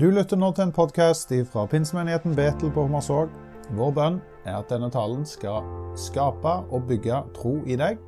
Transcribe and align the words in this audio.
Du 0.00 0.06
lytter 0.08 0.38
nå 0.40 0.48
til 0.56 0.64
en 0.64 0.70
podkast 0.72 1.34
fra 1.52 1.66
pinsemenigheten 1.68 2.32
Betel 2.32 2.70
på 2.72 2.86
Hommersåk. 2.86 3.32
Vår 3.76 3.90
bønn 3.92 4.14
er 4.48 4.54
at 4.56 4.70
denne 4.72 4.88
talen 4.88 5.26
skal 5.28 5.66
skape 6.00 6.52
og 6.72 6.86
bygge 6.88 7.18
tro 7.36 7.58
i 7.68 7.76
deg. 7.76 7.98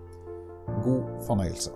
God 0.80 1.02
fornøyelse. 1.26 1.74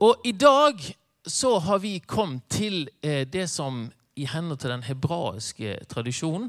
Og 0.00 0.24
i 0.24 0.32
dag 0.32 0.80
så 1.28 1.52
har 1.66 1.84
vi 1.84 1.98
kommet 1.98 2.48
til 2.48 2.88
eh, 3.04 3.26
det 3.28 3.50
som 3.52 3.90
i 4.16 4.24
henhold 4.24 4.62
til 4.64 4.72
den 4.72 4.88
hebraiske 4.88 5.76
tradisjonen 5.92 6.48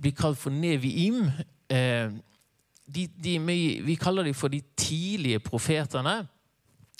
blir 0.00 0.16
kalt 0.16 0.40
for 0.40 0.48
neviim. 0.48 1.26
Eh, 1.68 2.08
de, 2.88 3.06
de, 3.20 3.36
vi 3.84 4.00
kaller 4.00 4.24
dem 4.24 4.34
for 4.34 4.48
de 4.48 4.64
tidlige 4.80 5.44
profetene. 5.44 6.22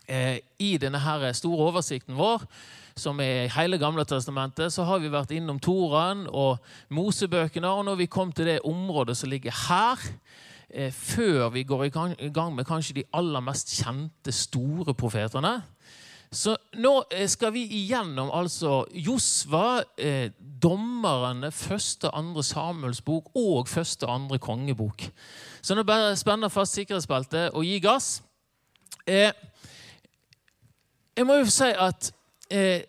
Eh, 0.09 0.40
I 0.59 0.77
denne 0.80 0.98
her 0.98 1.32
store 1.36 1.68
oversikten 1.68 2.16
vår, 2.16 2.46
som 2.98 3.20
er 3.20 3.50
hele 3.54 3.78
Gamle 3.78 4.05
testamentet, 4.09 4.73
så 4.73 4.87
har 4.88 4.98
vi 4.98 5.12
vært 5.12 5.34
innom 5.37 5.60
Toraen 5.62 6.27
og 6.27 6.59
Mosebøkene. 6.91 7.69
Og 7.69 7.84
når 7.84 8.01
vi 8.01 8.10
kom 8.10 8.32
til 8.32 8.48
det 8.48 8.60
området 8.66 9.16
som 9.16 9.30
ligger 9.30 9.55
her, 9.68 9.98
eh, 10.70 10.92
før 10.92 11.48
vi 11.52 11.62
går 11.62 11.84
i 11.84 12.29
gang 12.32 12.55
med 12.55 12.66
kanskje 12.66 12.95
de 12.95 13.05
aller 13.12 13.41
mest 13.41 13.68
kjente, 13.82 14.32
store 14.32 14.95
profetene, 14.95 15.62
så 16.32 16.56
nå 16.77 16.93
eh, 17.10 17.24
skal 17.29 17.54
vi 17.54 17.62
igjennom 17.65 18.29
altså 18.37 18.82
Josva, 18.93 19.82
eh, 19.96 20.30
dommerne, 20.62 21.51
første 21.52 22.10
andre 22.12 22.43
Samuels 22.45 23.01
bok 23.01 23.30
og 23.34 23.68
første 23.68 24.06
andre 24.06 24.38
kongebok. 24.38 25.06
Så 25.62 25.74
nå 25.74 25.87
bare 25.88 26.16
spenner 26.16 26.52
fast 26.52 26.77
sikkerhetsbeltet 26.77 27.54
og 27.56 27.65
gi 27.65 27.79
gass. 27.80 28.18
Eh, 29.09 29.32
jeg 31.18 31.27
må 31.27 31.34
jo 31.40 31.48
si 31.50 31.66
at 31.74 32.12
eh, 32.54 32.84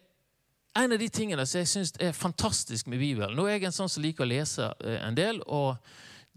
en 0.78 0.94
av 0.94 1.02
de 1.02 1.08
tingene 1.10 1.46
som 1.50 1.64
jeg 1.64 1.70
syns 1.72 1.96
er 1.98 2.14
fantastisk 2.14 2.88
med 2.92 3.02
Bibelen 3.02 3.34
Nå 3.36 3.48
er 3.48 3.58
jeg 3.58 3.70
en 3.72 3.76
sånn 3.76 3.90
som 3.90 4.04
liker 4.06 4.26
å 4.26 4.30
lese 4.30 4.68
eh, 4.86 5.00
en 5.02 5.18
del 5.18 5.42
og 5.48 5.80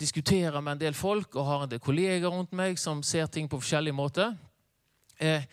diskutere 0.01 0.63
med 0.65 0.79
en 0.79 0.81
del 0.87 0.97
folk 0.97 1.37
og 1.37 1.47
har 1.47 1.65
en 1.65 1.73
del 1.75 1.83
kolleger 1.85 2.33
rundt 2.33 2.55
meg 2.57 2.81
som 2.81 3.03
ser 3.05 3.29
ting 3.31 3.47
på 3.49 3.61
forskjellige 3.61 3.95
måter. 3.95 4.33
Eh, 5.21 5.45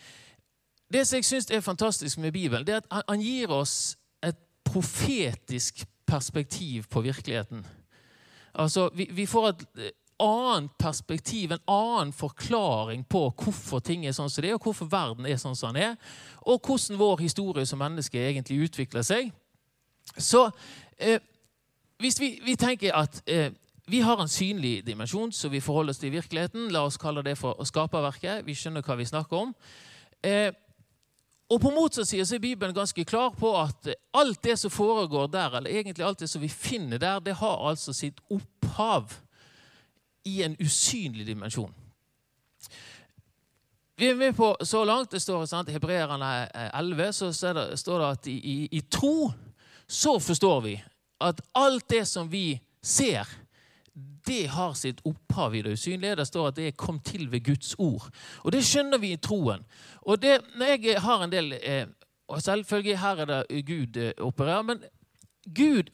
det 0.90 1.04
som 1.06 1.20
jeg 1.20 1.28
syns 1.28 1.50
er 1.52 1.60
fantastisk 1.62 2.18
med 2.18 2.32
Bibelen, 2.32 2.64
det 2.66 2.78
er 2.78 2.82
at 2.88 3.04
han 3.06 3.20
gir 3.22 3.52
oss 3.52 3.98
et 4.24 4.40
profetisk 4.64 5.84
perspektiv 6.08 6.88
på 6.90 7.04
virkeligheten. 7.04 7.62
Altså, 8.54 8.88
vi, 8.96 9.06
vi 9.12 9.28
får 9.30 9.52
et 9.52 9.92
annet 10.20 10.76
perspektiv, 10.78 11.52
en 11.52 11.64
annen 11.70 12.12
forklaring 12.12 13.04
på 13.08 13.22
hvorfor 13.42 13.82
ting 13.84 14.06
er 14.06 14.14
sånn 14.16 14.30
som 14.30 14.44
det 14.44 14.52
er, 14.52 14.58
og 14.58 14.68
hvorfor 14.68 14.90
verden 14.90 15.26
er 15.26 15.40
sånn 15.40 15.56
som 15.58 15.74
den 15.74 15.90
er, 15.90 16.14
og 16.46 16.60
hvordan 16.66 17.00
vår 17.00 17.24
historie 17.24 17.66
som 17.66 17.80
menneske 17.82 18.20
egentlig 18.20 18.60
utvikler 18.68 19.06
seg. 19.06 19.32
Så 20.16 20.46
eh, 20.96 21.20
hvis 22.00 22.20
vi, 22.20 22.32
vi, 22.44 22.56
tenker 22.56 22.96
at 22.96 23.20
eh, 23.28 23.52
vi 23.90 24.00
har 24.00 24.20
en 24.22 24.30
synlig 24.30 24.80
dimensjon 24.86 25.32
så 25.32 25.50
vi 25.52 25.60
forholder 25.60 25.94
oss 25.94 26.00
til 26.02 26.14
virkeligheten, 26.14 26.70
la 26.72 26.84
oss 26.86 26.98
kalle 27.00 27.24
det 27.26 27.36
for 27.38 27.58
skaperverket, 27.66 28.44
vi 28.46 28.56
skjønner 28.56 28.84
hva 28.86 28.96
vi 28.98 29.08
snakker 29.08 29.46
om. 29.46 29.54
Eh, 30.22 30.50
og 31.50 31.58
På 31.58 31.72
motsatt 31.74 32.06
side 32.06 32.24
så 32.28 32.36
er 32.36 32.44
Bibelen 32.44 32.74
ganske 32.74 33.04
klar 33.04 33.32
på 33.34 33.50
at 33.58 33.88
alt 34.14 34.44
det 34.44 34.54
som 34.58 34.70
foregår 34.70 35.26
der, 35.32 35.56
eller 35.58 35.70
egentlig 35.70 36.06
alt 36.06 36.20
det 36.22 36.30
som 36.30 36.42
vi 36.42 36.48
finner 36.48 36.98
der, 36.98 37.18
det 37.18 37.34
har 37.40 37.68
altså 37.70 37.92
sitt 37.92 38.20
opphav 38.30 39.10
i 40.24 40.42
en 40.42 40.56
usynlig 40.60 41.26
dimensjon. 41.26 41.74
Vi 44.00 44.08
er 44.08 44.16
med 44.16 44.36
på 44.36 44.56
så 44.64 44.84
langt. 44.84 45.10
Det 45.12 45.20
står 45.20 45.44
sant, 45.46 45.70
Hebreerne 45.70 46.48
11 46.72 47.12
så 47.12 47.32
står 47.32 47.98
det 47.98 48.06
at 48.06 48.26
i, 48.26 48.36
i, 48.38 48.56
i 48.72 48.80
tro 48.80 49.30
så 49.90 50.18
forstår 50.18 50.60
vi 50.64 50.74
at 51.20 51.40
alt 51.54 51.88
det 51.90 52.06
som 52.08 52.30
vi 52.30 52.60
ser, 52.82 53.28
det 54.26 54.46
har 54.54 54.72
sitt 54.78 55.02
opphav 55.04 55.54
i 55.54 55.62
det 55.62 55.74
usynlige. 55.76 56.16
Det 56.16 56.26
står 56.26 56.48
at 56.48 56.56
det 56.56 56.66
er 56.70 56.78
kommet 56.80 57.04
til 57.04 57.26
ved 57.32 57.44
Guds 57.44 57.74
ord. 57.78 58.08
Og 58.44 58.52
det 58.52 58.64
skjønner 58.64 58.98
vi 59.02 59.12
i 59.12 59.20
troen. 59.20 59.64
Og 60.02 60.22
det, 60.22 60.38
når 60.56 60.66
jeg 60.76 61.00
har 61.04 61.24
en 61.24 61.32
del 61.32 61.52
eh, 61.60 61.86
og 62.30 62.42
Selvfølgelig 62.42 62.98
her 62.98 63.16
er 63.16 63.24
det 63.24 63.66
Gud 63.66 63.96
eh, 63.96 64.12
opererer, 64.18 64.62
men 64.62 64.84
Gud 65.44 65.90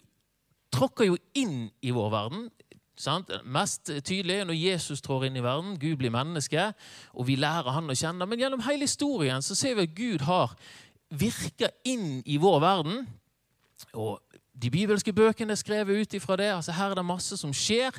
tråkker 0.72 1.08
jo 1.08 1.16
inn 1.34 1.70
i 1.82 1.90
vår 1.90 2.10
verden. 2.12 2.50
Sant? 2.96 3.30
Mest 3.44 3.90
tydelig 4.08 4.40
når 4.48 4.56
Jesus 4.56 5.02
trår 5.04 5.26
inn 5.28 5.36
i 5.36 5.44
verden, 5.44 5.76
Gud 5.80 5.98
blir 6.00 6.14
menneske, 6.14 6.70
og 7.12 7.28
vi 7.28 7.36
lærer 7.36 7.74
han 7.76 7.92
å 7.92 7.96
kjenne. 7.96 8.28
Men 8.28 8.40
gjennom 8.40 8.64
hele 8.64 8.88
historien 8.88 9.44
så 9.44 9.56
ser 9.58 9.76
vi 9.76 9.84
at 9.84 9.96
Gud 9.96 10.24
har 10.24 10.56
virka 11.12 11.70
inn 11.84 12.22
i 12.24 12.38
vår 12.40 12.60
verden. 12.64 13.06
Og 13.92 14.20
de 14.56 14.72
bibelske 14.72 15.12
bøkene 15.12 15.52
er 15.52 15.60
skrevet 15.60 16.00
ut 16.00 16.16
ifra 16.16 16.38
det. 16.40 16.52
altså 16.54 16.72
Her 16.72 16.94
er 16.94 17.00
det 17.00 17.04
masse 17.04 17.36
som 17.36 17.52
skjer. 17.54 17.92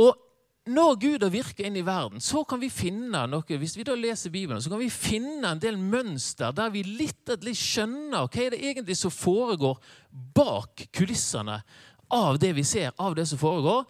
Og 0.00 0.16
når 0.64 0.94
Gud 0.96 1.22
har 1.26 1.32
virka 1.32 1.66
inn 1.66 1.76
i 1.76 1.84
verden, 1.84 2.22
så 2.24 2.40
kan 2.48 2.60
vi 2.62 2.72
finne 2.72 3.26
noe 3.28 3.58
hvis 3.60 3.76
vi 3.76 3.84
da 3.84 3.92
leser 3.98 4.32
Bibelen, 4.32 4.62
så 4.64 4.72
kan 4.72 4.80
vi 4.80 4.88
finne 4.88 5.50
en 5.50 5.60
del 5.60 5.76
mønster 5.76 6.54
der 6.56 6.72
vi 6.72 6.86
litt, 6.88 7.28
litt 7.44 7.60
skjønner 7.60 8.24
hva 8.24 8.40
er 8.40 8.54
det 8.54 8.62
egentlig 8.64 8.96
som 8.96 9.12
foregår 9.12 9.76
bak 10.08 10.86
kulissene 10.96 11.60
av 12.08 12.38
det 12.40 12.54
vi 12.56 12.64
ser, 12.64 12.94
av 12.96 13.12
det 13.18 13.26
som 13.28 13.40
foregår. 13.40 13.84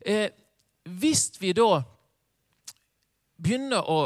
Eh, 0.00 0.30
hvis 1.00 1.28
vi 1.40 1.52
da 1.56 1.82
begynner 3.40 3.84
å 3.84 4.00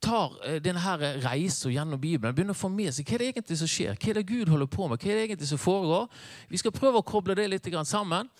tar 0.00 0.36
eh, 0.46 0.58
denne 0.62 0.96
reisen 1.20 1.72
gjennom 1.74 2.00
Bibelen, 2.00 2.34
begynner 2.34 2.56
å 2.56 2.60
få 2.60 2.70
med 2.72 2.94
seg 2.94 3.06
hva 3.06 3.16
er 3.16 3.22
det 3.22 3.28
egentlig 3.34 3.58
som 3.60 3.70
skjer, 3.70 3.96
hva 3.96 4.10
er 4.10 4.20
det 4.20 4.26
Gud 4.28 4.50
holder 4.50 4.70
på 4.70 4.88
med, 4.88 5.00
hva 5.00 5.10
er 5.10 5.18
det 5.18 5.26
egentlig 5.28 5.50
som 5.50 5.60
foregår. 5.60 6.08
Vi 6.48 6.60
skal 6.60 6.74
prøve 6.74 7.02
å 7.02 7.06
koble 7.06 7.36
det 7.38 7.48
litt 7.50 7.68
sammen. 7.84 8.30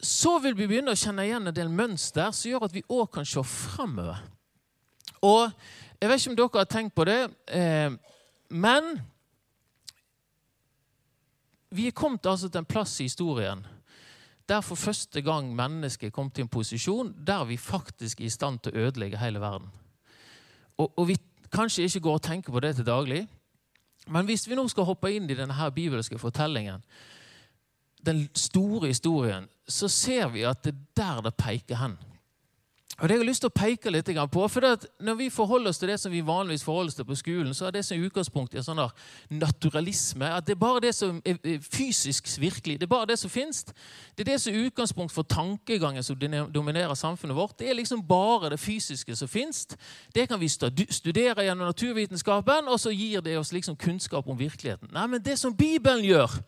Så 0.00 0.38
vil 0.40 0.54
vi 0.56 0.66
begynne 0.66 0.94
å 0.94 0.98
kjenne 0.98 1.26
igjen 1.26 1.50
en 1.50 1.54
del 1.54 1.68
mønster 1.68 2.30
som 2.32 2.50
gjør 2.50 2.68
at 2.68 2.74
vi 2.74 2.86
òg 2.88 3.10
kan 3.12 3.26
se 3.26 3.42
framover. 3.44 4.22
Og 5.20 5.50
jeg 6.00 6.08
vet 6.08 6.20
ikke 6.20 6.30
om 6.30 6.36
dere 6.38 6.62
har 6.62 6.70
tenkt 6.70 6.94
på 6.96 7.04
det, 7.04 7.20
eh, 7.46 7.90
men 8.48 8.94
vi 11.70 11.86
er 11.86 11.94
kommet 11.94 12.26
altså 12.26 12.48
til 12.48 12.62
en 12.62 12.66
plass 12.70 12.96
i 13.00 13.06
historien 13.10 13.60
der 14.50 14.60
for 14.66 14.74
første 14.74 15.22
gang 15.22 15.52
mennesket 15.54 16.12
kom 16.12 16.30
til 16.30 16.44
en 16.44 16.50
posisjon 16.50 17.12
der 17.26 17.44
vi 17.46 17.56
faktisk 17.56 18.20
er 18.20 18.26
i 18.26 18.34
stand 18.34 18.58
til 18.58 18.74
å 18.74 18.86
ødelegge 18.86 19.20
hele 19.20 19.40
verden. 19.40 19.70
Og, 20.78 20.90
og 20.98 21.08
vi 21.08 21.16
kanskje 21.52 21.86
ikke 21.86 22.02
går 22.06 22.18
og 22.18 22.26
tenker 22.26 22.52
på 22.52 22.60
det 22.60 22.74
til 22.76 22.86
daglig, 22.86 23.24
men 24.10 24.26
hvis 24.26 24.48
vi 24.48 24.58
nå 24.58 24.66
skal 24.68 24.88
hoppe 24.88 25.12
inn 25.12 25.30
i 25.30 25.36
denne 25.38 25.54
her 25.54 25.70
bibelske 25.74 26.18
fortellingen, 26.18 26.82
den 28.06 28.24
store 28.34 28.88
historien, 28.88 29.46
så 29.68 29.88
ser 29.88 30.30
vi 30.32 30.46
at 30.48 30.64
det 30.64 30.72
er 30.72 30.86
der 30.96 31.20
det 31.28 31.34
peker 31.38 31.76
hen. 31.76 31.98
Og 32.98 33.08
det 33.08 33.14
jeg 33.14 33.22
har 33.22 33.28
lyst 33.28 33.40
til 33.40 33.48
å 33.48 33.54
peke 33.54 33.90
litt 33.90 34.10
på, 34.32 34.48
for 34.48 34.76
Når 35.00 35.14
vi 35.14 35.30
forholder 35.30 35.70
oss 35.70 35.78
til 35.78 35.88
det 35.88 36.00
som 36.00 36.12
vi 36.12 36.20
vanligvis 36.20 36.64
forholder 36.64 36.88
oss 36.88 36.94
til 36.94 37.04
på 37.04 37.14
skolen, 37.14 37.54
så 37.54 37.66
er 37.66 37.70
det 37.70 37.84
som 37.84 37.96
utgangspunkt 37.96 38.54
i 38.54 38.58
en 38.58 38.64
sånn 38.64 38.90
naturalisme. 39.30 40.26
At 40.26 40.46
det 40.46 40.52
er 40.52 40.60
bare 40.60 40.80
det 40.80 40.94
som 40.94 41.22
er 41.24 41.38
fysisk 41.64 42.28
virkelig. 42.40 42.78
Det 42.80 42.84
er 42.84 42.92
bare 42.92 43.06
det 43.06 43.18
som 43.18 43.30
fins. 43.30 43.64
Det 44.16 44.26
er 44.26 44.32
det 44.32 44.40
som 44.40 44.52
er 44.52 44.66
utgangspunkt 44.66 45.14
for 45.14 45.22
tankegangen 45.22 46.04
som 46.04 46.18
dominerer 46.52 46.94
samfunnet 46.94 47.36
vårt. 47.36 47.58
Det 47.58 47.70
er 47.70 47.78
liksom 47.78 48.02
bare 48.06 48.50
det 48.50 48.60
fysiske 48.60 49.16
som 49.16 49.28
fins. 49.28 49.66
Det 50.14 50.28
kan 50.28 50.40
vi 50.40 50.48
studere 50.48 51.44
gjennom 51.44 51.66
naturvitenskapen, 51.66 52.68
og 52.68 52.80
så 52.80 52.90
gir 52.90 53.20
det 53.20 53.38
oss 53.38 53.52
liksom 53.52 53.76
kunnskap 53.76 54.28
om 54.28 54.38
virkeligheten. 54.38 54.92
Nei, 54.92 55.06
men 55.06 55.22
det 55.24 55.38
som 55.38 55.56
Bibelen 55.56 56.04
gjør, 56.04 56.42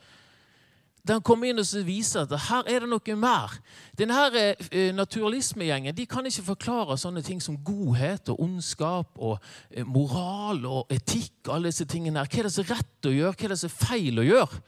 der 1.02 1.18
han 1.18 1.24
kommer 1.26 1.50
inn 1.50 1.58
og 1.58 1.86
viser 1.86 2.22
at 2.22 2.34
her 2.46 2.68
er 2.70 2.84
det 2.84 2.90
noe 2.92 3.16
mer. 3.18 3.56
Denne 3.98 4.18
eh, 4.38 4.92
Naturalismegjengen 4.94 5.96
de 5.96 6.06
kan 6.06 6.26
ikke 6.26 6.46
forklare 6.52 6.96
sånne 7.00 7.24
ting 7.26 7.42
som 7.42 7.58
godhet 7.58 8.30
og 8.30 8.44
ondskap 8.44 9.18
og 9.18 9.40
eh, 9.70 9.82
moral 9.82 10.62
og 10.66 10.94
etikk. 10.94 11.50
alle 11.50 11.72
disse 11.72 11.88
tingene 11.90 12.22
her. 12.22 12.30
Hva 12.30 12.38
er 12.38 12.48
det 12.48 12.54
som 12.54 12.64
er 12.64 12.76
rett 12.76 13.10
å 13.10 13.16
gjøre, 13.16 13.34
hva 13.34 13.48
er 13.48 13.54
det 13.54 13.58
som 13.58 13.72
er 13.72 13.87
feil 13.90 14.22
å 14.22 14.28
gjøre? 14.28 14.62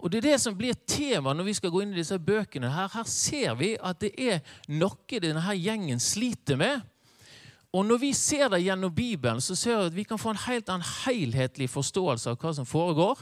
Og 0.00 0.10
Det 0.10 0.18
er 0.18 0.28
det 0.30 0.40
som 0.40 0.56
blir 0.56 0.76
tema 0.88 1.32
når 1.36 1.44
vi 1.48 1.54
skal 1.56 1.72
gå 1.72 1.82
inn 1.82 1.92
i 1.92 2.00
disse 2.00 2.16
bøkene. 2.16 2.70
Her, 2.72 2.88
her 2.92 3.08
ser 3.08 3.56
vi 3.56 3.74
at 3.76 4.00
det 4.00 4.14
er 4.16 4.40
noe 4.68 5.20
denne 5.20 5.56
gjengen 5.56 6.00
sliter 6.00 6.60
med. 6.60 6.84
Og 7.72 7.84
Når 7.86 7.98
vi 8.02 8.12
ser 8.12 8.48
det 8.48 8.64
gjennom 8.64 8.92
Bibelen, 8.92 9.40
så 9.40 9.54
ser 9.54 9.76
vi 9.76 9.86
at 9.86 9.96
vi 9.96 10.04
kan 10.04 10.18
få 10.18 10.32
en 10.32 10.44
helt 10.46 10.68
annen 10.68 10.86
helhetlig 11.04 11.70
forståelse 11.70 12.32
av 12.32 12.40
hva 12.40 12.54
som 12.56 12.66
foregår. 12.66 13.20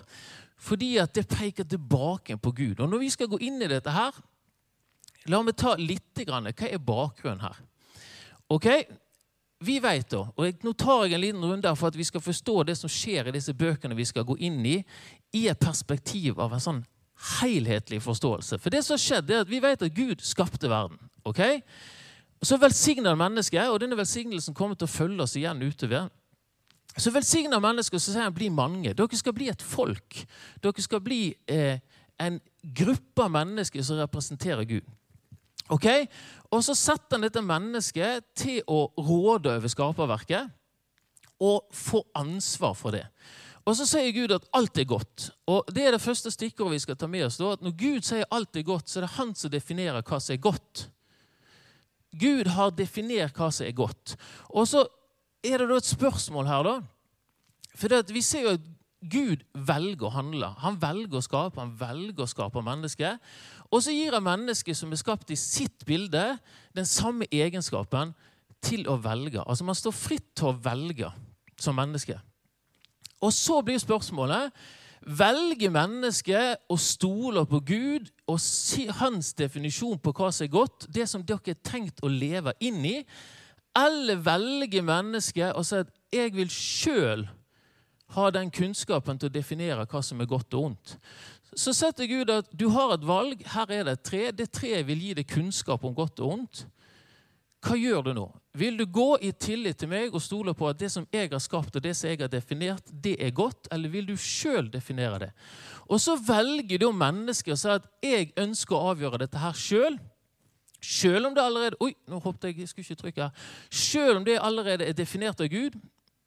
Fordi 0.59 0.97
at 0.99 1.15
det 1.15 1.29
peker 1.31 1.65
tilbake 1.65 2.37
på 2.37 2.53
Gud. 2.53 2.81
Og 2.81 2.91
når 2.91 2.99
vi 3.05 3.11
skal 3.15 3.31
gå 3.31 3.39
inn 3.47 3.63
i 3.63 3.71
dette 3.71 3.93
her, 3.95 4.17
la 5.31 5.43
meg 5.43 5.57
ta 5.59 5.77
litt 5.79 6.25
grann, 6.27 6.51
Hva 6.51 6.71
er 6.71 6.83
bakgrunnen 6.83 7.45
her? 7.47 7.61
Ok, 8.51 8.69
Vi 9.61 9.81
vet 9.83 10.11
da, 10.11 10.21
og 10.37 10.63
Nå 10.63 10.73
tar 10.79 11.07
jeg 11.07 11.15
en 11.17 11.21
liten 11.21 11.43
runde 11.43 11.71
for 11.75 11.89
at 11.89 11.97
vi 11.99 12.05
skal 12.07 12.23
forstå 12.23 12.63
det 12.69 12.77
som 12.79 12.91
skjer 12.91 13.27
i 13.27 13.33
disse 13.35 13.51
bøkene 13.51 13.97
vi 13.99 14.05
skal 14.07 14.23
gå 14.23 14.37
inn 14.39 14.61
i, 14.67 14.85
i 15.35 15.49
et 15.51 15.59
perspektiv 15.59 16.39
av 16.39 16.55
en 16.55 16.63
sånn 16.63 16.85
helhetlig 17.41 17.99
forståelse. 18.05 18.61
For 18.63 18.71
det 18.71 18.85
som 18.87 18.95
har 18.95 19.03
skjedd 19.03 19.31
er 19.31 19.43
at 19.43 19.51
Vi 19.51 19.59
vet 19.61 19.83
at 19.83 19.95
Gud 19.95 20.23
skapte 20.23 20.71
verden. 20.71 20.99
ok? 21.25 21.63
Så 22.43 22.57
velsigner 22.57 23.11
han 23.11 23.19
mennesket, 23.19 23.67
og 23.69 23.81
denne 23.81 23.99
velsignelsen 23.99 24.55
kommer 24.55 24.77
til 24.79 24.87
å 24.87 24.95
følge 24.95 25.23
oss 25.23 25.35
igjen 25.37 25.63
utover 25.63 26.09
Så 26.99 27.13
velsigner 27.15 27.63
mennesker 27.63 28.01
så 28.01 28.13
sier 28.13 28.27
han 28.27 28.35
bli 28.35 28.51
mange. 28.51 28.95
Dere 28.97 29.19
skal 29.19 29.35
bli 29.37 29.49
et 29.53 29.63
folk. 29.63 30.23
Dere 30.63 30.83
skal 30.83 31.03
bli 31.05 31.23
eh, 31.47 31.79
en 32.19 32.41
gruppe 32.63 33.23
av 33.23 33.31
mennesker 33.31 33.85
som 33.87 34.01
representerer 34.01 34.67
Gud. 34.67 34.87
Ok? 35.71 35.87
Og 36.51 36.65
så 36.65 36.75
setter 36.75 37.19
han 37.19 37.27
dette 37.27 37.45
mennesket 37.45 38.27
til 38.39 38.63
å 38.67 38.89
råde 38.99 39.53
over 39.59 39.71
skaperverket 39.71 40.55
og 41.45 41.69
få 41.75 42.03
ansvar 42.19 42.75
for 42.75 42.97
det. 42.97 43.05
Og 43.69 43.77
så 43.77 43.85
sier 43.87 44.15
Gud 44.17 44.33
at 44.33 44.47
alt 44.57 44.79
er 44.81 44.89
godt. 44.89 45.29
Og 45.47 45.69
Det 45.75 45.85
er 45.85 45.93
det 45.93 46.03
første 46.03 46.33
stikkordet 46.33 46.79
vi 46.79 46.85
skal 46.87 46.97
ta 46.97 47.07
med 47.07 47.27
oss. 47.27 47.37
Da, 47.37 47.53
at 47.53 47.63
Når 47.63 47.77
Gud 47.77 48.03
sier 48.03 48.25
alt 48.33 48.57
er 48.57 48.65
godt, 48.65 48.89
så 48.89 48.99
er 48.99 49.07
det 49.07 49.17
han 49.19 49.35
som 49.35 49.53
definerer 49.53 50.03
hva 50.03 50.21
som 50.21 50.35
er 50.35 50.41
godt. 50.41 50.89
Gud 52.19 52.49
har 52.49 52.71
definert 52.73 53.37
hva 53.37 53.51
som 53.53 53.67
er 53.67 53.77
godt. 53.77 54.17
Og 54.49 54.67
så 54.67 54.87
er 55.45 55.63
det 55.63 55.69
da 55.71 55.79
et 55.79 55.89
spørsmål 55.89 56.49
her, 56.51 56.67
da. 56.67 56.75
For 57.79 58.13
vi 58.13 58.23
ser 58.25 58.47
jo 58.47 58.57
at 58.57 58.67
Gud 58.99 59.45
velger 59.55 60.09
å 60.09 60.15
handle. 60.17 60.49
Han 60.65 60.79
velger 60.83 61.21
å 61.21 61.23
skape, 61.23 61.61
han 61.61 61.77
velger 61.79 62.25
å 62.25 62.31
skape 62.31 62.63
mennesket. 62.67 63.23
Og 63.71 63.85
så 63.85 63.95
gir 63.95 64.17
han 64.17 64.27
mennesket 64.27 64.77
som 64.77 64.91
er 64.91 64.99
skapt 64.99 65.31
i 65.31 65.39
sitt 65.39 65.85
bilde, 65.87 66.25
den 66.75 66.89
samme 66.89 67.29
egenskapen 67.31 68.15
til 68.65 68.89
å 68.91 68.97
velge. 68.99 69.45
Altså 69.45 69.65
Man 69.65 69.79
står 69.79 69.95
fritt 69.95 70.29
til 70.35 70.51
å 70.51 70.59
velge 70.65 71.13
som 71.61 71.79
menneske. 71.79 72.19
Og 73.23 73.33
så 73.35 73.61
blir 73.63 73.79
spørsmålet 73.83 74.55
Velger 75.09 75.71
mennesket 75.73 76.67
å 76.69 76.77
stole 76.77 77.45
på 77.49 77.61
Gud 77.65 78.09
og 78.29 78.43
hans 78.99 79.31
definisjon 79.39 79.97
på 80.03 80.13
hva 80.13 80.29
som 80.35 80.45
er 80.45 80.51
godt, 80.53 80.89
det 80.91 81.07
som 81.09 81.23
dere 81.25 81.55
er 81.55 81.61
tenkt 81.65 82.03
å 82.03 82.11
leve 82.11 82.53
inn 82.61 82.83
i? 82.85 82.97
Eller 83.79 84.19
velger 84.25 84.83
mennesket 84.83 85.55
å 85.55 85.63
si 85.65 85.77
at 85.77 85.91
'jeg 86.13 86.35
vil 86.35 86.49
sjøl 86.51 87.29
ha 88.17 88.31
den 88.31 88.51
kunnskapen 88.51 89.19
til 89.19 89.29
å 89.29 89.33
definere 89.33 89.87
hva 89.87 90.03
som 90.03 90.21
er 90.21 90.27
godt 90.27 90.55
og 90.55 90.65
ondt'? 90.71 90.97
Så 91.55 91.73
setter 91.73 92.07
Gud 92.07 92.31
at 92.31 92.51
du 92.57 92.69
har 92.69 92.95
et 92.95 93.07
valg. 93.07 93.43
Her 93.47 93.71
er 93.71 93.85
det 93.85 93.93
et 93.93 94.03
tre. 94.03 94.31
Det 94.31 94.51
treet 94.53 94.87
vil 94.87 95.01
gi 95.01 95.15
deg 95.15 95.27
kunnskap 95.27 95.85
om 95.85 95.95
godt 95.95 96.21
og 96.21 96.33
ondt. 96.33 96.67
Hva 97.65 97.75
gjør 97.75 98.05
du 98.07 98.13
nå? 98.15 98.27
Vil 98.59 98.77
du 98.79 98.85
gå 98.87 99.17
i 99.23 99.33
tillit 99.33 99.81
til 99.81 99.91
meg 99.91 100.15
og 100.15 100.23
stole 100.23 100.55
på 100.55 100.69
at 100.71 100.79
det 100.79 100.91
som 100.93 101.07
jeg 101.13 101.31
har 101.33 101.43
skapt, 101.43 101.75
og 101.75 101.83
det 101.83 101.95
som 101.97 102.11
jeg 102.11 102.21
har 102.21 102.31
definert, 102.31 102.87
det 102.93 103.17
er 103.19 103.35
godt, 103.35 103.67
eller 103.75 103.91
vil 103.91 104.07
du 104.07 104.15
sjøl 104.15 104.71
definere 104.71 105.19
det? 105.19 105.31
Og 105.89 105.99
så 106.03 106.15
velger 106.21 106.79
da 106.79 106.93
mennesket 106.95 107.57
å 107.57 107.59
si 107.59 107.73
at 107.73 107.89
jeg 108.05 108.31
ønsker 108.39 108.77
å 108.77 108.93
avgjøre 108.93 109.23
dette 109.25 109.43
her 109.43 109.59
sjøl. 109.59 109.99
Selv 110.81 111.27
om 111.27 111.35
det 111.35 111.43
allerede 111.43 111.77
Oi, 111.81 111.93
nå 112.07 112.19
hoppet 112.23 112.45
jeg. 112.45 112.59
jeg 112.59 112.69
skulle 112.69 112.85
ikke 112.85 113.03
trykke. 113.03 113.31
Selv 113.71 114.17
om 114.17 114.25
det 114.25 114.39
allerede 114.43 114.85
er 114.85 114.93
definert 114.93 115.41
av 115.41 115.49
Gud. 115.49 115.79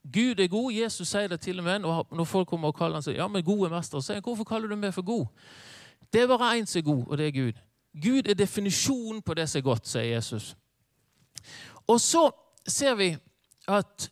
Gud 0.04 0.40
er 0.40 0.48
god. 0.48 0.72
Jesus 0.74 1.08
sier 1.08 1.28
det 1.28 1.40
til 1.42 1.60
og 1.60 1.66
med. 1.66 1.80
Når 2.12 2.24
folk 2.24 2.48
kommer 2.48 2.68
og 2.68 2.76
kaller 2.76 3.00
han 3.00 3.06
seg, 3.06 3.16
ja, 3.16 3.28
men 3.28 3.44
gode 3.44 3.70
mester, 3.70 4.02
sier 4.02 4.20
han, 4.20 4.26
hvorfor 4.26 4.48
kaller 4.48 4.68
du 4.68 4.76
meg 4.76 4.94
for 4.94 5.06
god? 5.06 5.28
Det 6.12 6.22
er 6.22 6.28
bare 6.28 6.56
én 6.58 6.66
som 6.68 6.80
er 6.82 6.88
god, 6.88 7.04
og 7.08 7.18
det 7.18 7.28
er 7.28 7.36
Gud. 7.36 7.60
Gud 8.04 8.28
er 8.28 8.36
definisjonen 8.36 9.22
på 9.22 9.34
det 9.34 9.50
som 9.50 9.60
er 9.60 9.68
godt, 9.68 9.88
sier 9.88 10.16
Jesus. 10.16 10.56
Og 11.88 12.02
så 12.02 12.30
ser 12.68 12.96
vi 12.96 13.14
at 13.68 14.10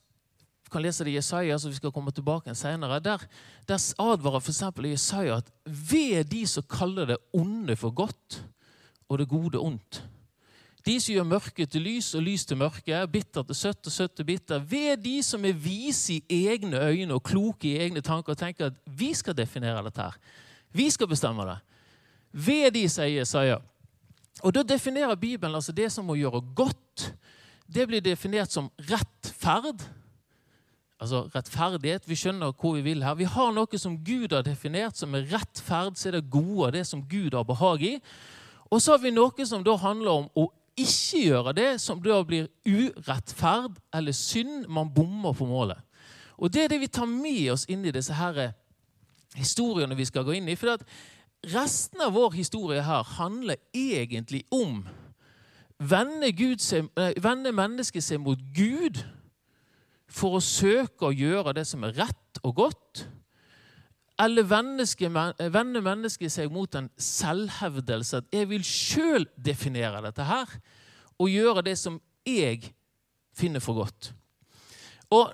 vi 0.63 0.71
kan 0.71 0.83
lese 0.85 1.03
det 1.03 1.12
i 1.12 1.15
Jesaja, 1.18 1.57
så 1.57 1.69
vi 1.71 1.80
skal 1.80 1.92
komme 1.92 2.12
tilbake 2.12 2.53
senere. 2.56 3.00
Der, 3.01 3.24
der 3.68 3.80
advarer 4.00 4.39
f.eks. 4.39 4.63
Jesaja 4.85 5.38
at 5.38 5.51
ved 5.65 6.24
de 6.30 6.47
som 6.47 6.63
kaller 6.69 7.06
det 7.06 7.18
onde 7.33 7.75
for 7.75 7.89
godt, 7.89 8.44
og 9.09 9.18
det 9.18 9.30
gode 9.30 9.57
ondt. 9.57 10.03
De 10.86 10.96
som 11.02 11.14
gjør 11.14 11.28
mørket 11.28 11.72
til 11.74 11.84
lys 11.84 12.14
og 12.16 12.24
lys 12.24 12.46
til 12.48 12.60
mørke, 12.60 13.00
bitter 13.12 13.44
til 13.44 13.58
søtt 13.58 13.90
og 13.90 13.94
søtt 13.94 14.16
til 14.16 14.28
bitter. 14.28 14.62
Ved 14.64 15.04
de 15.04 15.18
som 15.24 15.46
er 15.46 15.58
vise 15.58 16.22
i 16.22 16.46
egne 16.48 16.80
øyne 16.80 17.18
og 17.18 17.24
kloke 17.28 17.68
i 17.68 17.80
egne 17.84 18.02
tanker 18.02 18.34
og 18.34 18.40
tenker 18.40 18.72
at 18.72 18.78
vi 18.86 19.12
skal 19.14 19.36
definere 19.38 19.84
dette 19.84 20.02
her. 20.02 20.16
Vi 20.72 20.90
skal 20.90 21.10
bestemme 21.12 21.46
det. 21.50 21.58
Ved 22.31 22.72
de, 22.78 22.86
sier 22.90 23.20
Jesaja. 23.20 23.60
Og 24.44 24.56
Da 24.56 24.64
definerer 24.64 25.16
Bibelen 25.16 25.56
altså 25.56 25.76
det 25.76 25.92
som 25.92 26.10
å 26.10 26.16
gjøre 26.16 26.42
godt 26.56 27.10
det 27.70 27.86
blir 27.86 28.02
definert 28.02 28.52
som 28.54 28.72
rettferd. 28.90 29.84
Altså 31.00 31.28
rettferdighet. 31.36 32.08
Vi 32.10 32.18
skjønner 32.18 32.56
hvor 32.58 32.76
vi 32.80 32.81
vil 32.88 33.04
her. 33.06 33.18
Vi 33.20 33.30
har 33.30 33.52
noe 33.54 33.80
som 33.80 34.00
Gud 34.04 34.34
har 34.34 34.44
definert 34.44 34.98
som 34.98 35.14
er 35.16 35.28
rettferd, 35.30 35.96
så 35.96 36.10
er 36.10 36.18
det 36.18 36.31
gode, 36.34 36.74
det 36.76 36.88
som 36.90 37.04
Gud 37.06 37.38
har 37.38 37.46
behag 37.48 37.86
i. 37.86 37.94
Og 38.70 38.81
så 38.81 38.96
har 38.96 39.04
vi 39.04 39.14
noe 39.14 39.46
som 39.46 39.64
da 39.66 39.78
handler 39.80 40.24
om 40.24 40.28
å 40.38 40.50
ikke 40.84 41.22
gjøre 41.26 41.54
det, 41.58 41.70
som 41.81 42.02
da 42.04 42.22
blir 42.24 42.50
urettferd 42.68 43.78
eller 43.96 44.16
synd. 44.16 44.68
Man 44.68 44.92
bommer 44.94 45.34
på 45.34 45.48
målet. 45.50 45.78
Og 46.38 46.54
Det 46.54 46.64
er 46.64 46.68
det 46.72 46.80
vi 46.80 46.88
tar 46.88 47.06
med 47.06 47.52
oss 47.52 47.66
inn 47.70 47.86
i 47.86 47.92
disse 47.92 48.16
her 48.16 48.54
historiene 49.36 49.96
vi 49.96 50.08
skal 50.08 50.24
gå 50.24 50.38
inn 50.38 50.48
i. 50.50 50.56
For 50.56 50.80
resten 51.46 52.02
av 52.02 52.16
vår 52.16 52.31
historie 52.38 52.84
her 52.84 53.04
handler 53.20 53.60
egentlig 53.76 54.46
om 54.52 54.88
Vende, 55.80 56.28
seg, 56.60 56.90
vender 57.24 57.54
mennesket 57.56 58.04
seg 58.04 58.20
mot 58.20 58.40
Gud 58.52 58.98
for 60.12 60.36
å 60.36 60.42
søke 60.44 61.08
å 61.08 61.16
gjøre 61.16 61.54
det 61.56 61.64
som 61.70 61.86
er 61.88 61.94
rett 62.02 62.42
og 62.44 62.58
godt? 62.58 63.06
Eller 64.19 64.44
vender 64.44 65.81
mennesket 65.81 66.31
seg 66.31 66.51
mot 66.51 66.75
en 66.75 66.89
selvhevdelse 66.98 68.18
at 68.18 68.24
'jeg 68.31 68.50
vil 68.50 68.63
sjøl 68.63 69.27
definere 69.45 70.01
dette 70.01 70.24
her' 70.24 70.60
og 71.19 71.30
gjøre 71.30 71.62
det 71.62 71.77
som 71.77 72.01
jeg 72.25 72.74
finner 73.33 73.60
for 73.60 73.74
godt? 73.74 74.13
Og 75.10 75.33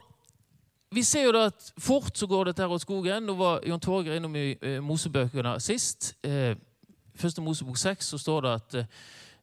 vi 0.91 1.03
ser 1.03 1.23
jo 1.23 1.31
da 1.31 1.45
at 1.45 1.73
Fort 1.79 2.17
så 2.17 2.27
går 2.27 2.43
dette 2.43 2.61
her 2.61 2.69
åt 2.69 2.81
skogen. 2.81 3.23
Nå 3.23 3.33
var 3.33 3.59
Jon 3.67 3.79
Torgeir 3.79 4.15
innom 4.15 4.35
i 4.35 4.55
eh, 4.61 4.83
Mosebøkene 4.83 5.59
sist. 5.59 6.15
Eh, 6.23 6.55
første 7.15 7.41
Mosebok 7.41 7.77
6 7.77 8.05
så 8.05 8.17
står 8.17 8.41
det 8.41 8.49
at 8.49 8.75
eh, 8.75 8.85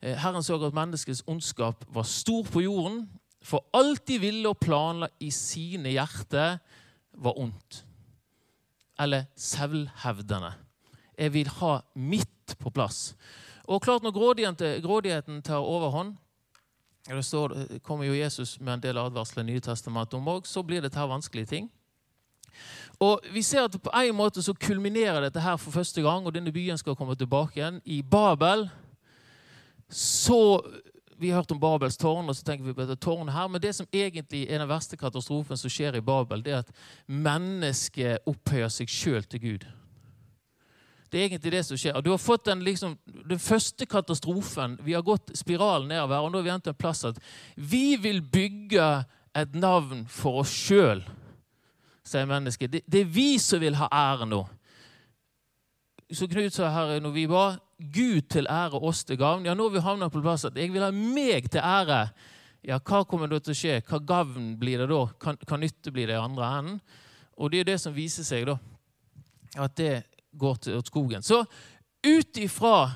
Eh, 0.02 0.18
Herren 0.18 0.42
så 0.42 0.58
at 0.58 0.74
menneskets 0.74 1.22
ondskap 1.30 1.84
var 1.94 2.02
stor 2.02 2.42
på 2.50 2.64
jorden, 2.64 3.06
for 3.42 3.64
alt 3.74 4.08
de 4.08 4.18
ville 4.18 4.48
og 4.48 4.58
planla 4.58 5.08
i 5.20 5.30
sine 5.30 5.94
hjerter, 5.94 6.58
var 7.12 7.38
ondt. 7.38 7.84
Eller 9.00 9.24
selvhevdende. 9.36 10.52
Jeg 11.18 11.32
vil 11.32 11.48
ha 11.48 11.78
mitt 11.94 12.56
på 12.58 12.70
plass. 12.70 13.14
Og 13.64 13.82
klart 13.82 14.02
Når 14.02 14.12
grådigheten 14.82 15.42
tar 15.42 15.58
overhånd, 15.58 16.16
det 17.08 17.24
står, 17.24 17.78
kommer 17.82 18.04
jo 18.06 18.14
Jesus 18.14 18.60
med 18.60 18.74
en 18.74 18.82
del 18.82 18.98
advarsler 18.98 19.42
i 19.42 19.46
Nye 19.46 19.60
testamentet 19.60 20.14
om 20.14 20.28
òg, 20.28 20.46
så 20.46 20.62
blir 20.62 20.80
dette 20.80 20.98
her 20.98 21.10
vanskelige 21.10 21.46
ting. 21.46 21.70
Og 23.00 23.20
vi 23.32 23.42
ser 23.42 23.64
at 23.64 23.82
På 23.82 23.90
en 23.90 24.14
måte 24.14 24.42
så 24.42 24.54
kulminerer 24.54 25.20
dette 25.20 25.40
her 25.40 25.56
for 25.56 25.70
første 25.70 26.02
gang, 26.02 26.26
og 26.26 26.34
denne 26.34 26.52
byen 26.52 26.78
skal 26.78 26.96
komme 26.96 27.14
tilbake 27.14 27.58
igjen 27.58 27.80
i 27.84 28.02
Babel 28.02 28.68
så 29.92 30.62
Vi 31.18 31.30
har 31.30 31.42
hørt 31.42 31.52
om 31.54 31.60
Babels 31.60 31.96
tårn, 31.96 32.28
og 32.28 32.36
så 32.36 32.44
tenker 32.46 32.64
vi 32.64 32.74
på 32.74 32.84
dette 32.84 33.00
tårnet 33.02 33.34
her, 33.34 33.48
men 33.48 33.62
det 33.62 33.74
som 33.76 33.86
egentlig 33.92 34.46
er 34.48 34.62
den 34.62 34.70
verste 34.70 34.96
katastrofen 34.96 35.58
som 35.60 35.70
skjer 35.70 35.98
i 35.98 36.04
Babel, 36.04 36.42
det 36.42 36.52
er 36.52 36.64
at 36.64 36.74
mennesket 37.06 38.26
opphøyer 38.28 38.72
seg 38.72 38.90
sjøl 38.90 39.24
til 39.28 39.42
Gud. 39.42 39.66
Det 41.12 41.20
er 41.20 41.26
egentlig 41.26 41.52
det 41.52 41.64
som 41.68 41.76
skjer. 41.76 41.98
Du 42.00 42.08
har 42.08 42.20
fått 42.20 42.46
den, 42.48 42.62
liksom, 42.64 42.94
den 43.04 43.38
første 43.38 43.84
katastrofen. 43.86 44.78
Vi 44.80 44.94
har 44.96 45.04
gått 45.04 45.34
spiralen 45.36 45.90
nedover, 45.92 46.24
og 46.24 46.32
nå 46.32 46.40
har 46.40 46.46
vi 46.46 46.52
endt 46.54 46.70
en 46.72 46.78
plass 46.78 47.04
at 47.04 47.18
vi 47.54 47.98
vil 48.00 48.22
bygge 48.24 48.86
et 49.36 49.54
navn 49.54 50.06
for 50.08 50.40
oss 50.40 50.52
sjøl, 50.52 51.02
sier 52.08 52.28
mennesket. 52.28 52.72
Det, 52.72 52.80
det, 52.88 53.04
er 53.04 53.12
vi 53.12 53.36
som 53.40 53.60
vil 53.60 53.76
ha 53.76 53.90
ære 53.92 54.30
nå. 54.30 54.40
Så 56.12 56.28
Knut 56.28 56.56
sa 56.56 56.72
her 56.72 56.96
når 57.00 57.12
vi 57.12 57.26
var 57.28 57.60
Gud 57.92 58.28
til 58.32 58.48
ære, 58.50 58.78
oss 58.78 59.02
til 59.04 59.18
gavn. 59.20 59.46
Ja, 59.48 59.56
nå 59.58 59.66
har 59.68 59.74
vi 59.74 59.84
havna 59.84 60.08
på 60.12 60.22
plass 60.22 60.46
at 60.48 60.56
jeg 60.58 60.72
vil 60.74 60.84
ha 60.84 60.90
meg 60.94 61.50
til 61.50 61.64
ære. 61.64 62.04
Ja, 62.62 62.78
hva 62.78 63.02
kommer 63.08 63.30
da 63.30 63.40
til 63.42 63.54
å 63.54 63.58
skje? 63.58 63.80
Hva 63.88 63.98
gavn 64.06 64.52
blir 64.60 64.84
det 64.84 64.90
da? 64.92 65.02
Hva, 65.18 65.34
hva 65.48 65.58
nytte 65.58 65.92
blir 65.94 66.10
det 66.10 66.18
i 66.18 66.22
andre 66.22 66.50
enden? 66.58 66.82
Og 67.42 67.50
det 67.50 67.62
er 67.62 67.70
det 67.72 67.78
som 67.82 67.94
viser 67.96 68.26
seg, 68.26 68.46
da. 68.46 68.58
At 69.64 69.74
det 69.80 70.04
går 70.38 70.60
til 70.62 70.84
skogen. 70.86 71.24
Så 71.26 71.42
ut 72.06 72.38
ifra 72.40 72.92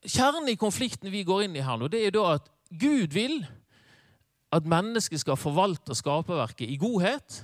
Kjernen 0.00 0.48
i 0.48 0.56
konflikten 0.56 1.10
vi 1.12 1.26
går 1.28 1.42
inn 1.44 1.56
i 1.60 1.64
her 1.64 1.76
nå, 1.76 1.90
det 1.92 2.06
er 2.06 2.14
da 2.14 2.38
at 2.38 2.46
Gud 2.72 3.12
vil 3.12 3.42
at 4.50 4.64
mennesket 4.64 5.20
skal 5.20 5.36
forvalte 5.36 5.92
skaperverket 5.94 6.70
i 6.72 6.78
godhet. 6.80 7.42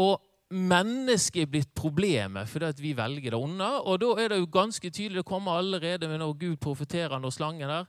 Og 0.00 0.18
mennesket 0.50 1.44
er 1.44 1.50
blitt 1.50 1.70
problemet 1.78 2.48
fordi 2.50 2.82
vi 2.82 2.92
velger 2.98 3.34
det 3.34 3.38
onde. 3.38 3.68
Og 3.86 4.00
da 4.02 4.10
er 4.18 4.32
det 4.32 4.40
jo 4.40 4.48
ganske 4.50 4.90
tydelig, 4.90 5.20
det 5.20 5.28
kommer 5.28 5.58
allerede 5.58 6.08
med 6.08 6.18
når 6.18 6.32
Gud 6.40 6.56
profeterer 6.56 7.18
når 7.18 7.30
slangen 7.30 7.68
der, 7.68 7.84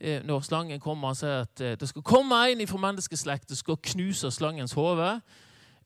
eh, 0.00 0.22
når 0.24 0.40
slangen 0.40 0.80
kommer 0.80 1.12
og 1.12 1.20
sier 1.20 1.44
at 1.44 1.60
eh, 1.60 1.76
det 1.76 1.88
skal 1.88 2.02
komme 2.02 2.40
en 2.50 2.66
fra 2.66 2.80
menneskeslektet 2.88 3.58
skal 3.58 3.76
knuse 3.76 4.30
slangens 4.30 4.72
hode. 4.72 5.20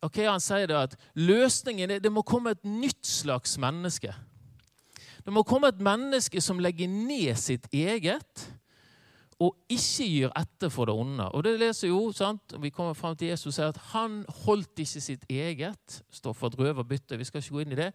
Okay, 0.03 0.25
han 0.25 0.41
sier 0.41 0.67
det 0.71 0.77
at 0.79 0.97
løsningen 1.15 1.91
er 1.91 1.99
det 2.01 2.13
må 2.13 2.23
komme 2.23 2.55
et 2.55 2.65
nytt 2.65 3.07
slags 3.07 3.59
menneske. 3.59 4.15
Det 5.21 5.33
må 5.35 5.43
komme 5.45 5.69
et 5.69 5.83
menneske 5.83 6.41
som 6.41 6.63
legger 6.63 6.89
ned 6.89 7.37
sitt 7.37 7.67
eget, 7.73 8.47
og 9.41 9.57
ikke 9.73 10.05
gir 10.05 10.33
etter 10.37 10.69
for 10.69 10.91
det 10.91 10.95
onde. 10.95 11.25
Og 11.33 11.45
det 11.47 11.55
leser 11.61 11.89
jo, 11.89 12.01
sant? 12.13 12.53
Vi 12.61 12.69
kommer 12.75 12.93
frem 12.93 13.15
til 13.17 13.31
Jesus 13.31 13.47
og 13.47 13.55
sier 13.57 13.71
at 13.73 13.79
han 13.95 14.19
holdt 14.45 14.83
ikke 14.85 15.01
sitt 15.01 15.25
eget. 15.33 16.03
står 16.13 16.35
for 16.37 16.53
et 16.53 16.59
røverbytte, 16.59 17.17
vi 17.17 17.25
skal 17.25 17.41
ikke 17.41 17.55
gå 17.55 17.63
inn 17.65 17.73
i 17.73 17.79
det. 17.79 17.89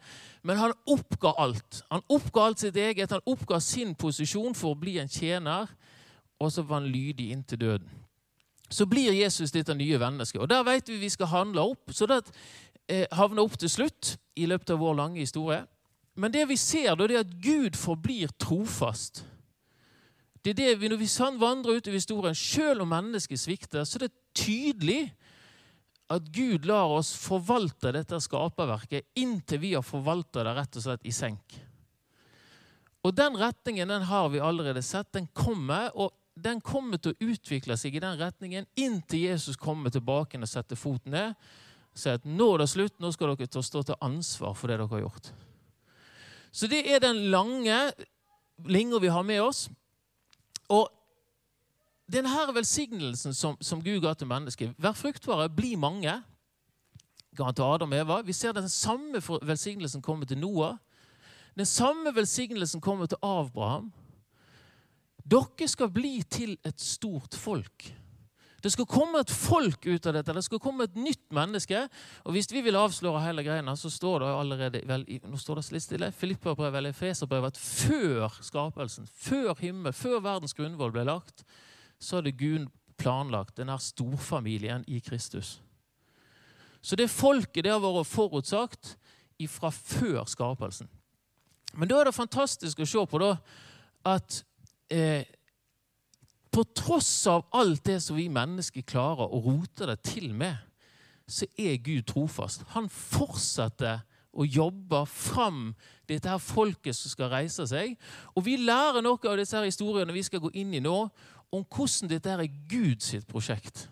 Men 0.44 0.58
han 0.58 0.74
oppga 0.90 1.36
alt. 1.38 1.84
Han 1.92 2.02
oppga 2.10 2.48
alt 2.48 2.66
sitt 2.66 2.76
eget, 2.76 3.12
han 3.12 3.22
oppga 3.26 3.60
sin 3.60 3.94
posisjon 3.96 4.58
for 4.58 4.74
å 4.74 4.80
bli 4.80 4.98
en 4.98 5.12
tjener, 5.12 5.70
og 6.42 6.52
så 6.52 6.66
var 6.66 6.82
han 6.82 6.90
lydig 6.90 7.30
inntil 7.32 7.62
døden. 7.62 7.94
Så 8.70 8.90
blir 8.90 9.14
Jesus 9.14 9.54
dette 9.54 9.76
nye 9.78 10.00
mennesket. 10.02 10.42
Og 10.42 10.50
der 10.50 10.66
vet 10.66 10.90
vi 10.90 10.98
vi 10.98 11.10
skal 11.14 11.30
handle 11.30 11.62
opp. 11.62 11.94
Så 11.94 12.08
det 12.10 12.24
eh, 12.90 13.06
havner 13.14 13.46
opp 13.46 13.60
til 13.62 13.70
slutt 13.70 14.16
i 14.36 14.50
løpet 14.50 14.74
av 14.74 14.82
vår 14.82 14.98
lange 14.98 15.22
historie. 15.22 15.62
Men 16.18 16.34
det 16.34 16.48
vi 16.50 16.58
ser, 16.58 16.96
da, 16.96 17.06
det 17.06 17.20
er 17.20 17.28
at 17.28 17.38
Gud 17.44 17.78
forblir 17.78 18.34
trofast. 18.42 19.22
Det 20.46 20.54
er 20.54 20.58
det 20.60 20.74
vi, 20.78 20.90
Når 20.90 21.00
vi 21.02 21.40
vandrer 21.42 21.80
utover 21.80 21.98
historien, 21.98 22.36
selv 22.36 22.84
om 22.84 22.92
mennesket 22.94 23.40
svikter, 23.40 23.84
så 23.84 23.98
er 23.98 24.06
det 24.06 24.18
tydelig 24.38 25.10
at 26.14 26.28
Gud 26.30 26.68
lar 26.70 26.92
oss 26.94 27.16
forvalte 27.18 27.90
dette 27.96 28.20
skaperverket 28.22 29.08
inntil 29.18 29.60
vi 29.64 29.72
har 29.74 29.82
forvalta 29.82 30.44
det 30.46 30.54
rett 30.54 30.78
og 30.78 30.84
slett 30.86 31.08
i 31.10 31.14
senk. 31.16 31.56
Og 33.02 33.16
Den 33.18 33.38
retningen 33.38 33.90
den 33.90 34.06
har 34.06 34.30
vi 34.30 34.40
allerede 34.40 34.82
sett. 34.86 35.12
Den 35.14 35.28
kommer, 35.34 35.90
og 35.98 36.14
den 36.36 36.62
kommer 36.62 37.02
til 37.02 37.14
å 37.14 37.32
utvikle 37.32 37.78
seg 37.78 37.96
i 37.96 38.04
den 38.04 38.20
retningen 38.20 38.68
inntil 38.76 39.26
Jesus 39.32 39.58
kommer 39.58 39.90
tilbake 39.90 40.38
og 40.38 40.50
setter 40.50 40.78
foten 40.78 41.14
ned 41.16 41.34
og 41.96 42.02
sier 42.02 42.20
at 42.20 42.26
nå 42.28 42.48
er 42.54 42.62
det 42.62 42.70
slutt, 42.70 42.98
nå 43.00 43.10
skal 43.16 43.34
dere 43.34 43.64
stå 43.64 43.82
til 43.88 43.98
ansvar 44.04 44.54
for 44.54 44.68
det 44.68 44.78
dere 44.78 44.92
har 44.92 45.06
gjort. 45.06 45.30
Så 46.52 46.68
det 46.68 46.84
er 46.92 47.02
den 47.02 47.32
lange 47.32 47.78
linja 48.68 49.00
vi 49.00 49.10
har 49.10 49.24
med 49.24 49.42
oss. 49.42 49.70
Og 50.70 50.90
denne 52.12 52.54
velsignelsen 52.54 53.34
som, 53.34 53.58
som 53.62 53.82
Gud 53.84 54.02
ga 54.02 54.14
til 54.14 54.30
mennesket 54.30 54.76
Vær 54.78 54.94
fruktbare, 54.98 55.50
bli 55.50 55.76
mange. 55.76 56.22
Ga 57.36 57.50
han 57.50 57.56
til 57.58 57.66
Adam 57.66 57.92
og 57.92 58.00
Eva. 58.00 58.22
Vi 58.22 58.34
ser 58.34 58.54
den 58.54 58.70
samme 58.70 59.22
velsignelsen 59.42 60.02
komme 60.02 60.26
til 60.26 60.38
Noah. 60.38 60.78
Den 61.56 61.66
samme 61.66 62.16
velsignelsen 62.16 62.82
kommer 62.82 63.06
til 63.06 63.18
Abraham. 63.24 63.92
Dere 65.26 65.68
skal 65.68 65.90
bli 65.90 66.22
til 66.30 66.58
et 66.66 66.82
stort 66.82 67.36
folk. 67.36 67.94
Det 68.66 68.72
skal 68.74 68.88
komme 68.90 69.20
et 69.22 69.30
folk 69.30 69.84
ut 69.86 70.08
av 70.10 70.16
dette. 70.16 70.34
Det 70.34 70.42
skal 70.42 70.62
komme 70.62 70.88
et 70.88 70.96
nytt 70.98 71.28
menneske. 71.38 71.84
Og 72.26 72.34
Hvis 72.34 72.50
vi 72.50 72.64
vil 72.66 72.80
avsløre 72.80 73.22
hele 73.22 73.44
greia, 73.46 73.76
så 73.78 73.92
står 73.94 74.24
det 74.24 74.30
allerede 74.32 74.82
vel, 74.90 75.04
nå 75.22 75.38
står 75.38 75.62
det 75.62 75.66
litt 75.76 75.86
stille, 75.86 76.10
Filipperbrevet 76.10 76.80
eller 76.80 76.96
Efeserbrevet 76.96 77.54
at 77.54 77.62
før 77.62 78.40
skapelsen, 78.42 79.06
før 79.06 79.54
himmel, 79.62 79.94
før 79.94 80.18
verdens 80.26 80.58
grunnvoll 80.58 80.96
ble 80.96 81.06
lagt, 81.06 81.46
så 82.02 82.18
hadde 82.18 82.34
Gud 82.34 82.66
planlagt 82.98 83.60
denne 83.60 83.78
storfamilien 83.78 84.88
i 84.90 84.98
Kristus. 85.04 85.60
Så 86.82 86.98
det 86.98 87.12
folket 87.14 87.68
det 87.68 87.74
har 87.74 87.84
vært 87.84 88.10
forutsagt 88.10 88.96
fra 89.52 89.70
før 89.70 90.26
skapelsen. 90.26 90.90
Men 91.76 91.92
da 91.92 92.00
er 92.00 92.10
det 92.10 92.18
fantastisk 92.18 92.82
å 92.82 92.90
se 92.90 93.06
på 93.12 93.22
da, 93.22 93.36
at 94.10 94.42
eh, 94.90 95.28
på 96.56 96.64
tross 96.78 97.28
av 97.28 97.44
alt 97.52 97.84
det 97.84 98.00
som 98.04 98.16
vi 98.16 98.30
mennesker 98.32 98.86
klarer 98.88 99.28
å 99.28 99.42
rote 99.44 99.90
det 99.90 99.98
til 100.08 100.30
med, 100.32 100.56
så 101.28 101.48
er 101.60 101.82
Gud 101.84 102.06
trofast. 102.08 102.64
Han 102.76 102.88
fortsetter 102.92 104.06
å 104.36 104.46
jobbe 104.48 105.02
fram 105.10 105.74
dette 106.08 106.30
her 106.30 106.40
folket 106.40 106.96
som 106.96 107.12
skal 107.12 107.32
reise 107.34 107.66
seg. 107.68 107.96
Og 108.36 108.46
vi 108.48 108.56
lærer 108.62 109.04
noe 109.04 109.20
av 109.28 109.40
disse 109.40 109.58
her 109.58 109.68
historiene 109.68 110.16
vi 110.16 110.24
skal 110.28 110.44
gå 110.44 110.52
inn 110.56 110.74
i 110.76 110.84
nå, 110.84 110.98
om 111.56 111.64
hvordan 111.64 112.12
dette 112.12 112.32
her 112.32 112.44
er 112.44 112.58
Guds 112.72 113.14
prosjekt. 113.30 113.88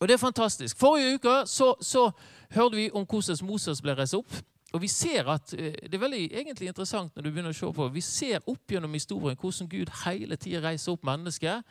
Og 0.00 0.08
det 0.08 0.16
er 0.16 0.22
fantastisk. 0.22 0.78
Forrige 0.78 1.18
uke 1.18 1.34
så, 1.46 1.74
så 1.78 2.08
hørte 2.54 2.78
vi 2.78 2.88
om 2.90 3.06
hvordan 3.06 3.46
Moses 3.46 3.82
ble 3.82 3.94
reist 3.98 4.18
opp. 4.18 4.30
Og 4.72 4.80
vi 4.80 4.88
ser 4.88 5.28
at, 5.28 5.52
eh, 5.54 5.74
Det 5.82 5.94
er 5.94 5.98
veldig 5.98 6.32
egentlig 6.32 6.68
interessant 6.68 7.14
når 7.14 7.22
du 7.22 7.30
begynner 7.30 7.52
å 7.52 7.58
se 7.58 7.72
på, 7.72 7.88
vi 7.92 8.00
ser 8.00 8.40
opp 8.46 8.68
gjennom 8.68 8.92
historien 8.92 9.36
hvordan 9.36 9.68
Gud 9.68 9.90
hele 10.04 10.36
tida 10.36 10.62
reiser 10.64 10.92
opp 10.92 11.04
mennesker 11.04 11.62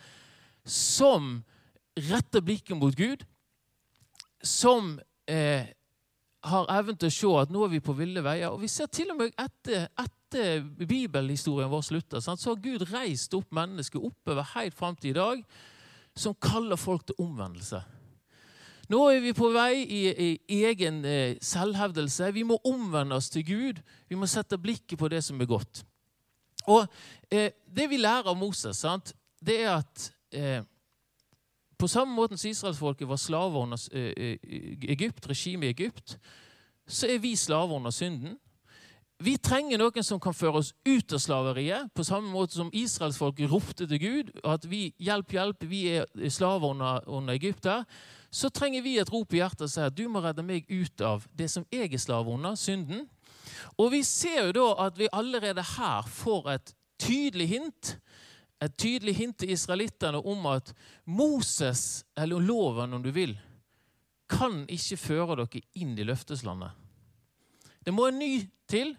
som 0.66 1.44
retter 1.98 2.42
blikket 2.42 2.78
mot 2.78 2.96
Gud, 2.96 3.26
som 4.44 5.00
eh, 5.28 5.66
har 6.44 6.70
evnen 6.78 6.98
til 6.98 7.10
å 7.10 7.14
se 7.14 7.32
at 7.42 7.54
nå 7.54 7.66
er 7.66 7.74
vi 7.76 7.82
på 7.84 7.96
ville 7.98 8.22
veier. 8.26 8.50
Og 8.52 8.62
Vi 8.62 8.70
ser 8.72 8.90
til 8.94 9.12
og 9.12 9.18
med 9.18 9.34
etter, 9.38 9.88
etter 10.00 10.62
bibelhistorien 10.62 11.70
vår 11.70 11.82
slutter, 11.86 12.22
så 12.22 12.36
har 12.36 12.62
Gud 12.62 12.86
reist 12.94 13.34
opp 13.38 13.52
mennesker 13.52 14.02
oppover 14.02 14.48
helt 14.56 14.78
fram 14.78 14.96
til 14.96 15.12
i 15.12 15.20
dag 15.20 15.44
som 16.18 16.36
kaller 16.36 16.80
folk 16.80 17.06
til 17.06 17.20
omvendelse. 17.20 17.82
Nå 18.92 19.06
er 19.08 19.22
vi 19.24 19.32
på 19.36 19.48
vei 19.54 19.86
i, 19.86 20.02
i 20.52 20.58
egen 20.68 21.00
eh, 21.08 21.38
selvhevdelse. 21.42 22.32
Vi 22.36 22.44
må 22.44 22.58
omvende 22.68 23.16
oss 23.16 23.30
til 23.32 23.46
Gud. 23.48 23.80
Vi 24.10 24.18
må 24.20 24.28
sette 24.28 24.60
blikket 24.60 25.00
på 25.00 25.08
det 25.12 25.22
som 25.24 25.40
er 25.40 25.48
godt. 25.48 25.84
Og 26.68 26.84
eh, 27.32 27.52
Det 27.66 27.88
vi 27.90 28.02
lærer 28.02 28.28
av 28.28 28.38
Moses, 28.38 28.82
sant, 28.84 29.14
det 29.40 29.62
er 29.64 29.78
at 29.78 30.12
eh, 30.36 30.60
på 31.80 31.88
samme 31.88 32.14
måte 32.14 32.38
som 32.38 32.52
israelsfolket 32.52 33.08
var 33.08 33.18
slaver 33.18 33.64
under 33.64 33.80
eh, 33.96 34.12
eh, 34.18 34.38
Egypt, 34.92 35.30
regimet 35.30 35.72
i 35.72 35.74
Egypt, 35.78 36.18
så 36.88 37.08
er 37.08 37.24
vi 37.24 37.36
slaver 37.36 37.80
under 37.80 37.96
synden. 37.96 38.36
Vi 39.22 39.38
trenger 39.38 39.78
noen 39.78 40.04
som 40.04 40.20
kan 40.20 40.34
føre 40.34 40.60
oss 40.60 40.74
ut 40.86 41.14
av 41.14 41.22
slaveriet, 41.22 41.94
på 41.96 42.04
samme 42.04 42.30
måte 42.34 42.58
som 42.58 42.74
israelsfolket 42.74 43.52
ropte 43.52 43.88
til 43.88 44.02
Gud 44.02 44.32
at 44.44 44.66
vi 44.70 44.90
hjelp, 45.00 45.32
hjelp, 45.32 45.70
vi 45.70 45.86
er 45.94 46.30
slaver 46.30 46.74
under, 46.74 47.06
under 47.08 47.38
Egypter 47.38 47.86
så 48.32 48.50
trenger 48.50 48.84
vi 48.86 48.98
et 49.02 49.12
rop 49.12 49.34
i 49.34 49.42
hjertet 49.42 49.66
og 49.68 49.72
sier 49.74 49.90
at 49.92 49.98
du 49.98 50.06
må 50.10 50.22
redde 50.24 50.46
meg 50.46 50.70
ut 50.72 51.04
av 51.04 51.26
det 51.36 51.50
som 51.52 51.66
jeg 51.72 51.92
er 51.92 52.02
slave 52.02 52.32
under, 52.32 52.56
synden. 52.56 53.04
Og 53.76 53.92
vi 53.92 54.02
ser 54.08 54.48
jo 54.48 54.54
da 54.56 54.68
at 54.88 55.00
vi 55.00 55.12
allerede 55.12 55.66
her 55.76 56.08
får 56.08 56.52
et 56.56 56.74
tydelig 57.02 57.50
hint 57.52 57.96
et 58.62 58.74
tydelig 58.78 59.16
hint 59.18 59.40
til 59.42 59.52
israelittene 59.56 60.20
om 60.22 60.46
at 60.52 60.74
Moses, 61.06 62.06
eller 62.18 62.40
loven 62.40 62.94
om 62.94 63.04
du 63.04 63.10
vil, 63.12 63.34
kan 64.30 64.66
ikke 64.70 65.00
føre 65.02 65.40
dere 65.42 65.64
inn 65.82 65.96
i 65.98 66.06
løfteslandet. 66.08 66.70
Det 67.82 67.94
må 67.94 68.08
en 68.08 68.20
ny 68.22 68.36
til. 68.70 68.94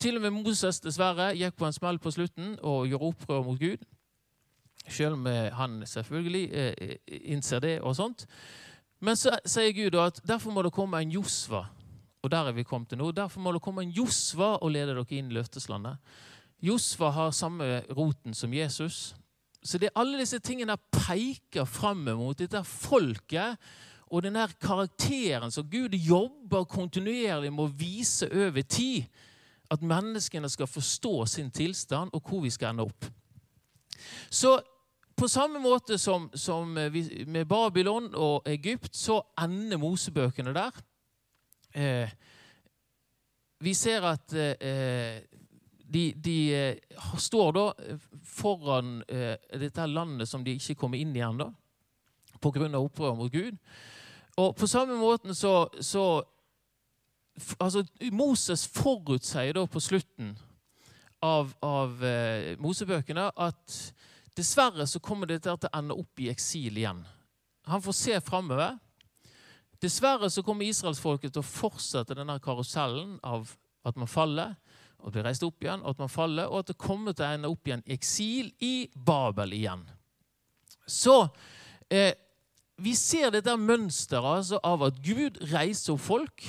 Til 0.00 0.16
og 0.16 0.22
med 0.24 0.36
Moses 0.38 0.78
dessverre 0.80 1.32
gikk 1.36 1.58
på 1.58 1.66
en 1.66 1.74
smell 1.76 1.98
på 2.00 2.12
slutten 2.14 2.54
og 2.62 2.86
gjorde 2.88 3.10
opprør 3.10 3.42
mot 3.44 3.58
Gud. 3.60 3.82
Selv 4.88 5.18
om 5.18 5.26
han 5.26 5.82
selvfølgelig 5.86 6.50
eh, 6.52 6.74
eh, 6.78 7.20
innser 7.32 7.60
det 7.60 7.80
og 7.80 7.96
sånt. 7.96 8.26
Men 9.00 9.16
så 9.16 9.36
sier 9.48 9.72
Gud 9.76 9.96
at 10.00 10.20
derfor 10.28 10.52
må 10.52 10.62
det 10.62 10.72
komme 10.72 11.00
en 11.00 11.12
Josva. 11.12 11.64
Og 12.22 12.30
der 12.30 12.48
er 12.48 12.52
vi 12.52 12.62
kommet 12.62 12.88
til 12.88 12.98
nå. 13.00 13.12
Derfor 13.16 13.40
må 13.40 13.52
det 13.52 13.62
komme 13.64 13.82
en 13.82 13.94
Josva 13.96 14.56
og 14.60 14.72
lede 14.74 14.92
dere 14.92 15.16
inn 15.16 15.30
i 15.30 15.38
løfteslandet. 15.38 15.96
Josva 16.60 17.10
har 17.16 17.30
samme 17.32 17.80
roten 17.96 18.34
som 18.36 18.52
Jesus. 18.52 19.14
Så 19.62 19.78
det 19.78 19.88
er 19.88 20.00
alle 20.00 20.20
disse 20.20 20.38
tingene 20.38 20.76
peker 20.92 21.64
fram 21.68 22.04
mot 22.16 22.38
dette 22.38 22.60
folket 22.64 23.56
og 24.10 24.24
den 24.24 24.34
der 24.34 24.52
karakteren 24.60 25.52
som 25.54 25.68
Gud 25.70 25.94
jobber 25.94 26.64
kontinuerlig 26.64 27.52
med 27.52 27.64
å 27.64 27.74
vise 27.78 28.26
over 28.26 28.62
tid. 28.62 29.06
At 29.70 29.84
menneskene 29.86 30.48
skal 30.50 30.66
forstå 30.66 31.26
sin 31.30 31.50
tilstand 31.54 32.10
og 32.12 32.26
hvor 32.26 32.42
vi 32.42 32.50
skal 32.50 32.72
ende 32.72 32.88
opp. 32.88 33.06
Så 34.30 34.56
på 35.16 35.28
samme 35.28 35.60
måte 35.60 35.98
som, 35.98 36.30
som, 36.34 36.68
med 37.26 37.44
Babylon 37.48 38.08
og 38.14 38.48
Egypt, 38.48 38.96
så 38.96 39.20
ender 39.42 39.80
Mosebøkene 39.80 40.54
der. 40.56 40.80
Eh, 41.74 42.12
vi 43.60 43.74
ser 43.76 44.06
at 44.08 44.32
eh, 44.32 45.20
de, 45.92 46.12
de 46.16 46.36
eh, 46.54 46.76
står 47.18 47.52
da 47.52 47.64
foran 48.24 49.00
eh, 49.08 49.36
dette 49.60 49.86
landet 49.86 50.28
som 50.28 50.44
de 50.44 50.56
ikke 50.56 50.78
kommer 50.80 51.00
inn 51.00 51.12
i 51.16 51.24
ennå, 51.24 51.50
pga. 52.40 52.68
opprøret 52.78 53.18
mot 53.18 53.32
Gud. 53.32 53.58
Og 54.40 54.54
på 54.56 54.66
samme 54.66 54.96
måte 54.96 55.34
så, 55.34 55.68
så 55.80 56.22
altså, 57.58 57.84
Moses 58.12 58.64
forutsier 58.68 59.52
da 59.58 59.66
på 59.66 59.80
slutten 59.80 60.36
av, 61.24 61.52
av 61.64 62.04
eh, 62.04 62.56
Mosebøkene 62.60 63.28
at 63.36 63.78
dessverre 64.36 64.86
så 64.88 65.00
kommer 65.04 65.28
det 65.28 65.42
til 65.44 65.56
å 65.56 65.72
ende 65.76 65.96
opp 65.98 66.22
i 66.22 66.30
eksil 66.32 66.78
igjen. 66.80 67.02
Han 67.68 67.82
får 67.84 67.96
se 67.96 68.20
framover. 68.24 68.78
Dessverre 69.80 70.30
så 70.32 70.44
kommer 70.44 70.68
israelsfolket 70.68 71.34
til 71.34 71.42
å 71.42 71.46
fortsette 71.46 72.16
denne 72.16 72.38
karusellen 72.42 73.18
av 73.24 73.52
at 73.86 73.96
man 73.96 74.10
faller, 74.10 74.56
og 75.00 75.14
blir 75.14 75.24
reist 75.24 75.44
opp 75.46 75.62
igjen, 75.64 75.80
og 75.80 75.94
at 75.94 76.02
man 76.02 76.12
faller, 76.12 76.50
og 76.50 76.60
at 76.60 76.72
det 76.72 76.80
kommer 76.80 77.16
til 77.16 77.24
å 77.24 77.36
ende 77.36 77.50
opp 77.52 77.68
igjen 77.68 77.84
i 77.86 77.94
eksil 77.96 78.50
i 78.60 78.74
Babel 78.92 79.54
igjen. 79.56 79.86
Så 80.84 81.22
eh, 81.88 82.12
vi 82.80 82.92
ser 82.96 83.32
dette 83.32 83.54
mønsteret 83.56 84.40
altså, 84.40 84.60
av 84.64 84.84
at 84.88 85.00
Gud 85.04 85.40
reiser 85.52 85.94
opp 85.94 86.04
folk 86.04 86.48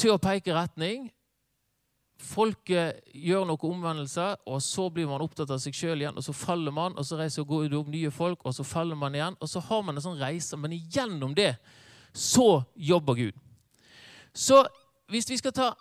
til 0.00 0.12
å 0.12 0.20
peke 0.20 0.52
retning, 0.56 1.08
folket 2.24 3.00
gjør 3.12 3.46
noen 3.48 3.70
omvendelser, 3.70 4.38
og 4.48 4.62
så 4.64 4.88
blir 4.92 5.08
man 5.10 5.22
opptatt 5.24 5.52
av 5.52 5.60
seg 5.62 5.76
sjøl 5.76 6.02
igjen, 6.02 6.16
og 6.16 6.24
så 6.24 6.34
faller 6.36 6.74
man, 6.74 6.96
og 6.98 7.06
så 7.06 7.18
reiser 7.20 7.46
går 7.48 7.68
det 7.68 7.78
opp 7.78 7.90
nye 7.92 8.12
folk, 8.14 8.44
og 8.44 8.54
så 8.56 8.66
faller 8.66 8.98
man 8.98 9.14
igjen, 9.14 9.36
og 9.40 9.50
så 9.50 9.62
har 9.68 9.82
man 9.86 9.98
en 9.98 10.04
sånn 10.04 10.20
reise. 10.20 10.58
Men 10.60 10.76
igjennom 10.76 11.34
det 11.36 11.54
så 12.14 12.62
jobber 12.76 13.18
Gud. 13.18 13.42
Så 14.34 14.62
hvis 15.10 15.28
vi 15.30 15.38
skal 15.38 15.54
ta 15.54 15.72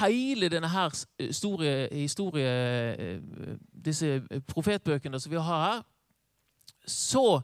hele 0.00 0.48
denne 0.52 0.68
her 0.68 0.92
historie, 1.18 1.88
historie, 1.92 3.20
disse 3.84 4.20
profetbøkene 4.48 5.20
som 5.20 5.32
vi 5.32 5.40
har 5.40 5.64
her, 5.66 5.82
så 6.86 7.40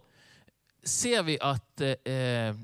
ser 0.87 1.23
vi 1.26 1.37
at 1.43 1.83
eh, 1.83 2.57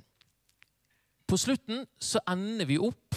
på 1.26 1.36
slutten 1.36 1.86
så 2.00 2.20
ender 2.28 2.68
vi 2.68 2.78
opp 2.78 3.16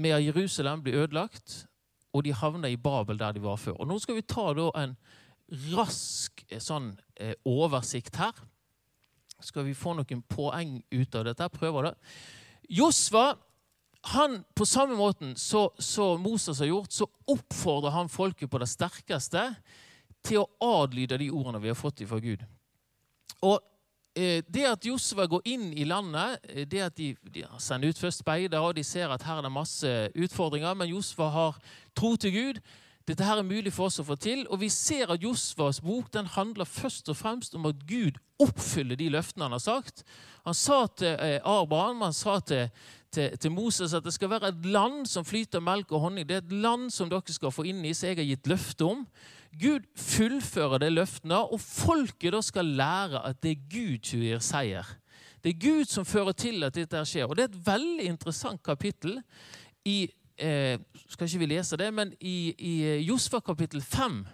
med 0.00 0.16
at 0.16 0.24
Jerusalem 0.24 0.82
blir 0.84 1.02
ødelagt, 1.04 1.64
og 2.12 2.24
de 2.26 2.34
havner 2.34 2.72
i 2.72 2.80
Babel 2.80 3.18
der 3.18 3.32
de 3.32 3.42
var 3.42 3.56
før. 3.60 3.78
Og 3.80 3.86
Nå 3.86 3.98
skal 4.02 4.18
vi 4.18 4.26
ta 4.26 4.50
en 4.50 4.96
rask 5.70 6.44
eh, 6.48 6.62
sånn, 6.62 6.92
eh, 7.16 7.34
oversikt 7.46 8.16
her. 8.18 8.34
Skal 9.40 9.64
vi 9.68 9.76
få 9.76 9.94
noen 9.96 10.24
poeng 10.28 10.80
ut 10.90 11.14
av 11.16 11.24
dette? 11.30 11.48
Prøver 11.54 11.90
det. 11.90 11.94
Josva 12.70 13.34
han, 14.14 14.44
På 14.56 14.64
samme 14.64 14.96
måten 14.96 15.34
som 15.36 16.22
Moses 16.22 16.58
har 16.58 16.70
gjort, 16.70 16.92
så 16.92 17.04
oppfordrer 17.28 17.92
han 17.92 18.08
folket 18.08 18.48
på 18.50 18.58
det 18.58 18.68
sterkeste 18.72 19.42
til 20.24 20.40
å 20.40 20.78
adlyde 20.80 21.18
de 21.20 21.28
ordene 21.28 21.60
vi 21.60 21.68
har 21.68 21.76
fått 21.76 22.00
fra 22.08 22.16
Gud. 22.16 22.40
Og 23.44 23.60
det 24.52 24.66
at 24.68 24.84
Josva 24.84 25.24
går 25.30 25.46
inn 25.48 25.70
i 25.72 25.86
landet, 25.88 26.38
eh, 26.50 26.66
det 26.68 26.84
at 26.84 26.96
de, 26.98 27.14
de 27.34 27.46
sender 27.58 27.92
ut 27.92 27.98
først 27.98 28.24
speider, 28.24 28.60
og 28.60 28.76
de 28.76 28.84
ser 28.84 29.08
at 29.12 29.24
her 29.26 29.40
er 29.40 29.46
det 29.46 29.52
masse 29.54 29.96
utfordringer, 30.14 30.74
men 30.74 30.92
Josva 30.92 31.30
har 31.34 31.58
tro 31.96 32.16
til 32.16 32.34
Gud. 32.34 32.62
Dette 33.08 33.26
her 33.26 33.40
er 33.40 33.46
mulig 33.46 33.72
for 33.74 33.88
oss 33.88 33.98
å 33.98 34.06
få 34.06 34.14
til. 34.20 34.44
Og 34.52 34.60
vi 34.60 34.68
ser 34.70 35.10
at 35.10 35.22
Josvas 35.24 35.80
bok 35.82 36.12
den 36.14 36.28
handler 36.30 36.68
først 36.68 37.08
og 37.10 37.18
fremst 37.18 37.56
om 37.58 37.66
at 37.70 37.80
Gud 37.88 38.20
oppfyller 38.40 38.98
de 38.98 39.08
løftene 39.10 39.48
han 39.48 39.56
har 39.56 39.64
sagt. 39.64 40.04
Han 40.46 40.56
sa 40.56 40.84
til 40.94 41.16
eh, 41.16 41.40
Abraham, 41.42 42.04
han 42.06 42.16
sa 42.16 42.38
til, 42.44 42.68
til, 43.12 43.34
til, 43.40 43.52
Moses 43.52 43.96
at 43.96 44.06
det 44.06 44.14
skal 44.14 44.30
være 44.30 44.52
et 44.52 44.68
land 44.68 45.02
som 45.10 45.26
flyter 45.26 45.64
melk 45.64 45.92
og 45.92 46.06
honning. 46.06 46.28
Det 46.28 46.38
er 46.38 46.44
et 46.44 46.56
land 46.62 46.88
som 46.94 47.10
dere 47.10 47.34
skal 47.34 47.54
få 47.54 47.66
inn 47.68 47.82
i, 47.84 47.94
som 47.96 48.12
jeg 48.12 48.20
har 48.20 48.30
gitt 48.30 48.52
løfte 48.52 48.88
om. 48.88 49.04
Gud 49.58 49.86
fullfører 49.98 50.78
det 50.84 50.92
løftene, 50.92 51.40
og 51.50 51.60
folket 51.60 52.32
da 52.34 52.40
skal 52.44 52.64
lære 52.78 53.22
at 53.26 53.40
det 53.42 53.56
er 53.56 53.68
Gud 53.72 54.06
som 54.06 54.22
gir 54.22 54.42
seier. 54.44 54.96
Det 55.42 55.54
er 55.54 55.60
Gud 55.60 55.84
som 55.88 56.04
fører 56.04 56.36
til 56.36 56.62
at 56.64 56.74
dette 56.76 57.00
skjer. 57.08 57.26
Og 57.26 57.36
Det 57.36 57.44
er 57.44 57.48
et 57.48 57.66
veldig 57.66 58.04
interessant 58.04 58.62
kapittel 58.62 59.22
i 59.84 60.10
eh, 60.36 60.78
Skal 61.08 61.26
ikke 61.26 61.38
vi 61.38 61.46
lese 61.46 61.76
det, 61.76 61.88
men 61.94 62.12
i, 62.20 62.54
i 62.58 62.74
eh, 62.84 63.08
Josfa 63.08 63.40
kapittel 63.40 63.82
5 63.82 64.26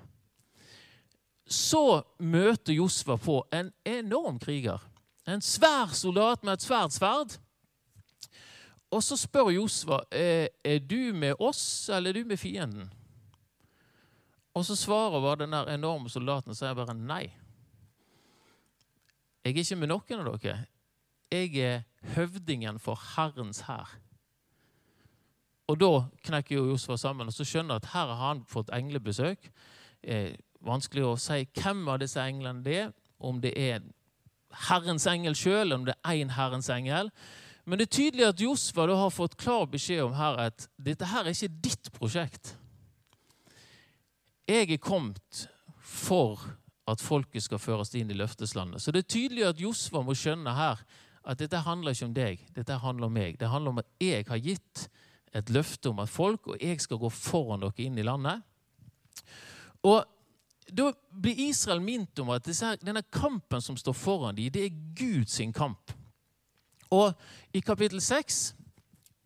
så 1.46 2.02
møter 2.18 2.74
Josfa 2.74 3.14
på 3.16 3.38
en 3.54 3.70
enorm 3.86 4.38
kriger. 4.38 4.82
En 5.28 5.42
svær 5.42 5.94
soldat 5.94 6.42
med 6.42 6.56
et 6.56 6.62
svært 6.62 6.94
sverd. 6.94 7.36
Og 8.90 9.02
så 9.02 9.16
spør 9.18 9.52
Josfa 9.54 10.00
eh, 10.10 10.48
er 10.64 10.78
du 10.78 11.14
med 11.14 11.38
oss 11.38 11.88
eller 11.88 12.10
er 12.10 12.22
du 12.22 12.28
med 12.28 12.36
fienden. 12.36 12.90
Og 14.56 14.64
så 14.64 14.76
svarer 14.78 15.20
bare 15.20 15.42
den 15.42 15.52
der 15.52 15.68
enorme 15.74 16.08
soldaten 16.08 16.54
og 16.54 16.56
sier 16.56 16.76
bare 16.76 16.96
nei. 16.96 17.26
Jeg 19.44 19.52
er 19.52 19.62
ikke 19.62 19.78
med 19.82 19.92
noen 19.92 20.22
av 20.22 20.38
dere. 20.40 20.64
Jeg 21.30 21.52
er 21.60 21.84
høvdingen 22.16 22.80
for 22.80 22.98
Herrens 23.12 23.66
hær. 23.68 23.92
Og 25.68 25.78
da 25.82 25.90
knekker 26.24 26.56
jo 26.56 26.70
Josfa 26.70 26.96
sammen 26.96 27.28
og 27.28 27.34
så 27.34 27.44
skjønner 27.46 27.80
at 27.80 27.90
her 27.92 28.08
har 28.08 28.22
han 28.22 28.44
fått 28.48 28.72
englebesøk. 28.74 29.50
Eh, 30.02 30.32
vanskelig 30.64 31.04
å 31.04 31.14
si 31.20 31.42
hvem 31.58 31.84
av 31.92 32.00
disse 32.00 32.22
englene 32.22 32.64
det 32.64 32.80
er. 32.86 32.92
Om 33.18 33.40
det 33.42 33.52
er 33.60 33.84
Herrens 34.66 35.06
engel 35.10 35.36
sjøl, 35.36 35.74
om 35.74 35.84
det 35.84 35.96
er 36.00 36.22
én 36.22 36.32
Herrens 36.32 36.70
engel. 36.72 37.10
Men 37.66 37.80
det 37.80 37.88
er 37.88 37.96
tydelig 37.98 38.28
at 38.30 38.40
Josfa 38.40 38.86
har 38.88 39.10
fått 39.10 39.36
klar 39.36 39.66
beskjed 39.68 40.04
om 40.06 40.14
her 40.16 40.38
at 40.48 40.68
dette 40.78 41.08
her 41.10 41.26
er 41.26 41.34
ikke 41.34 41.60
ditt 41.64 41.92
prosjekt. 41.92 42.54
Jeg 44.46 44.70
er 44.70 44.78
kommet 44.78 45.46
for 45.82 46.42
at 46.86 47.02
folket 47.02 47.42
skal 47.42 47.58
føres 47.58 47.94
inn 47.98 48.10
i 48.10 48.18
løfteslandet. 48.18 48.82
Så 48.82 48.92
det 48.94 49.02
er 49.02 49.10
tydelig 49.10 49.46
at 49.48 49.60
Josva 49.60 50.04
må 50.06 50.14
skjønne 50.14 50.54
her 50.54 50.82
at 51.26 51.40
dette 51.40 51.58
handler 51.66 51.96
ikke 51.96 52.06
om 52.06 52.14
deg, 52.14 52.42
dette 52.54 52.76
handler 52.78 53.08
om 53.08 53.16
meg. 53.16 53.38
Det 53.40 53.50
handler 53.50 53.74
om 53.74 53.80
at 53.82 53.88
jeg 53.98 54.26
har 54.28 54.38
gitt 54.38 54.84
et 55.34 55.50
løfte 55.50 55.90
om 55.90 55.98
at 56.04 56.10
folk 56.10 56.46
og 56.52 56.62
jeg 56.62 56.78
skal 56.80 57.00
gå 57.02 57.10
foran 57.10 57.64
dere 57.64 57.82
inn 57.82 57.98
i 57.98 58.06
landet. 58.06 58.44
Og 59.82 60.04
Da 60.66 60.92
blir 61.10 61.38
Israel 61.38 61.78
minnet 61.80 62.18
om 62.18 62.32
at 62.34 62.48
denne 62.82 63.02
kampen 63.02 63.62
som 63.62 63.76
står 63.78 63.94
foran 63.94 64.34
dem, 64.34 64.50
det 64.50 64.64
er 64.64 64.78
Guds 64.98 65.38
kamp. 65.54 65.92
Og 66.90 67.14
I 67.54 67.60
kapittel 67.60 68.00
6 68.00 68.54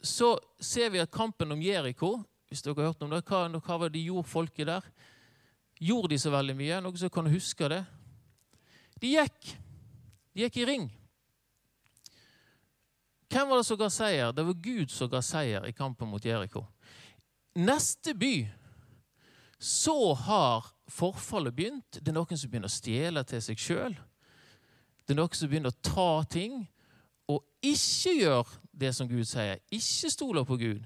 så 0.02 0.38
ser 0.60 0.90
vi 0.90 1.00
at 1.00 1.10
kampen 1.10 1.52
om 1.52 1.62
Jeriko 1.62 2.18
hvis 2.50 2.64
dere 2.66 2.80
har 2.82 2.90
hørt 2.90 3.02
om 3.06 3.12
det, 3.12 3.22
hva, 3.30 3.44
hva 3.46 3.76
var 3.78 3.90
det 3.90 4.00
de 4.00 4.08
gjorde 4.08 4.26
folket 4.26 4.66
der? 4.66 4.86
Gjorde 5.80 6.10
de 6.10 6.16
så 6.18 6.32
veldig 6.34 6.56
mye? 6.58 6.80
Noen 6.82 6.98
som 6.98 7.12
kan 7.14 7.30
huske 7.30 7.68
det? 7.70 7.84
De 9.00 9.12
gikk. 9.14 9.52
De 10.34 10.42
gikk 10.42 10.58
i 10.58 10.66
ring. 10.66 10.88
Hvem 13.30 13.52
var 13.52 13.60
det 13.60 13.68
som 13.68 13.78
ga 13.78 13.86
seier? 13.94 14.34
Det 14.34 14.44
var 14.48 14.58
Gud 14.66 14.90
som 14.90 15.12
ga 15.12 15.22
seier 15.22 15.68
i 15.68 15.76
kampen 15.78 16.10
mot 16.10 16.24
Jeriko. 16.26 16.64
Neste 17.54 18.16
by 18.18 18.34
så 19.62 19.96
har 20.18 20.66
forfallet 20.90 21.54
begynt. 21.54 22.00
Det 22.02 22.10
er 22.10 22.18
noen 22.18 22.34
som 22.34 22.50
begynner 22.50 22.70
å 22.70 22.74
stjele 22.80 23.22
til 23.30 23.46
seg 23.46 23.62
sjøl. 23.62 23.94
Det 25.06 25.14
er 25.14 25.22
noen 25.22 25.38
som 25.38 25.52
begynner 25.52 25.70
å 25.70 25.82
ta 25.86 26.12
ting 26.34 26.64
og 27.30 27.44
ikke 27.62 28.16
gjør 28.18 28.56
det 28.74 28.90
som 28.96 29.06
Gud 29.06 29.28
sier. 29.30 29.62
Ikke 29.70 30.10
stoler 30.10 30.46
på 30.48 30.58
Gud. 30.58 30.82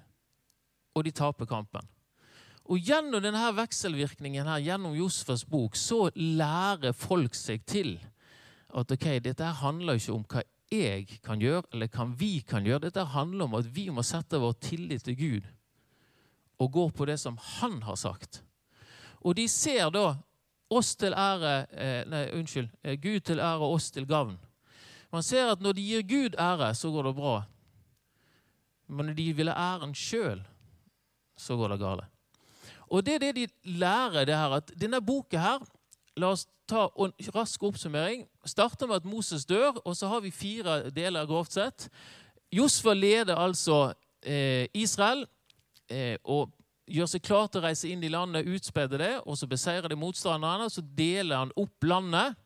Og 0.95 1.05
de 1.05 1.13
taper 1.15 1.49
kampen. 1.51 1.87
Og 2.65 2.81
Gjennom 2.81 3.21
denne 3.21 3.45
vekselvirkningen 3.59 4.49
her, 4.49 4.63
gjennom 4.65 4.95
Josfas 4.97 5.45
bok 5.45 5.77
så 5.77 6.09
lærer 6.17 6.97
folk 6.97 7.37
seg 7.37 7.65
til 7.69 7.99
at 8.75 8.91
ok, 8.91 9.09
dette 9.23 9.51
handler 9.61 10.01
ikke 10.01 10.15
om 10.15 10.25
hva 10.31 10.43
jeg 10.73 11.21
kan 11.23 11.43
gjøre, 11.43 11.69
eller 11.75 11.91
hva 11.93 12.07
vi 12.19 12.39
kan 12.47 12.65
gjøre. 12.67 12.87
Dette 12.87 13.05
handler 13.13 13.47
om 13.47 13.59
at 13.61 13.69
vi 13.71 13.91
må 13.93 14.03
sette 14.03 14.41
vår 14.41 14.57
tillit 14.65 15.05
til 15.05 15.19
Gud 15.19 15.51
og 16.63 16.71
gå 16.73 16.89
på 16.95 17.07
det 17.11 17.19
som 17.21 17.37
Han 17.59 17.83
har 17.83 17.99
sagt. 17.99 18.43
Og 19.21 19.35
de 19.37 19.49
ser 19.49 19.91
da 19.91 20.15
oss 20.71 20.95
til 20.97 21.15
ære 21.15 21.55
eh, 21.73 22.03
Nei, 22.09 22.25
unnskyld. 22.39 22.71
Eh, 22.83 22.97
Gud 23.01 23.21
til 23.21 23.41
ære 23.41 23.61
og 23.61 23.77
oss 23.77 23.91
til 23.91 24.07
gavn. 24.07 24.39
Man 25.13 25.23
ser 25.23 25.53
at 25.53 25.61
når 25.61 25.77
de 25.77 25.83
gir 25.83 26.03
Gud 26.03 26.39
ære, 26.39 26.75
så 26.75 26.91
går 26.91 27.11
det 27.11 27.15
bra. 27.15 27.37
Men 28.89 29.07
når 29.07 29.19
de 29.19 29.33
vil 29.33 29.51
ha 29.51 29.75
æren 29.75 29.95
sjøl, 29.95 30.43
så 31.37 31.57
går 31.57 31.75
det 31.75 31.81
galt. 31.83 32.11
Og 32.93 33.05
det 33.07 33.15
er 33.17 33.23
det 33.27 33.37
de 33.37 33.47
lærer, 33.81 34.27
det 34.29 34.37
her, 34.37 34.59
at 34.61 34.71
denne 34.81 35.01
boka 35.03 35.41
her 35.41 35.65
La 36.15 36.29
oss 36.31 36.45
ta 36.71 36.85
en 36.95 37.13
rask 37.35 37.63
oppsummering. 37.67 38.21
Starter 38.47 38.87
med 38.87 39.03
at 39.03 39.05
Moses 39.09 39.43
dør, 39.45 39.81
og 39.85 39.97
så 39.99 40.07
har 40.13 40.21
vi 40.23 40.31
fire 40.31 40.91
deler, 40.95 41.27
grovt 41.27 41.57
sett. 41.57 41.89
Josfa 42.55 42.95
leder 42.95 43.35
altså 43.35 43.95
eh, 44.23 44.69
Israel 44.75 45.25
eh, 45.91 46.15
og 46.25 46.53
gjør 46.87 47.11
seg 47.11 47.25
klar 47.25 47.49
til 47.49 47.63
å 47.63 47.65
reise 47.65 47.91
inn 47.91 48.05
i 48.05 48.13
landet, 48.13 48.47
utspedde 48.47 49.01
det, 49.01 49.13
og 49.25 49.39
så 49.41 49.49
beseirer 49.51 49.91
de 49.91 49.99
motstanderne. 49.99 50.71
Så 50.71 50.85
deler 50.87 51.43
han 51.43 51.55
opp 51.59 51.89
landet 51.89 52.39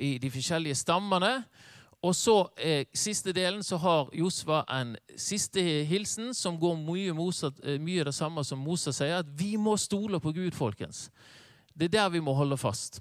i 0.00 0.16
de 0.22 0.30
forskjellige 0.32 0.78
stammene. 0.80 1.42
Og 2.06 2.14
så 2.14 2.34
eh, 2.56 2.84
siste 2.94 3.32
delen 3.34 3.64
så 3.66 3.78
har 3.82 4.12
Josva 4.14 4.60
en 4.70 4.92
siste 5.18 5.62
hilsen 5.88 6.30
som 6.36 6.58
går 6.60 6.76
mye, 6.78 7.14
motsatt, 7.16 7.58
eh, 7.64 7.80
mye 7.82 8.04
det 8.06 8.14
samme 8.14 8.44
som 8.46 8.62
Moses 8.62 9.00
sier, 9.00 9.24
at 9.24 9.32
vi 9.34 9.56
må 9.58 9.74
stole 9.80 10.20
på 10.22 10.30
Gud, 10.36 10.54
folkens. 10.54 11.08
Det 11.74 11.88
er 11.88 11.96
der 11.96 12.14
vi 12.14 12.22
må 12.22 12.36
holde 12.36 12.58
fast. 12.60 13.00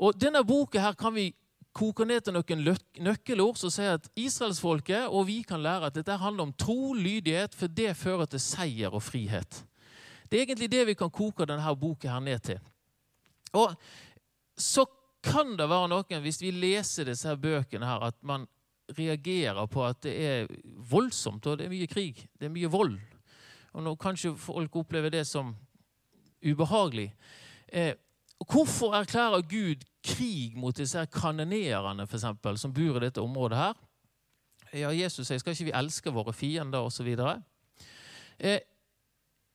Og 0.00 0.16
Denne 0.16 0.40
boka 0.46 0.80
her 0.80 0.96
kan 0.96 1.12
vi 1.14 1.28
koke 1.76 2.06
ned 2.08 2.24
til 2.24 2.34
noen 2.34 2.64
nøkkelord 3.04 3.58
som 3.60 3.70
sier 3.70 3.98
at 3.98 4.08
israelsfolket 4.18 5.12
og 5.12 5.28
vi 5.28 5.42
kan 5.46 5.62
lære 5.62 5.90
at 5.90 5.98
dette 5.98 6.16
handler 6.18 6.48
om 6.48 6.54
tro, 6.56 6.94
lydighet, 6.96 7.54
for 7.54 7.68
det 7.68 7.92
fører 7.98 8.30
til 8.30 8.42
seier 8.42 8.94
og 8.94 9.04
frihet. 9.04 9.60
Det 10.28 10.38
er 10.38 10.46
egentlig 10.46 10.70
det 10.72 10.86
vi 10.88 10.96
kan 10.98 11.12
koke 11.12 11.46
denne 11.48 11.76
boka 11.76 12.08
her 12.10 12.24
ned 12.24 12.40
til. 12.48 12.62
Og 13.52 13.76
så 14.58 14.84
kan 15.24 15.56
det 15.58 15.68
være 15.70 15.90
noen, 15.90 16.22
hvis 16.22 16.40
vi 16.42 16.52
leser 16.54 17.08
disse 17.08 17.28
her 17.28 17.38
bøkene, 17.40 17.86
her, 17.86 18.08
at 18.10 18.18
man 18.22 18.46
reagerer 18.98 19.66
på 19.66 19.84
at 19.84 20.02
det 20.02 20.14
er 20.24 20.52
voldsomt, 20.90 21.46
og 21.46 21.58
det 21.58 21.66
er 21.66 21.72
mye 21.72 21.88
krig. 21.90 22.22
Det 22.38 22.48
er 22.48 22.54
mye 22.54 22.70
vold. 22.72 22.98
Og 23.76 23.84
nå 23.84 23.94
Kanskje 24.00 24.36
folk 24.40 24.76
opplever 24.76 25.12
det 25.12 25.26
som 25.26 25.54
ubehagelig. 26.44 27.10
Eh, 27.68 27.94
hvorfor 28.46 28.94
erklærer 28.96 29.42
Gud 29.42 29.84
krig 30.04 30.56
mot 30.56 30.76
disse 30.76 30.98
her 30.98 31.10
kanonerene 31.10 32.06
for 32.06 32.16
eksempel, 32.16 32.58
som 32.58 32.72
bor 32.72 32.96
i 32.96 33.04
dette 33.04 33.20
området? 33.20 33.58
her? 33.58 33.74
Ja, 34.72 34.90
Jesus 34.92 35.26
sier 35.26 35.40
skal 35.40 35.54
ikke 35.56 35.70
vi 35.70 35.76
elske 35.76 36.12
våre 36.12 36.32
fiender 36.32 36.84
osv. 36.84 37.08
Eh, 38.38 38.60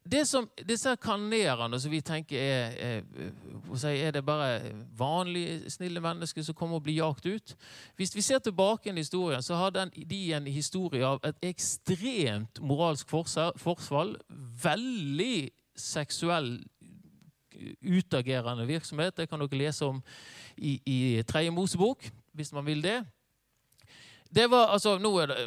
det 0.04 0.26
som, 0.28 0.50
disse 0.68 0.92
kanerene 1.00 1.78
som 1.80 1.92
vi 1.92 2.02
tenker 2.04 2.36
er, 2.36 2.74
er, 2.76 3.86
er 3.88 4.12
det 4.12 4.26
bare 4.26 4.74
vanlige, 4.98 5.70
snille 5.72 6.04
mennesker 6.04 6.44
som 6.44 6.56
kommer 6.56 6.82
og 6.82 6.84
blir 6.84 6.98
jagt 6.98 7.26
ut 7.26 7.56
Hvis 7.96 8.16
vi 8.16 8.22
ser 8.22 8.40
tilbake 8.44 8.92
i 8.92 8.98
historien, 8.98 9.42
så 9.42 9.56
har 9.56 9.70
de 9.72 10.34
en 10.34 10.48
historie 10.48 11.06
av 11.08 11.24
et 11.24 11.50
ekstremt 11.54 12.60
moralsk 12.60 13.08
forsvall. 13.08 14.18
Veldig 14.64 15.52
seksuell 15.76 16.58
utagerende 17.82 18.68
virksomhet. 18.68 19.18
Det 19.18 19.30
kan 19.30 19.40
dere 19.40 19.58
lese 19.58 19.86
om 19.86 20.02
i, 20.58 20.80
i 20.86 21.24
Tredje 21.28 21.52
Mosebok, 21.52 22.10
hvis 22.34 22.52
man 22.54 22.66
vil 22.66 22.84
det. 22.84 23.04
Det 24.36 24.50
var, 24.50 24.74
altså, 24.74 24.98
Nå 24.98 25.18
er 25.18 25.26
det 25.26 25.38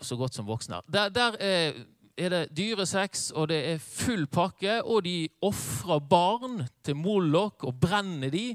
så 0.00 0.16
godt 0.16 0.34
som 0.34 0.46
voksne 0.46 0.74
her. 0.74 0.82
Der, 0.92 1.08
der 1.08 1.36
eh, 1.40 1.74
er 2.20 2.32
det 2.32 2.42
dyresex, 2.56 3.30
og 3.34 3.48
det 3.50 3.58
er 3.72 3.82
full 3.82 4.26
pakke, 4.30 4.80
og 4.84 5.04
de 5.06 5.28
ofrer 5.42 6.00
barn 6.04 6.64
til 6.84 6.98
Moloch 7.00 7.64
og 7.64 7.78
brenner 7.80 8.32
de. 8.32 8.54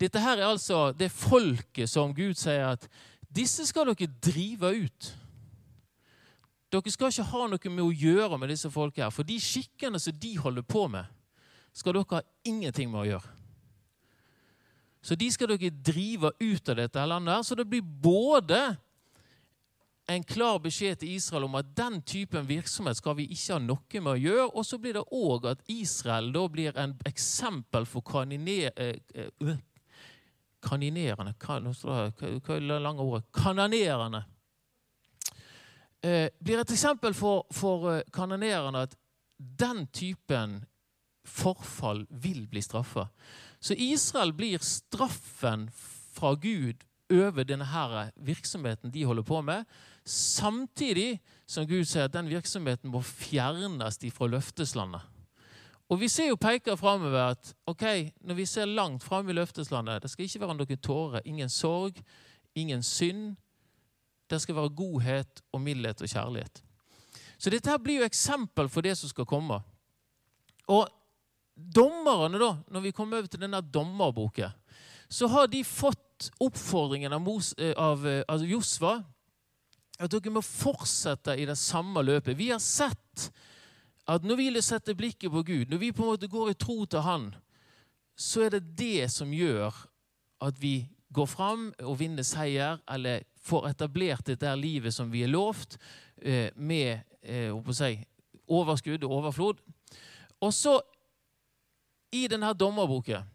Dette 0.00 0.20
her 0.22 0.40
er 0.40 0.48
altså 0.48 0.90
det 0.96 1.12
folket 1.12 1.90
som 1.90 2.14
Gud 2.16 2.34
sier 2.38 2.72
at 2.72 2.88
disse 3.32 3.66
skal 3.68 3.92
dere 3.92 4.10
drive 4.24 4.72
ut. 4.84 5.10
Dere 6.72 6.92
skal 6.92 7.12
ikke 7.12 7.28
ha 7.34 7.46
noe 7.52 7.74
med 7.74 7.84
å 7.84 7.92
gjøre 7.92 8.38
med 8.40 8.52
disse 8.52 8.70
folket 8.72 9.04
her, 9.04 9.12
for 9.12 9.28
de 9.28 9.36
skikkene 9.40 10.00
som 10.00 10.16
de 10.16 10.32
holder 10.40 10.64
på 10.64 10.86
med, 10.88 11.04
skal 11.76 11.96
dere 11.96 12.18
ha 12.18 12.24
ingenting 12.48 12.90
med 12.92 13.04
å 13.04 13.08
gjøre. 13.10 13.38
Så 15.02 15.18
de 15.18 15.28
skal 15.34 15.50
dere 15.50 15.72
drive 15.82 16.30
ut 16.38 16.68
av 16.70 16.78
dette 16.78 17.06
landet. 17.10 17.46
Så 17.46 17.56
det 17.58 17.66
blir 17.66 17.82
både 17.82 18.60
en 20.10 20.24
klar 20.24 20.58
beskjed 20.58 20.98
til 21.00 21.14
Israel 21.14 21.46
om 21.46 21.54
at 21.54 21.68
den 21.76 22.00
typen 22.02 22.48
virksomhet 22.48 22.98
skal 22.98 23.16
vi 23.16 23.28
ikke 23.30 23.54
ha 23.54 23.60
noe 23.62 24.00
med 24.00 24.12
å 24.12 24.18
gjøre. 24.18 24.48
Og 24.58 24.66
så 24.66 24.78
blir 24.82 24.98
det 24.98 25.04
òg 25.14 25.46
at 25.52 25.62
Israel 25.70 26.32
da 26.34 26.46
blir 26.50 26.78
en 26.78 26.96
eksempel 27.08 27.86
for 27.86 28.02
kaniner, 28.02 28.72
eh, 28.76 28.96
eh, 29.14 29.30
ordet? 29.38 29.60
Kananerende. 33.32 34.24
Eh, 36.02 36.28
blir 36.38 36.58
et 36.58 36.70
eksempel 36.74 37.14
for, 37.14 37.46
for 37.54 37.90
eh, 37.92 38.02
kanonerende 38.12 38.86
at 38.88 38.96
den 39.38 39.86
typen 39.94 40.64
forfall 41.24 42.06
vil 42.10 42.48
bli 42.50 42.62
straffa. 42.62 43.06
Så 43.60 43.74
Israel 43.78 44.32
blir 44.34 44.58
straffen 44.58 45.68
fra 46.14 46.34
Gud 46.34 46.82
over 47.12 47.44
denne 47.46 48.10
virksomheten 48.16 48.90
de 48.90 49.04
holder 49.04 49.22
på 49.22 49.42
med, 49.42 49.64
samtidig 50.04 51.20
som 51.46 51.66
Gud 51.68 51.84
sier 51.86 52.08
at 52.08 52.14
den 52.14 52.30
virksomheten 52.30 52.90
må 52.90 53.02
fjernes 53.06 54.00
fra 54.14 54.28
løfteslandet. 54.30 55.02
Og 55.92 56.00
Vi 56.00 56.08
ser 56.08 56.30
jo 56.30 56.40
peker 56.40 56.76
framover 56.76 57.34
at 57.34 57.54
ok, 57.68 58.12
når 58.24 58.34
vi 58.34 58.46
ser 58.46 58.64
langt 58.64 59.04
fram 59.04 59.28
i 59.28 59.32
løfteslandet 59.32 60.02
Det 60.02 60.10
skal 60.10 60.24
ikke 60.24 60.40
være 60.40 60.54
noen 60.56 60.78
tårer, 60.78 61.20
ingen 61.24 61.48
sorg, 61.48 62.00
ingen 62.54 62.82
synd. 62.82 63.36
Det 64.30 64.40
skal 64.40 64.56
være 64.56 64.72
godhet 64.72 65.42
og 65.52 65.60
mildhet 65.60 66.02
og 66.02 66.08
kjærlighet. 66.08 66.62
Så 67.38 67.50
dette 67.50 67.70
her 67.70 67.78
blir 67.78 68.00
jo 68.00 68.08
eksempel 68.08 68.68
for 68.68 68.80
det 68.80 68.96
som 68.96 69.08
skal 69.08 69.26
komme. 69.26 69.60
Og 70.70 70.88
dommerne, 71.54 72.38
da, 72.38 72.54
når 72.70 72.80
vi 72.80 72.90
kommer 72.96 73.18
over 73.18 73.26
til 73.26 73.42
denne 73.42 73.60
dommerboken, 73.60 74.50
så 75.08 75.28
har 75.28 75.46
de 75.46 75.64
fått 75.64 76.30
oppfordringen 76.40 77.12
av, 77.12 77.20
Mos, 77.20 77.52
eh, 77.58 77.74
av, 77.76 78.06
eh, 78.06 78.22
av 78.28 78.40
Josva 78.46 79.02
at 80.00 80.12
dere 80.12 80.32
må 80.32 80.42
fortsette 80.44 81.36
i 81.38 81.46
det 81.48 81.58
samme 81.60 82.02
løpet. 82.04 82.38
Vi 82.38 82.50
har 82.50 82.62
sett 82.62 83.28
at 84.10 84.24
når 84.26 84.40
vi 84.40 84.48
setter 84.64 84.96
blikket 84.98 85.30
på 85.30 85.42
Gud, 85.46 85.70
når 85.70 85.78
vi 85.78 85.92
på 85.92 86.02
en 86.04 86.14
måte 86.14 86.30
går 86.30 86.50
i 86.50 86.58
tro 86.58 86.84
til 86.84 87.04
Han, 87.04 87.28
så 88.16 88.46
er 88.46 88.56
det 88.56 88.76
det 88.78 89.10
som 89.12 89.32
gjør 89.32 89.74
at 90.42 90.58
vi 90.60 90.88
går 91.12 91.28
fram 91.28 91.68
og 91.84 91.98
vinner 92.00 92.24
seier, 92.26 92.80
eller 92.90 93.22
får 93.42 93.68
etablert 93.72 94.26
dette 94.26 94.54
livet 94.56 94.94
som 94.94 95.10
vi 95.12 95.22
er 95.22 95.30
lovt, 95.32 95.76
eh, 96.22 96.50
med 96.56 97.02
si, 97.72 97.94
overskudd 98.48 99.04
og 99.04 99.12
overflod. 99.20 99.60
Og 100.40 100.52
så 100.54 100.80
i 102.12 102.26
denne 102.28 102.52
dommerboken 102.54 103.28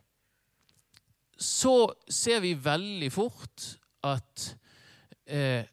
så 1.38 1.93
ser 2.10 2.41
vi 2.41 2.54
veldig 2.58 3.10
fort 3.13 3.65
at 4.06 4.46
eh, 5.26 5.65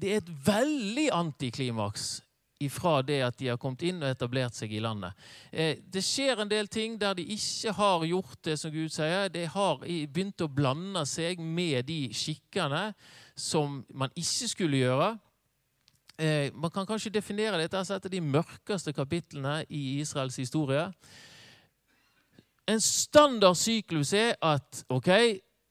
det 0.00 0.10
er 0.10 0.22
et 0.22 0.34
veldig 0.46 1.06
antiklimaks 1.14 2.20
ifra 2.60 2.98
det 3.02 3.20
at 3.24 3.38
de 3.40 3.48
har 3.48 3.58
kommet 3.60 3.86
inn 3.88 4.02
og 4.02 4.10
etablert 4.10 4.56
seg 4.56 4.72
i 4.76 4.82
landet. 4.84 5.16
Eh, 5.50 5.78
det 5.80 6.02
skjer 6.04 6.42
en 6.42 6.50
del 6.50 6.68
ting 6.68 6.98
der 7.00 7.16
de 7.16 7.24
ikke 7.36 7.72
har 7.78 8.04
gjort 8.04 8.36
det 8.44 8.58
som 8.60 8.72
Gud 8.74 8.92
sier. 8.92 9.32
De 9.32 9.46
har 9.48 9.80
begynt 9.80 10.44
å 10.44 10.50
blande 10.52 11.06
seg 11.08 11.40
med 11.40 11.88
de 11.88 12.02
skikkene 12.12 12.90
som 13.32 13.80
man 13.96 14.12
ikke 14.12 14.50
skulle 14.52 14.82
gjøre. 14.82 15.10
Eh, 16.20 16.52
man 16.52 16.72
kan 16.74 16.84
kanskje 16.84 17.14
definere 17.16 17.62
dette 17.62 17.80
som 17.84 17.96
et 17.96 18.08
av 18.10 18.12
de 18.12 18.20
mørkeste 18.20 18.92
kapitlene 18.92 19.62
i 19.72 20.00
Israels 20.02 20.36
historie. 20.36 20.84
En 22.68 22.80
standard 22.84 23.56
syklus 23.56 24.12
er 24.14 24.34
at 24.36 24.84
ok, 24.92 25.08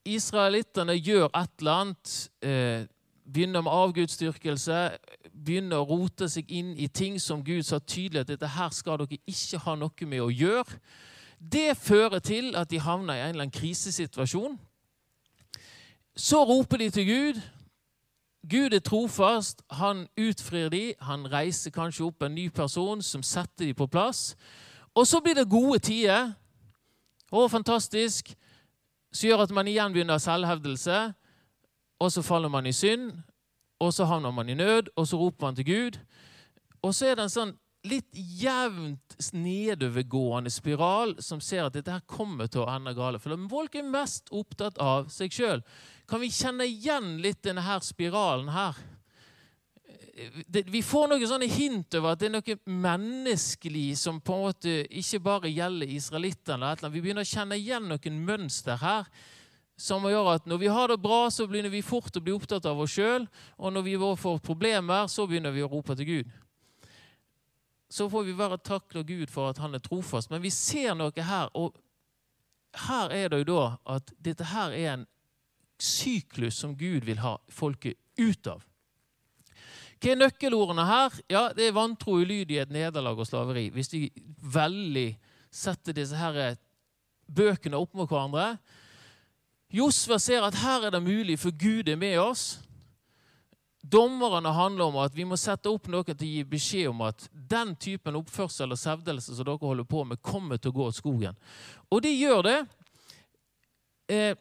israelittene 0.10 0.98
gjør 0.98 1.30
et 1.38 1.54
eller 1.62 1.84
annet. 1.84 2.15
Eh, 2.42 2.88
begynner 3.34 3.62
med 3.62 3.72
avgudsdyrkelse, 3.72 4.80
begynner 5.46 5.82
å 5.82 5.88
rote 5.88 6.30
seg 6.30 6.50
inn 6.52 6.74
i 6.78 6.88
ting 6.88 7.20
som 7.22 7.44
Gud 7.46 7.63
sa 7.63 7.80
tydelig 7.80 8.24
at 8.24 8.32
dette 8.34 8.50
her 8.56 8.74
skal 8.76 9.00
dere 9.04 9.20
ikke 9.30 9.62
ha 9.65 9.76
noe 9.80 10.10
med 10.10 10.24
å 10.24 10.32
gjøre. 10.34 10.80
Det 11.39 11.78
fører 11.78 12.20
til 12.20 12.56
at 12.60 12.72
de 12.72 12.82
havner 12.84 13.15
i 13.15 13.22
en 13.24 13.30
eller 13.30 13.48
annen 13.48 13.56
krisesituasjon. 13.56 14.58
Så 16.15 16.44
roper 16.44 16.78
de 16.78 16.89
til 16.89 17.08
Gud. 17.08 17.42
Gud 18.50 18.74
er 18.74 18.80
trofast. 18.80 19.62
Han 19.72 20.08
utfrir 20.18 20.70
de. 20.70 20.94
Han 21.00 21.32
reiser 21.32 21.72
kanskje 21.72 22.10
opp 22.10 22.24
en 22.24 22.36
ny 22.36 22.50
person 22.50 23.02
som 23.02 23.24
setter 23.24 23.70
de 23.70 23.74
på 23.74 23.88
plass. 23.88 24.36
Og 24.96 25.08
så 25.08 25.22
blir 25.24 25.38
det 25.38 25.50
gode 25.50 25.80
tider. 25.80 26.34
Å, 27.32 27.48
fantastisk. 27.48 28.34
Som 29.13 29.30
gjør 29.30 29.46
at 29.46 29.56
man 29.56 29.68
igjen 29.68 29.94
begynner 29.96 30.20
selvhevdelse. 30.20 31.00
Og 32.00 32.12
så 32.12 32.24
faller 32.24 32.52
man 32.52 32.68
i 32.68 32.76
synd. 32.76 33.12
Og 33.80 33.94
så 33.96 34.06
havner 34.06 34.32
man 34.36 34.50
i 34.50 34.58
nød, 34.60 34.92
og 34.96 35.08
så 35.08 35.18
roper 35.18 35.48
man 35.48 35.56
til 35.56 35.66
Gud. 35.66 36.00
Og 36.82 36.96
så 36.96 37.08
er 37.08 37.16
det 37.16 37.28
en 37.28 37.34
sånn 37.34 37.58
litt 37.88 38.10
jevnt 38.12 39.16
nedovergående 39.32 40.52
spiral 40.52 41.14
som 41.24 41.40
ser 41.40 41.64
at 41.64 41.78
dette 41.78 41.94
her 41.94 42.04
kommer 42.08 42.50
til 42.52 42.66
å 42.66 42.70
ende 42.74 42.92
gale. 42.98 43.22
For 43.24 43.36
folk 43.52 43.76
er 43.80 43.88
mest 43.88 44.32
opptatt 44.36 44.80
av 44.84 45.08
seg 45.14 45.32
sjøl. 45.32 45.64
Kan 46.10 46.20
vi 46.20 46.32
kjenne 46.34 46.68
igjen 46.68 47.18
litt 47.24 47.44
denne 47.46 47.64
her 47.64 47.84
spiralen 47.86 48.52
her? 48.56 48.80
vi 50.68 50.82
får 50.84 51.06
noen 51.08 51.30
sånne 51.30 51.48
hint 51.48 51.96
over 51.96 52.12
at 52.12 52.20
det 52.20 52.28
er 52.28 52.34
noe 52.34 52.56
menneskelig 52.84 53.94
som 54.02 54.18
på 54.20 54.36
en 54.36 54.42
måte 54.50 54.74
ikke 55.00 55.22
bare 55.24 55.52
gjelder 55.52 55.94
israelittene. 55.96 56.74
Vi 56.92 57.00
begynner 57.00 57.24
å 57.24 57.30
kjenne 57.30 57.56
igjen 57.56 57.88
noen 57.88 58.18
mønster 58.28 58.82
her 58.82 59.08
som 59.80 60.04
gjør 60.10 60.34
at 60.36 60.46
når 60.50 60.60
vi 60.60 60.70
har 60.76 60.92
det 60.92 61.00
bra, 61.02 61.22
så 61.32 61.48
begynner 61.48 61.72
vi 61.72 61.82
fort 61.86 62.15
å 62.20 62.24
bli 62.24 62.36
opptatt 62.36 62.68
av 62.68 62.80
oss 62.84 62.98
sjøl. 62.98 63.26
Og 63.58 63.74
når 63.74 63.86
vi 63.88 63.96
får 64.20 64.42
problemer, 64.44 65.08
så 65.08 65.28
begynner 65.28 65.56
vi 65.56 65.63
å 65.63 65.72
rope 65.72 65.96
til 65.96 66.10
Gud 66.10 66.38
så 67.89 68.10
får 68.10 68.24
vi 68.24 68.34
bare 68.34 68.58
takle 68.58 69.04
Gud 69.04 69.30
for 69.30 69.50
at 69.50 69.58
han 69.58 69.74
er 69.74 69.82
trofast. 69.82 70.30
Men 70.30 70.44
vi 70.44 70.52
ser 70.54 70.94
noe 70.98 71.26
her, 71.26 71.50
og 71.58 71.74
her 72.86 73.13
er 73.13 73.32
det 73.32 73.42
jo 73.42 73.48
da 73.50 73.63
at 73.98 74.12
dette 74.22 74.46
her 74.52 74.76
er 74.78 74.89
en 74.94 75.06
syklus 75.82 76.60
som 76.62 76.76
Gud 76.78 77.08
vil 77.08 77.22
ha 77.24 77.38
folket 77.50 77.98
ut 78.20 78.52
av. 78.52 78.62
Hva 80.00 80.13
er 80.13 80.20
nøkkelordene 80.20 80.86
her? 80.86 81.18
Ja, 81.28 81.42
Det 81.54 81.65
er 81.65 81.76
vantro, 81.76 82.20
ulydighet, 82.22 82.70
nederlag 82.72 83.20
og 83.20 83.28
slaveri. 83.28 83.68
Hvis 83.74 83.89
de 83.92 84.06
veldig 84.39 85.10
setter 85.52 85.98
disse 85.98 86.15
her 86.15 86.56
bøkene 87.26 87.78
opp 87.78 87.98
mot 87.98 88.10
hverandre. 88.10 88.60
Josva 89.70 90.18
ser 90.18 90.42
at 90.46 90.58
her 90.64 90.88
er 90.88 90.96
det 90.96 91.04
mulig, 91.04 91.38
for 91.40 91.54
Gud 91.54 91.90
er 91.90 92.00
med 92.00 92.18
oss. 92.22 92.60
Dommerne 93.80 94.52
handler 94.54 94.90
om 94.90 94.98
at 95.02 95.16
vi 95.16 95.24
må 95.26 95.38
sette 95.40 95.70
opp 95.72 95.88
noe 95.90 96.04
til 96.04 96.26
å 96.26 96.30
gi 96.30 96.42
beskjed 96.52 96.90
om 96.92 97.06
at 97.08 97.28
den 97.32 97.76
typen 97.80 98.18
oppførsel 98.20 98.74
og 98.74 98.82
sevdelse 98.82 99.38
som 99.38 99.48
dere 99.48 99.62
holder 99.62 99.88
på 99.88 100.04
med, 100.10 100.22
kommer 100.22 100.58
til 100.58 100.74
å 100.74 100.78
gå 100.82 100.90
i 100.90 100.98
skogen. 100.98 101.38
Og 101.90 102.02
de 102.04 102.12
gjør 102.12 102.44
det. 102.46 102.58
Eh, 104.10 104.34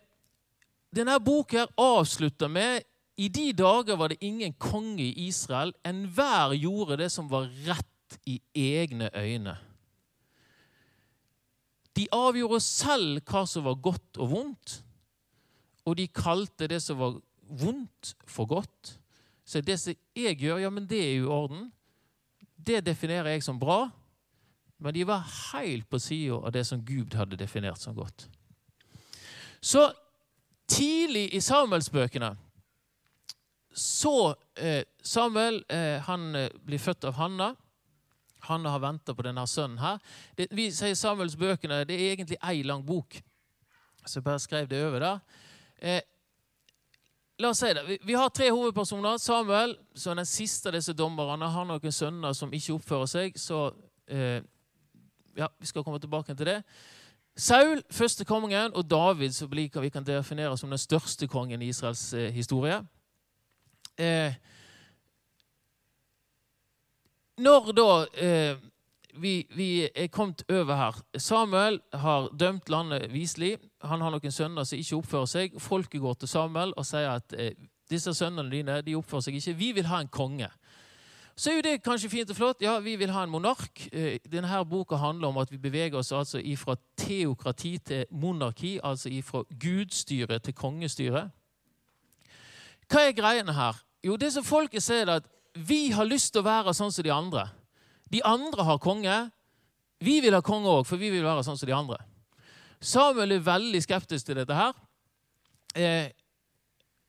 denne 0.96 1.18
boka 1.20 1.66
avslutter 1.76 2.48
med 2.48 2.82
i 3.18 3.28
de 3.28 3.50
dager 3.52 3.98
var 3.98 4.12
det 4.12 4.24
ingen 4.24 4.52
konge 4.56 5.04
i 5.04 5.28
Israel. 5.28 5.74
Enhver 5.86 6.54
gjorde 6.56 7.00
det 7.02 7.10
som 7.12 7.28
var 7.30 7.50
rett 7.66 8.18
i 8.26 8.38
egne 8.54 9.10
øyne. 9.12 9.56
De 11.98 12.06
avgjorde 12.14 12.60
selv 12.62 13.22
hva 13.26 13.42
som 13.46 13.66
var 13.66 13.80
godt 13.82 14.20
og 14.22 14.30
vondt, 14.32 14.78
og 15.88 15.96
de 15.98 16.08
kalte 16.12 16.68
det 16.68 16.80
som 16.84 16.98
var 17.00 17.18
vondt, 17.48 18.14
for 18.28 18.48
godt. 18.48 18.98
Så 19.48 19.62
det 19.64 19.78
som 19.80 19.96
jeg 20.16 20.36
gjør, 20.36 20.60
ja, 20.60 20.70
men 20.70 20.86
det 20.88 21.00
er 21.00 21.14
i 21.16 21.24
orden. 21.24 21.72
det 22.58 22.84
definerer 22.84 23.30
jeg 23.30 23.42
som 23.42 23.58
bra, 23.58 23.88
men 24.78 24.94
de 24.94 25.06
var 25.06 25.24
helt 25.52 25.88
på 25.88 25.98
sida 25.98 26.34
av 26.34 26.52
det 26.52 26.66
som 26.66 26.82
Gud 26.84 27.14
hadde 27.14 27.38
definert 27.38 27.80
som 27.80 27.94
godt. 27.94 28.28
Så 29.60 29.92
tidlig 30.68 31.34
i 31.34 31.40
Samuelsbøkene 31.40 32.34
så 33.78 34.34
eh, 34.54 34.82
Samuel 35.02 35.62
eh, 35.68 36.02
han 36.02 36.34
eh, 36.34 36.50
blir 36.66 36.82
født 36.82 37.04
av 37.04 37.14
Hanna. 37.14 37.52
Hanna 38.48 38.72
har 38.74 38.82
venta 38.82 39.14
på 39.14 39.22
denne 39.22 39.44
sønnen 39.46 39.78
her. 39.78 40.00
Det, 40.34 40.48
vi 40.50 40.68
sier 40.74 40.96
Samuelsbøkene 40.98 41.84
det 41.86 41.94
er 41.94 42.12
egentlig 42.12 42.40
ei 42.42 42.64
lang 42.66 42.82
bok. 42.86 43.20
Så 44.04 44.18
jeg 44.18 44.26
bare 44.26 44.42
skrev 44.42 44.68
det 44.70 44.82
over 44.86 45.04
der. 45.04 45.44
Eh, 45.78 46.00
la 47.38 47.48
oss 47.48 47.58
si 47.58 47.72
det. 47.74 47.84
Vi, 47.86 47.98
vi, 48.02 48.14
har 48.14 48.28
tre 48.28 48.50
hovedpersoner. 48.50 49.18
Samuel, 49.18 49.76
som 49.94 50.16
den 50.16 50.26
siste 50.26 50.68
av 50.68 50.78
disse 50.78 50.92
dommerne, 50.92 51.50
har 51.54 51.66
noen 51.68 51.94
sønner 51.94 52.34
som 52.34 52.52
ikke 52.52 52.74
oppfører 52.78 53.10
seg. 53.10 53.38
så 53.38 53.68
eh, 54.06 54.40
ja, 55.38 55.48
Vi 55.58 55.66
skal 55.66 55.84
komme 55.84 56.00
tilbake 56.02 56.34
til 56.34 56.46
det. 56.46 56.62
Saul, 57.38 57.82
første 57.90 58.24
kongen, 58.26 58.74
og 58.74 58.90
David, 58.90 59.30
som 59.32 59.50
vi 59.52 59.68
kan 59.68 60.06
definere 60.06 60.58
som 60.58 60.70
den 60.70 60.78
største 60.78 61.28
kongen 61.30 61.62
i 61.62 61.68
Israels 61.70 62.12
eh, 62.12 62.32
historie. 62.34 62.80
Eh, 63.98 64.34
når 67.38 67.72
da 67.72 67.90
eh, 68.14 68.56
vi, 69.20 69.46
vi, 69.56 69.88
er 69.94 70.06
kommet 70.12 70.42
over 70.50 70.76
her 70.76 71.00
Samuel 71.18 71.80
har 71.92 72.28
dømt 72.38 72.68
landet 72.68 73.08
viselig. 73.12 73.56
Han 73.82 74.00
har 74.00 74.14
noen 74.14 74.34
sønner 74.34 74.64
som 74.64 74.78
ikke 74.78 74.96
oppfører 74.98 75.30
seg. 75.30 75.58
Folket 75.60 76.00
går 76.00 76.20
til 76.20 76.30
Samuel 76.30 76.74
og 76.76 76.86
sier 76.86 77.10
at 77.16 77.34
eh, 77.36 77.54
disse 77.90 78.14
sønnene 78.14 78.50
dine 78.52 78.80
de 78.84 78.96
oppfører 78.98 79.28
seg 79.28 79.38
ikke. 79.38 79.56
Vi 79.58 79.72
vil 79.78 79.88
ha 79.90 80.00
en 80.02 80.10
konge. 80.12 80.50
Så 81.38 81.52
er 81.52 81.58
jo 81.58 81.66
det 81.68 81.82
kanskje 81.86 82.10
fint 82.10 82.30
og 82.30 82.36
flott. 82.36 82.62
Ja, 82.62 82.78
vi 82.82 82.96
vil 82.98 83.12
ha 83.14 83.22
en 83.22 83.30
monark. 83.30 83.84
Eh, 83.92 84.18
denne 84.26 84.64
boka 84.66 84.96
handler 84.98 85.28
om 85.28 85.38
at 85.38 85.52
vi 85.52 85.58
beveger 85.62 85.98
oss 85.98 86.12
altså 86.12 86.42
fra 86.56 86.74
teokrati 86.96 87.78
til 87.78 88.06
monarki, 88.10 88.80
altså 88.82 89.10
fra 89.22 89.44
gudstyre 89.60 90.38
til 90.38 90.54
kongestyre. 90.54 91.28
Hva 92.88 93.04
er 93.04 93.12
greiene 93.12 93.52
her? 93.54 93.76
Jo, 94.02 94.16
det 94.16 94.32
som 94.32 94.44
folket 94.44 94.82
sier, 94.82 95.06
er 95.06 95.20
at 95.20 95.30
vi 95.54 95.90
har 95.90 96.06
lyst 96.06 96.32
til 96.32 96.42
å 96.42 96.48
være 96.48 96.74
sånn 96.74 96.92
som 96.92 97.04
de 97.04 97.12
andre. 97.12 97.48
De 98.12 98.22
andre 98.24 98.64
har 98.64 98.78
konge. 98.82 99.16
Vi 100.00 100.20
vil 100.24 100.36
ha 100.36 100.40
konge 100.44 100.70
òg, 100.70 100.86
for 100.86 101.00
vi 101.00 101.10
vil 101.10 101.26
være 101.26 101.44
sånn 101.46 101.58
som 101.58 101.68
de 101.68 101.76
andre. 101.76 101.98
Samuel 102.80 103.34
er 103.34 103.44
veldig 103.44 103.80
skeptisk 103.82 104.28
til 104.28 104.38
dette 104.38 104.54
her. 104.54 104.76
Eh, 105.74 106.10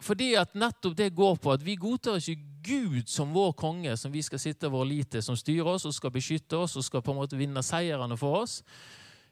fordi 0.01 0.33
at 0.39 0.55
nettopp 0.55 0.95
det 0.97 1.11
går 1.15 1.37
på 1.43 1.51
at 1.53 1.63
vi 1.65 1.75
godtar 1.79 2.19
ikke 2.19 2.47
Gud 2.63 3.11
som 3.11 3.33
vår 3.35 3.53
konge, 3.59 3.95
som 3.97 4.11
vi 4.11 4.21
skal 4.23 4.39
sitte 4.41 4.71
vår 4.71 4.87
lit 4.87 5.11
til, 5.11 5.23
som 5.23 5.37
styrer 5.37 5.67
oss 5.75 5.85
og 5.87 5.95
skal 5.95 6.11
beskytte 6.11 6.57
oss 6.59 6.75
og 6.79 6.85
skal 6.85 7.03
på 7.03 7.13
en 7.13 7.19
måte 7.21 7.39
vinne 7.39 7.63
seirene 7.63 8.17
for 8.19 8.41
oss. 8.41 8.59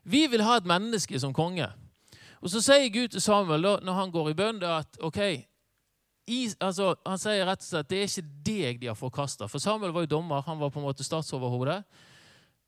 Vi 0.08 0.26
vil 0.32 0.44
ha 0.48 0.58
et 0.58 0.68
menneske 0.68 1.20
som 1.20 1.36
konge. 1.36 1.68
Og 2.42 2.50
Så 2.50 2.62
sier 2.62 2.90
Gud 2.94 3.12
til 3.12 3.22
Samuel 3.22 3.64
da, 3.64 3.78
når 3.84 3.94
han 3.94 4.12
går 4.12 4.30
i 4.30 4.38
bønn, 4.38 4.64
at 4.64 5.00
ok, 5.04 5.20
altså, 6.28 6.92
han 7.06 7.20
sier 7.22 7.48
rett 7.48 7.64
og 7.64 7.68
slett 7.68 7.86
at 7.86 7.90
det 7.92 8.00
er 8.02 8.12
ikke 8.12 8.44
deg 8.48 8.80
de 8.82 8.92
har 8.92 9.00
forkasta. 9.00 9.48
For 9.52 9.64
Samuel 9.64 9.94
var 9.96 10.06
jo 10.06 10.14
dommer, 10.18 10.46
han 10.46 10.60
var 10.60 10.72
på 10.74 10.82
en 10.82 10.88
måte 10.88 11.06
statsoverhode. 11.08 11.82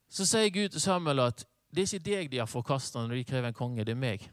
Så 0.10 0.26
sier 0.26 0.52
Gud 0.54 0.74
til 0.74 0.84
Samuel 0.84 1.26
at 1.28 1.46
det 1.70 1.84
er 1.84 1.92
ikke 1.92 2.08
deg 2.08 2.30
de 2.32 2.42
har 2.42 2.50
forkasta 2.50 3.04
når 3.04 3.20
de 3.20 3.28
krever 3.30 3.52
en 3.52 3.58
konge, 3.58 3.86
det 3.86 3.94
er 3.94 4.00
meg. 4.00 4.24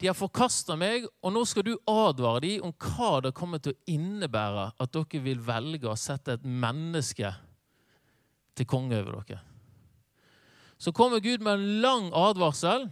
De 0.00 0.08
har 0.08 0.16
forkasta 0.16 0.78
meg, 0.80 1.04
og 1.20 1.34
nå 1.34 1.42
skal 1.44 1.66
du 1.66 1.74
advare 1.90 2.40
dem 2.46 2.64
om 2.64 2.72
hva 2.72 3.18
det 3.26 3.34
kommer 3.36 3.60
til 3.60 3.74
å 3.74 3.92
innebære 3.92 4.70
at 4.80 4.94
dere 4.96 5.20
vil 5.26 5.42
velge 5.44 5.90
å 5.90 5.98
sette 6.00 6.38
et 6.38 6.46
menneske 6.48 7.34
til 8.56 8.68
konge 8.68 8.96
over 8.96 9.20
dere. 9.20 9.42
Så 10.80 10.94
kommer 10.96 11.20
Gud 11.20 11.44
med 11.44 11.58
en 11.58 11.82
lang 11.84 12.08
advarsel, 12.16 12.88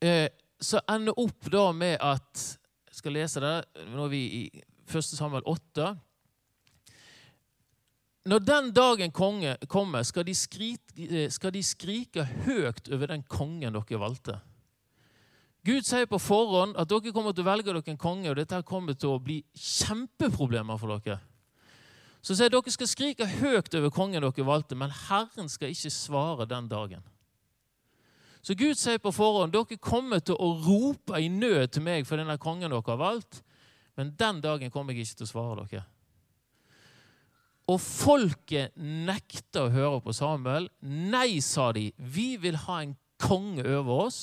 eh, 0.00 0.30
som 0.62 0.86
ender 0.88 1.18
opp 1.18 1.50
da 1.50 1.72
med 1.74 1.98
at 1.98 2.44
skal 3.06 3.14
lese 3.14 3.42
det. 3.42 3.54
Nå 3.94 4.08
er 4.08 4.10
vi 4.10 4.24
i 4.34 4.42
1. 4.90 5.04
Samuel 5.14 5.46
8. 5.46 5.92
Når 8.26 8.42
den 8.42 8.72
dagen 8.74 9.12
konge 9.14 9.54
kommer, 9.70 10.02
skal 10.02 10.26
de, 10.26 10.34
skrike, 10.34 10.96
eh, 10.98 11.30
skal 11.30 11.54
de 11.54 11.62
skrike 11.62 12.24
høyt 12.26 12.90
over 12.90 13.12
den 13.12 13.22
kongen 13.30 13.76
dere 13.76 14.00
valgte. 14.02 14.40
Gud 15.66 15.86
sier 15.86 16.06
på 16.10 16.18
forhånd 16.18 16.74
at 16.78 16.90
dere 16.90 17.14
kommer 17.14 17.34
til 17.34 17.46
å 17.46 17.50
velge 17.52 17.70
dere 17.70 17.94
en 17.94 17.98
konge, 17.98 18.30
og 18.30 18.38
dette 18.40 18.58
kommer 18.66 18.98
til 18.98 19.14
å 19.14 19.22
bli 19.22 19.40
kjempeproblemer 19.54 20.78
for 20.78 20.98
dere. 20.98 21.20
Så 22.26 22.34
sier 22.34 22.50
dere 22.50 22.74
skal 22.74 22.90
skrike 22.90 23.30
høyt 23.38 23.70
over 23.78 23.94
kongen 23.94 24.26
dere 24.26 24.50
valgte, 24.50 24.74
men 24.74 24.90
Herren 25.06 25.50
skal 25.50 25.70
ikke 25.70 25.94
svare 25.94 26.48
den 26.50 26.66
dagen. 26.66 27.06
Så 28.46 28.54
Gud 28.54 28.78
sier 28.78 29.00
på 29.02 29.10
forhånd 29.10 29.50
dere 29.50 29.78
kommer 29.82 30.20
til 30.22 30.38
å 30.38 30.52
rope 30.62 31.18
i 31.18 31.26
nød 31.32 31.72
til 31.74 31.82
meg 31.82 32.06
for 32.06 32.20
denne 32.20 32.38
kongen 32.38 32.70
dere 32.70 32.84
har 32.86 33.00
valgt, 33.00 33.40
men 33.98 34.12
den 34.14 34.38
dagen 34.44 34.70
kommer 34.70 34.94
jeg 34.94 35.08
ikke 35.08 35.22
til 35.22 35.26
å 35.26 35.32
svare 35.32 35.64
dere. 35.64 35.86
Og 37.66 37.80
folket 37.82 38.76
nekta 38.78 39.64
å 39.66 39.72
høre 39.74 39.98
på 40.04 40.14
Samuel. 40.14 40.68
Nei, 40.86 41.40
sa 41.42 41.72
de. 41.74 41.88
Vi 41.98 42.36
vil 42.38 42.54
ha 42.68 42.76
en 42.84 42.92
konge 43.18 43.64
over 43.66 44.04
oss. 44.04 44.20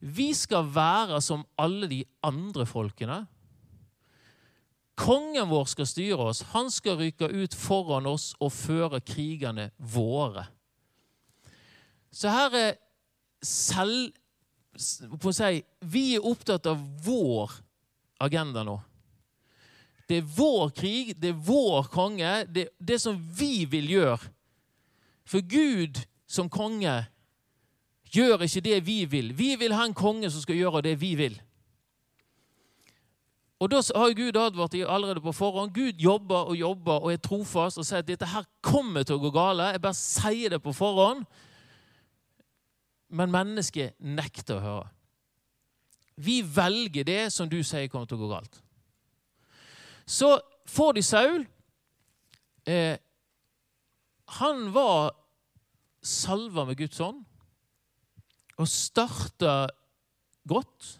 Vi 0.00 0.32
skal 0.34 0.66
være 0.74 1.20
som 1.22 1.44
alle 1.62 1.86
de 1.92 2.00
andre 2.26 2.66
folkene. 2.66 3.20
Kongen 4.98 5.46
vår 5.52 5.68
skal 5.70 5.86
styre 5.86 6.26
oss. 6.32 6.42
Han 6.56 6.72
skal 6.74 6.98
rykke 6.98 7.28
ut 7.30 7.54
foran 7.54 8.10
oss 8.10 8.32
og 8.40 8.50
føre 8.56 8.98
krigene 9.06 9.68
våre. 9.78 10.48
Så 12.10 12.32
her 12.32 12.58
er 12.58 12.74
selv 13.42 14.12
på 15.20 15.30
å 15.30 15.34
si, 15.34 15.62
Vi 15.80 16.04
er 16.16 16.26
opptatt 16.26 16.66
av 16.68 16.80
vår 17.04 17.52
agenda 18.20 18.64
nå. 18.66 18.76
Det 20.06 20.20
er 20.20 20.28
vår 20.36 20.70
krig, 20.70 21.14
det 21.18 21.32
er 21.32 21.40
vår 21.48 21.88
konge, 21.90 22.44
det, 22.46 22.68
det 22.78 23.00
som 23.02 23.16
vi 23.18 23.64
vil 23.66 23.88
gjøre. 23.90 24.30
For 25.26 25.42
Gud 25.42 25.98
som 26.30 26.50
konge 26.52 26.94
gjør 28.14 28.44
ikke 28.46 28.62
det 28.62 28.78
vi 28.86 29.00
vil. 29.10 29.32
Vi 29.34 29.56
vil 29.58 29.74
ha 29.74 29.86
en 29.86 29.96
konge 29.96 30.30
som 30.30 30.44
skal 30.44 30.60
gjøre 30.60 30.84
det 30.86 30.94
vi 31.00 31.16
vil. 31.18 31.40
Og 33.56 33.70
Da 33.72 33.80
har 33.96 34.12
Gud 34.12 34.36
advart 34.36 34.74
allerede 34.74 35.20
på 35.20 35.32
forhånd. 35.32 35.74
Gud 35.74 35.96
jobber 35.98 36.50
og 36.52 36.56
jobber 36.56 36.92
og 36.92 37.12
er 37.12 37.16
trofast 37.16 37.78
og 37.78 37.86
sier 37.88 38.04
at 38.04 38.08
dette 38.08 38.28
her 38.28 38.44
kommer 38.60 39.02
til 39.02 39.16
å 39.16 39.22
gå 39.22 39.30
gale. 39.32 39.72
Jeg 39.72 39.82
bare 39.82 39.96
sier 39.96 40.52
det 40.52 40.60
på 40.62 40.74
forhånd. 40.76 41.24
Men 43.08 43.32
mennesket 43.32 43.94
nekter 44.02 44.58
å 44.58 44.64
høre. 44.64 44.88
Vi 46.16 46.40
velger 46.40 47.04
det 47.04 47.22
som 47.32 47.48
du 47.48 47.58
sier 47.64 47.90
kommer 47.92 48.08
til 48.08 48.18
å 48.18 48.24
gå 48.24 48.30
galt. 48.32 48.60
Så 50.06 50.36
får 50.70 50.96
de 50.96 51.02
Saul. 51.04 51.46
Eh, 52.66 52.96
han 54.40 54.70
var 54.74 55.12
salva 56.02 56.64
med 56.66 56.78
Guds 56.78 57.00
ånd 57.02 57.22
og 58.56 58.70
starta 58.70 59.66
godt. 60.48 60.96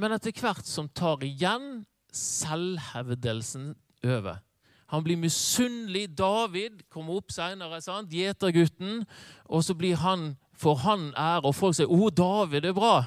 Men 0.00 0.16
etter 0.16 0.32
hvert 0.32 0.64
som 0.66 0.88
tar 0.88 1.22
igjen 1.26 1.84
selvhevdelsen 2.16 3.74
over. 4.06 4.40
Han 4.90 5.04
blir 5.06 5.16
misunnelig. 5.16 6.08
David 6.18 6.82
kommer 6.90 7.20
opp 7.20 7.30
seinere, 7.32 7.78
gjetergutten. 8.10 9.04
Og 9.46 9.64
så 9.64 9.74
blir 9.74 9.96
han, 10.02 10.34
får 10.58 10.76
han 10.84 11.12
ære, 11.14 11.46
og 11.46 11.54
folk 11.54 11.76
sier 11.76 11.86
'Å, 11.86 12.10
David 12.10 12.64
er 12.64 12.72
bra'. 12.72 13.04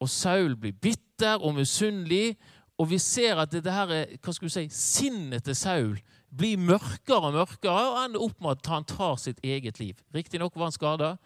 Og 0.00 0.08
Saul 0.08 0.56
blir 0.56 0.72
bitter 0.72 1.42
og 1.42 1.54
misunnelig. 1.54 2.36
Og 2.78 2.90
vi 2.90 2.98
ser 2.98 3.36
at 3.36 3.50
dette 3.52 3.70
her, 3.70 4.06
hva 4.22 4.32
skal 4.32 4.48
du 4.48 4.52
si, 4.52 4.68
sinnet 4.70 5.44
til 5.44 5.54
Saul 5.54 5.98
blir 6.30 6.60
mørkere 6.62 7.26
og 7.26 7.34
mørkere 7.34 7.86
og 7.90 7.98
ender 8.04 8.22
opp 8.22 8.40
med 8.40 8.58
at 8.58 8.70
han 8.70 8.86
tar 8.88 9.16
sitt 9.20 9.40
eget 9.42 9.80
liv. 9.80 9.98
Riktignok 10.14 10.54
var 10.56 10.70
han 10.70 10.72
skada, 10.72 11.16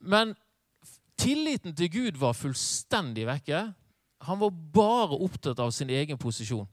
men 0.00 0.34
tilliten 1.16 1.74
til 1.76 1.90
Gud 1.90 2.18
var 2.20 2.36
fullstendig 2.36 3.26
vekke. 3.26 3.62
Han 4.26 4.40
var 4.40 4.50
bare 4.50 5.18
opptatt 5.22 5.60
av 5.62 5.70
sin 5.70 5.90
egen 5.90 6.18
posisjon. 6.18 6.66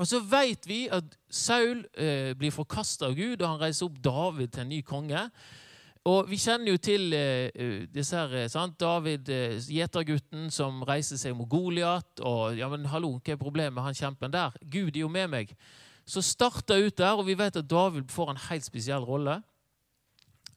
Og 0.00 0.06
Så 0.08 0.20
vet 0.24 0.66
vi 0.66 0.86
at 0.88 1.04
Saul 1.30 1.84
eh, 1.94 2.32
blir 2.38 2.50
forkasta 2.50 3.10
av 3.10 3.16
Gud, 3.16 3.42
og 3.42 3.48
han 3.48 3.60
reiser 3.60 3.86
opp 3.86 3.98
David 4.04 4.54
til 4.54 4.64
en 4.64 4.72
ny 4.72 4.80
konge. 4.86 5.26
Og 6.04 6.30
Vi 6.30 6.38
kjenner 6.40 6.72
jo 6.72 6.80
til 6.82 7.12
eh, 7.14 7.50
eh 7.54 7.86
disse 7.92 8.16
her, 8.16 8.32
eh, 8.34 8.48
sant? 8.48 8.80
David, 8.80 9.28
eh, 9.28 9.60
gjetergutten, 9.60 10.50
som 10.50 10.82
reiser 10.82 11.16
seg 11.16 11.36
mot 11.36 11.48
Goliat. 11.48 12.20
Og 12.20 12.56
ja, 12.58 12.68
men 12.68 12.88
hallo, 12.90 13.20
hva 13.20 13.32
er 13.32 13.38
problemet 13.38 13.74
med 13.74 13.84
han 13.84 13.94
kjempen 13.94 14.32
der? 14.32 14.50
Gud 14.64 14.96
er 14.96 15.00
jo 15.04 15.08
med 15.08 15.30
meg. 15.30 15.54
Så 16.06 16.22
starter 16.22 16.82
ut 16.82 16.96
der, 16.96 17.14
og 17.14 17.26
vi 17.26 17.38
vet 17.38 17.56
at 17.56 17.68
David 17.70 18.10
får 18.10 18.30
en 18.30 18.44
helt 18.48 18.64
spesiell 18.64 19.04
rolle. 19.06 19.42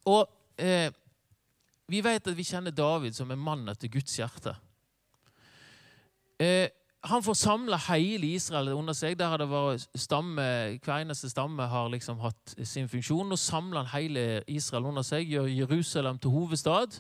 Og 0.05 0.25
eh, 0.57 0.89
vi 1.87 2.01
vet 2.01 2.27
at 2.27 2.37
vi 2.37 2.43
kjenner 2.43 2.73
David 2.73 3.13
som 3.13 3.29
en 3.31 3.39
mann 3.39 3.69
etter 3.69 3.91
Guds 3.93 4.17
hjerte. 4.17 4.55
Eh, 6.41 6.69
han 7.05 7.23
får 7.23 7.33
samla 7.33 7.77
hele 7.87 8.27
Israel 8.33 8.67
under 8.73 8.93
seg. 8.93 9.17
Der 9.19 9.29
har 9.29 9.37
det 9.37 9.49
vært 9.49 9.85
stamme, 9.95 10.45
Hver 10.83 11.03
eneste 11.03 11.29
stamme 11.29 11.67
har 11.69 11.89
liksom 11.93 12.19
hatt 12.19 12.55
sin 12.63 12.89
funksjon. 12.89 13.29
Nå 13.29 13.35
samler 13.35 13.83
han 13.83 13.93
hele 13.93 14.43
Israel 14.47 14.89
under 14.89 15.05
seg, 15.05 15.29
gjør 15.29 15.45
Jerusalem 15.45 16.17
til 16.19 16.33
hovedstad. 16.33 16.99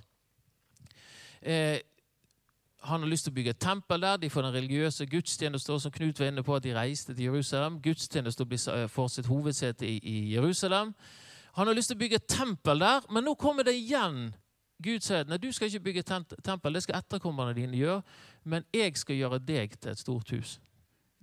Eh, 1.41 1.79
han 2.85 3.01
har 3.01 3.09
lyst 3.09 3.25
til 3.25 3.33
å 3.33 3.35
bygge 3.39 3.55
et 3.55 3.61
tempel 3.61 4.01
der. 4.01 4.17
De 4.21 4.29
får 4.29 4.45
den 4.45 4.53
religiøse 4.53 5.07
gudstjeneste, 5.09 5.79
som 5.79 5.91
Knut 5.91 6.19
var 6.19 6.29
inne 6.29 6.43
på, 6.45 6.55
at 6.55 6.63
de 6.63 6.75
reiste 6.77 7.15
til 7.15 7.31
Jerusalem. 7.31 7.81
Gudstjeneste 7.81 8.45
får 8.87 9.07
sitt 9.07 9.29
hovedsete 9.29 9.87
i, 9.89 9.97
i 9.97 10.33
Jerusalem. 10.35 10.93
Han 11.55 11.67
har 11.67 11.73
lyst 11.73 11.89
til 11.89 11.97
å 11.97 12.03
bygge 12.03 12.21
et 12.21 12.29
tempel 12.29 12.81
der, 12.83 13.05
men 13.09 13.25
nå 13.25 13.33
kommer 13.39 13.65
det 13.65 13.73
igjen. 13.79 14.35
Gud 14.83 15.03
sier 15.05 15.23
nei, 15.27 15.39
du 15.39 15.51
skal 15.55 15.69
ikke 15.69 15.85
bygge 15.87 16.03
tempel, 16.43 16.73
det 16.73 16.83
skal 16.83 16.99
etterkommerne 16.99 17.55
dine 17.55 17.77
gjøre, 17.79 18.01
men 18.43 18.65
jeg 18.75 18.97
skal 18.99 19.15
gjøre 19.15 19.39
deg 19.39 19.77
til 19.79 19.93
et 19.93 20.01
stort 20.01 20.31
hus. 20.35 20.57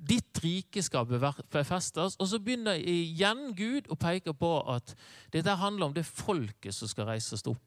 Ditt 0.03 0.41
rike 0.43 0.83
skal 0.83 1.07
befestes. 1.07 2.17
Og 2.19 2.27
så 2.27 2.41
begynner 2.43 2.75
igjen 2.75 3.53
Gud 3.55 3.87
å 3.93 3.95
peke 3.95 4.35
på 4.35 4.51
at 4.73 4.97
dette 5.31 5.55
handler 5.61 5.91
om 5.91 5.95
det 5.95 6.07
folket 6.09 6.75
som 6.75 6.91
skal 6.91 7.07
reises 7.13 7.45
opp. 7.47 7.63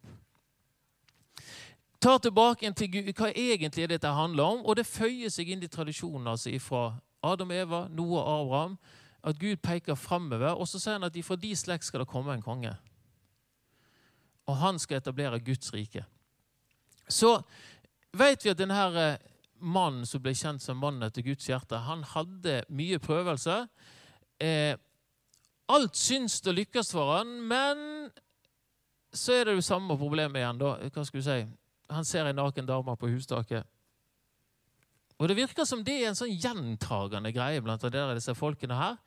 Ta 2.01 2.17
tilbake 2.19 2.69
til 2.75 2.91
Gud, 2.91 3.13
hva 3.15 3.31
egentlig 3.31 3.87
dette 3.89 4.11
handler 4.11 4.57
om, 4.57 4.65
og 4.65 4.75
det 4.75 4.85
føyer 4.85 5.31
seg 5.31 5.53
inn 5.53 5.63
i 5.63 5.71
tradisjonen 5.71 6.27
altså 6.27 6.51
fra 6.59 6.83
Adam 7.23 7.53
og 7.53 7.61
Eva, 7.61 7.79
Noah 7.89 8.19
og 8.19 8.41
Abraham 8.41 8.75
at 9.25 9.39
Gud 9.41 9.55
peker 9.63 9.95
framover, 9.97 10.53
og 10.53 10.67
så 10.69 10.79
sier 10.79 10.99
han 10.99 11.07
at 11.07 11.15
fra 11.25 11.37
de 11.39 11.55
slekt 11.57 11.87
skal 11.87 12.03
det 12.03 12.11
komme 12.11 12.35
en 12.35 12.45
konge. 12.45 12.75
Og 14.45 14.57
han 14.61 14.79
skal 14.81 15.01
etablere 15.01 15.41
Guds 15.43 15.73
rike. 15.73 16.05
Så 17.09 17.37
vet 18.15 18.45
vi 18.45 18.51
at 18.53 18.59
denne 18.59 18.77
eh, 19.01 19.21
mannen 19.65 20.05
som 20.05 20.21
ble 20.21 20.33
kjent 20.37 20.63
som 20.63 20.79
mannen 20.81 21.05
etter 21.07 21.25
Guds 21.25 21.47
hjerte, 21.49 21.79
han 21.87 22.03
hadde 22.13 22.61
mye 22.69 22.99
prøvelse. 23.01 23.63
Eh, 24.41 24.75
alt 25.71 25.97
syns 25.97 26.41
å 26.45 26.53
lykkes 26.53 26.91
for 26.93 27.17
han, 27.17 27.31
men 27.49 27.79
så 29.15 29.33
er 29.33 29.47
det 29.47 29.55
det 29.57 29.65
samme 29.65 29.97
problemet 29.97 30.41
igjen. 30.41 30.59
da. 30.59 30.75
Hva 30.91 31.05
skal 31.07 31.21
du 31.21 31.25
si? 31.25 31.39
Han 31.93 32.05
ser 32.05 32.29
en 32.29 32.37
naken 32.37 32.67
dame 32.67 32.97
på 32.99 33.09
hustaket. 33.13 33.65
Og 35.17 35.29
Det 35.29 35.37
virker 35.37 35.63
som 35.63 35.83
det 35.83 35.95
er 36.01 36.09
en 36.09 36.17
sånn 36.17 36.33
gjentagende 36.33 37.31
greie 37.31 37.61
blant 37.63 37.81
disse 37.81 38.35
folkene 38.35 38.75
her. 38.75 38.97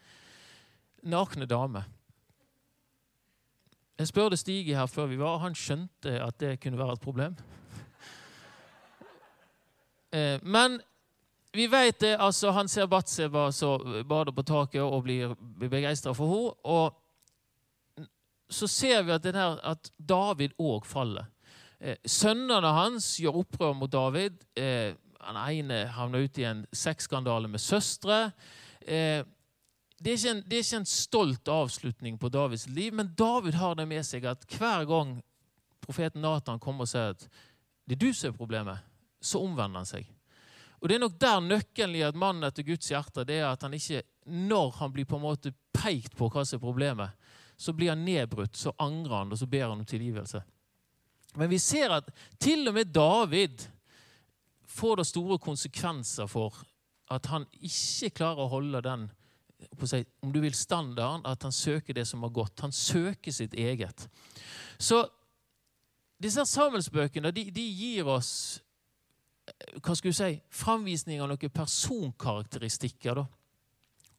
Nakne 1.04 1.46
dame. 1.46 1.84
Jeg 3.98 4.06
spurte 4.06 4.36
Stig 4.38 4.68
her 4.76 4.86
før 4.86 5.08
vi 5.10 5.16
var, 5.18 5.34
og 5.34 5.40
han 5.42 5.56
skjønte 5.58 6.12
at 6.22 6.36
det 6.38 6.60
kunne 6.62 6.78
være 6.78 6.94
et 6.94 7.00
problem. 7.02 7.34
Eh, 10.12 10.38
men 10.42 10.78
vi 11.52 11.66
vet 11.66 11.98
det, 12.00 12.14
altså 12.20 12.52
han 12.54 12.68
ser 12.68 12.86
Batseba 12.86 13.48
som 13.52 13.82
bader 14.08 14.32
på 14.32 14.44
taket 14.46 14.82
og 14.84 15.02
blir 15.02 15.34
begeistra 15.58 16.14
for 16.14 16.30
henne. 16.30 16.54
Og 16.62 18.06
så 18.48 18.66
ser 18.70 19.02
vi 19.02 19.12
at, 19.12 19.26
her, 19.34 19.58
at 19.66 19.90
David 19.98 20.54
òg 20.62 20.86
faller. 20.86 21.26
Eh, 21.80 21.98
sønnene 22.06 22.70
hans 22.72 23.16
gjør 23.18 23.42
opprør 23.42 23.74
mot 23.76 23.92
David. 23.92 24.38
Eh, 24.56 24.94
han 25.26 25.42
ene 25.42 25.88
havner 25.92 26.24
ute 26.24 26.44
i 26.44 26.48
en 26.48 26.62
sexskandale 26.72 27.50
med 27.50 27.60
søstre. 27.60 28.30
Det, 29.98 30.12
er 30.12 30.30
en, 30.30 30.42
det, 30.46 30.56
er 30.56 30.62
ikke 30.62 30.80
en, 30.82 30.86
stolt 30.86 31.48
avslutning 31.50 32.18
på 32.18 32.30
Davids 32.30 32.68
liv, 32.70 32.94
men 32.94 33.10
David 33.18 33.58
har 33.58 33.74
det 33.74 33.88
med 33.90 34.06
seg 34.06 34.28
at 34.30 34.44
hver 34.54 34.86
gang 34.86 35.16
profeten 35.82 36.22
Nathan 36.22 36.60
kommer 36.62 36.86
og 36.86 36.90
sier 36.90 37.16
at 37.16 37.24
det 37.88 37.96
er 37.96 38.04
du 38.04 38.12
som 38.12 38.30
er 38.30 38.36
problemet, 38.36 38.84
så 39.20 39.40
omvender 39.42 39.80
han 39.80 39.88
seg. 39.88 40.06
Og 40.78 40.88
Det 40.88 40.94
er 40.94 41.02
nok 41.02 41.16
der 41.18 41.40
nøkkelen 41.42 41.96
i 41.98 42.04
at 42.06 42.18
mannen 42.18 42.46
etter 42.46 42.62
Guds 42.62 42.90
hjerte 42.92 43.24
det 43.26 43.40
er 43.40 43.48
at 43.48 43.64
han 43.66 43.74
ikke, 43.74 44.04
når 44.30 44.76
han 44.78 44.92
blir 44.94 45.08
på 45.08 45.18
en 45.18 45.24
måte 45.24 45.54
pekt 45.74 46.14
på 46.18 46.28
hva 46.30 46.44
som 46.46 46.60
er 46.60 46.62
problemet, 46.62 47.26
så 47.58 47.74
blir 47.74 47.90
han 47.90 48.04
nedbrutt, 48.06 48.54
så 48.54 48.70
angrer 48.78 49.16
han, 49.24 49.32
og 49.34 49.40
så 49.40 49.48
ber 49.50 49.66
han 49.66 49.80
om 49.80 49.88
tilgivelse. 49.88 50.44
Men 51.34 51.50
vi 51.50 51.58
ser 51.58 51.96
at 51.96 52.12
til 52.38 52.68
og 52.70 52.76
med 52.76 52.92
David 52.94 53.66
får 54.68 55.00
det 55.00 55.08
store 55.08 55.38
konsekvenser 55.42 56.30
for 56.30 56.54
at 57.10 57.26
han 57.32 57.48
ikke 57.58 58.14
klarer 58.20 58.44
å 58.44 58.52
holde 58.52 58.84
den 58.84 59.08
om 60.20 60.32
du 60.32 60.40
vil 60.40 60.54
standarden, 60.54 61.26
at 61.26 61.42
han 61.42 61.52
søker 61.52 61.94
det 61.94 62.06
som 62.06 62.22
har 62.22 62.30
gått. 62.30 62.60
Han 62.60 62.72
søker 62.72 63.32
sitt 63.32 63.54
eget. 63.54 64.08
Så 64.78 65.02
disse 66.22 66.44
sammensbøkene 66.46 67.30
de, 67.34 67.48
de 67.54 67.62
gir 67.62 68.08
oss 68.10 68.60
hva 69.80 69.94
skal 69.96 70.12
du 70.12 70.16
si, 70.16 70.32
framvisning 70.52 71.22
av 71.22 71.30
noen 71.30 71.52
personkarakteristikker. 71.54 73.20
Da. 73.20 73.24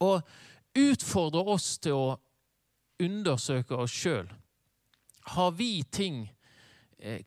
Og 0.06 0.80
utfordrer 0.80 1.52
oss 1.54 1.76
til 1.84 1.98
å 1.98 2.18
undersøke 3.00 3.78
oss 3.78 3.94
sjøl. 3.94 4.30
Har 5.36 5.52
vi 5.52 5.84
ting, 5.84 6.24
eh, 6.98 7.22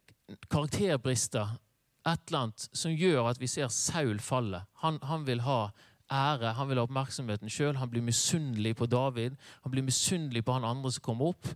karakterbrister, 0.51 1.59
et 2.07 2.21
eller 2.29 2.39
annet 2.39 2.69
som 2.73 2.91
gjør 2.91 3.31
at 3.31 3.41
vi 3.41 3.47
ser 3.47 3.69
Saul 3.69 4.19
falle. 4.19 4.65
Han, 4.83 4.99
han 5.03 5.27
vil 5.27 5.41
ha 5.47 5.71
ære, 6.13 6.53
han 6.55 6.69
vil 6.69 6.81
ha 6.81 6.85
oppmerksomheten 6.87 7.51
sjøl. 7.51 7.79
Han 7.81 7.91
blir 7.91 8.05
misunnelig 8.05 8.77
på 8.77 8.87
David. 8.87 9.39
Han 9.65 9.73
blir 9.73 9.87
misunnelig 9.87 10.45
på 10.45 10.53
han 10.53 10.67
andre 10.69 10.93
som 10.93 11.03
kommer 11.03 11.33
opp. 11.33 11.49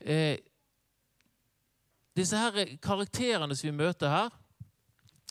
Eh, 0.00 0.38
disse 2.16 2.36
her 2.36 2.76
karakterene 2.82 3.56
som 3.56 3.68
vi 3.68 3.76
møter 3.76 4.08
her, 4.08 4.30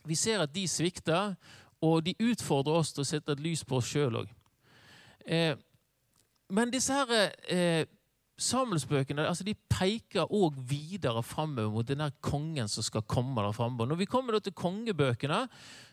vi 0.06 0.16
ser 0.16 0.40
at 0.40 0.54
de 0.56 0.68
svikter, 0.68 1.34
og 1.82 2.06
de 2.06 2.14
utfordrer 2.24 2.80
oss 2.80 2.94
til 2.94 3.04
å 3.04 3.08
sette 3.08 3.36
et 3.36 3.44
lys 3.44 3.66
på 3.68 3.82
oss 3.82 3.90
sjøl 3.92 4.22
òg. 4.22 4.30
Eh, 5.28 5.58
men 6.50 6.72
disse 6.72 6.96
her 6.96 7.32
eh, 7.52 7.84
Samuelsbøkene 8.38 9.24
altså 9.26 9.46
de 9.48 9.56
peker 9.72 10.30
òg 10.30 10.60
videre 10.70 11.24
framover 11.26 11.72
mot 11.74 11.88
den 11.90 12.04
kongen 12.22 12.70
som 12.70 12.86
skal 12.86 13.02
komme 13.10 13.42
der 13.42 13.56
framme. 13.56 13.88
Når 13.90 13.98
vi 13.98 14.06
kommer 14.06 14.38
til 14.40 14.54
kongebøkene, 14.54 15.48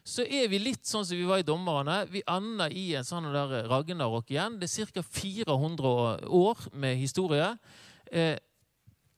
så 0.04 0.26
er 0.28 0.50
vi 0.52 0.60
litt 0.60 0.84
sånn 0.84 1.06
som 1.08 1.16
vi 1.16 1.24
var 1.24 1.40
i 1.40 1.46
Dommerne. 1.46 2.02
Vi 2.12 2.20
ender 2.28 2.72
i 2.76 2.90
en 2.98 3.06
sånn 3.08 3.30
der 3.32 3.64
Ragnarok 3.70 4.28
igjen. 4.28 4.58
Det 4.60 4.68
er 4.68 4.90
ca. 4.92 5.04
400 5.08 6.26
år 6.28 6.66
med 6.76 6.98
historie. 7.00 7.46
Eh, 8.12 8.36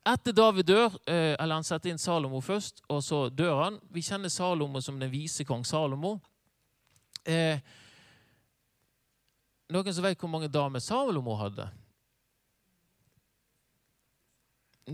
etter 0.06 0.32
David 0.32 0.68
dør, 0.70 0.94
eh, 1.10 1.34
eller 1.34 1.58
han 1.58 1.66
setter 1.66 1.90
inn 1.90 1.98
Salomo 1.98 2.38
først, 2.40 2.84
og 2.88 3.02
så 3.02 3.24
dør 3.28 3.64
han 3.64 3.80
Vi 3.90 4.02
kjenner 4.06 4.30
Salomo 4.30 4.80
som 4.80 5.00
den 5.00 5.10
vise 5.10 5.44
kong 5.44 5.64
Salomo. 5.66 6.20
Eh, 7.26 7.58
noen 9.74 9.92
som 9.92 10.04
vet 10.04 10.20
hvor 10.20 10.30
mange 10.30 10.46
damer 10.46 10.78
Salomo 10.78 11.34
hadde? 11.34 11.66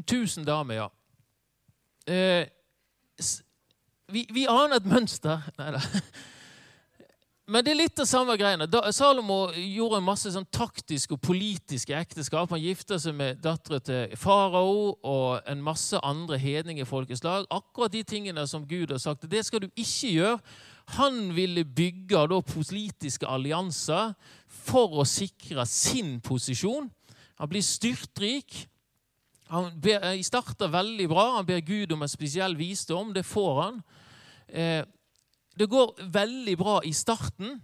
Tusen 0.06 0.44
damer, 0.44 0.74
ja. 0.74 0.90
Eh, 2.06 2.46
vi, 4.08 4.26
vi, 4.32 4.46
aner 4.48 4.78
et 4.80 4.88
mønster. 4.88 5.42
Nei. 5.60 5.80
Men 7.52 7.64
det 7.66 7.72
er 7.72 7.76
litt 7.82 8.00
av 8.00 8.06
samme 8.08 8.36
greiene. 8.40 8.68
Da, 8.70 8.80
Salomo 8.94 9.50
gjorde 9.52 9.98
en 9.98 10.06
masse 10.06 10.30
sånn 10.32 10.46
taktiske 10.54 11.16
og 11.16 11.20
politiske 11.26 11.92
ekteskap. 11.98 12.48
Han 12.54 12.62
gifta 12.62 12.96
seg 13.02 13.16
med 13.18 13.42
dattera 13.44 13.82
til 13.84 14.14
farao 14.16 14.94
og 14.96 15.50
en 15.50 15.64
masse 15.64 15.98
andre 16.06 16.38
hedningefolkeslag. 16.40 17.50
Akkurat 17.52 17.92
de 17.92 18.04
tingene 18.08 18.46
som 18.48 18.64
Gud 18.68 18.94
har 18.94 19.02
sagt. 19.02 19.28
Det 19.28 19.44
skal 19.44 19.66
du 19.66 19.68
ikke 19.74 20.14
gjøre. 20.14 20.38
Han 20.96 21.20
ville 21.36 21.66
bygge 21.66 22.24
da, 22.30 22.40
politiske 22.46 23.28
allianser 23.28 24.14
for 24.48 25.02
å 25.02 25.08
sikre 25.08 25.66
sin 25.68 26.20
posisjon. 26.24 26.88
Han 27.42 27.52
blir 27.52 27.64
styrtrik. 27.66 28.62
Han 29.52 29.68
eh, 29.84 30.22
starter 30.24 30.72
veldig 30.72 31.08
bra. 31.12 31.26
Han 31.36 31.46
ber 31.46 31.60
Gud 31.60 31.92
om 31.92 32.02
en 32.02 32.10
spesiell 32.10 32.56
visdom. 32.56 33.12
Det 33.12 33.24
får 33.28 33.60
han. 33.60 33.82
Eh, 34.48 34.84
det 35.54 35.68
går 35.68 35.94
veldig 36.08 36.56
bra 36.58 36.80
i 36.84 36.92
starten, 36.96 37.60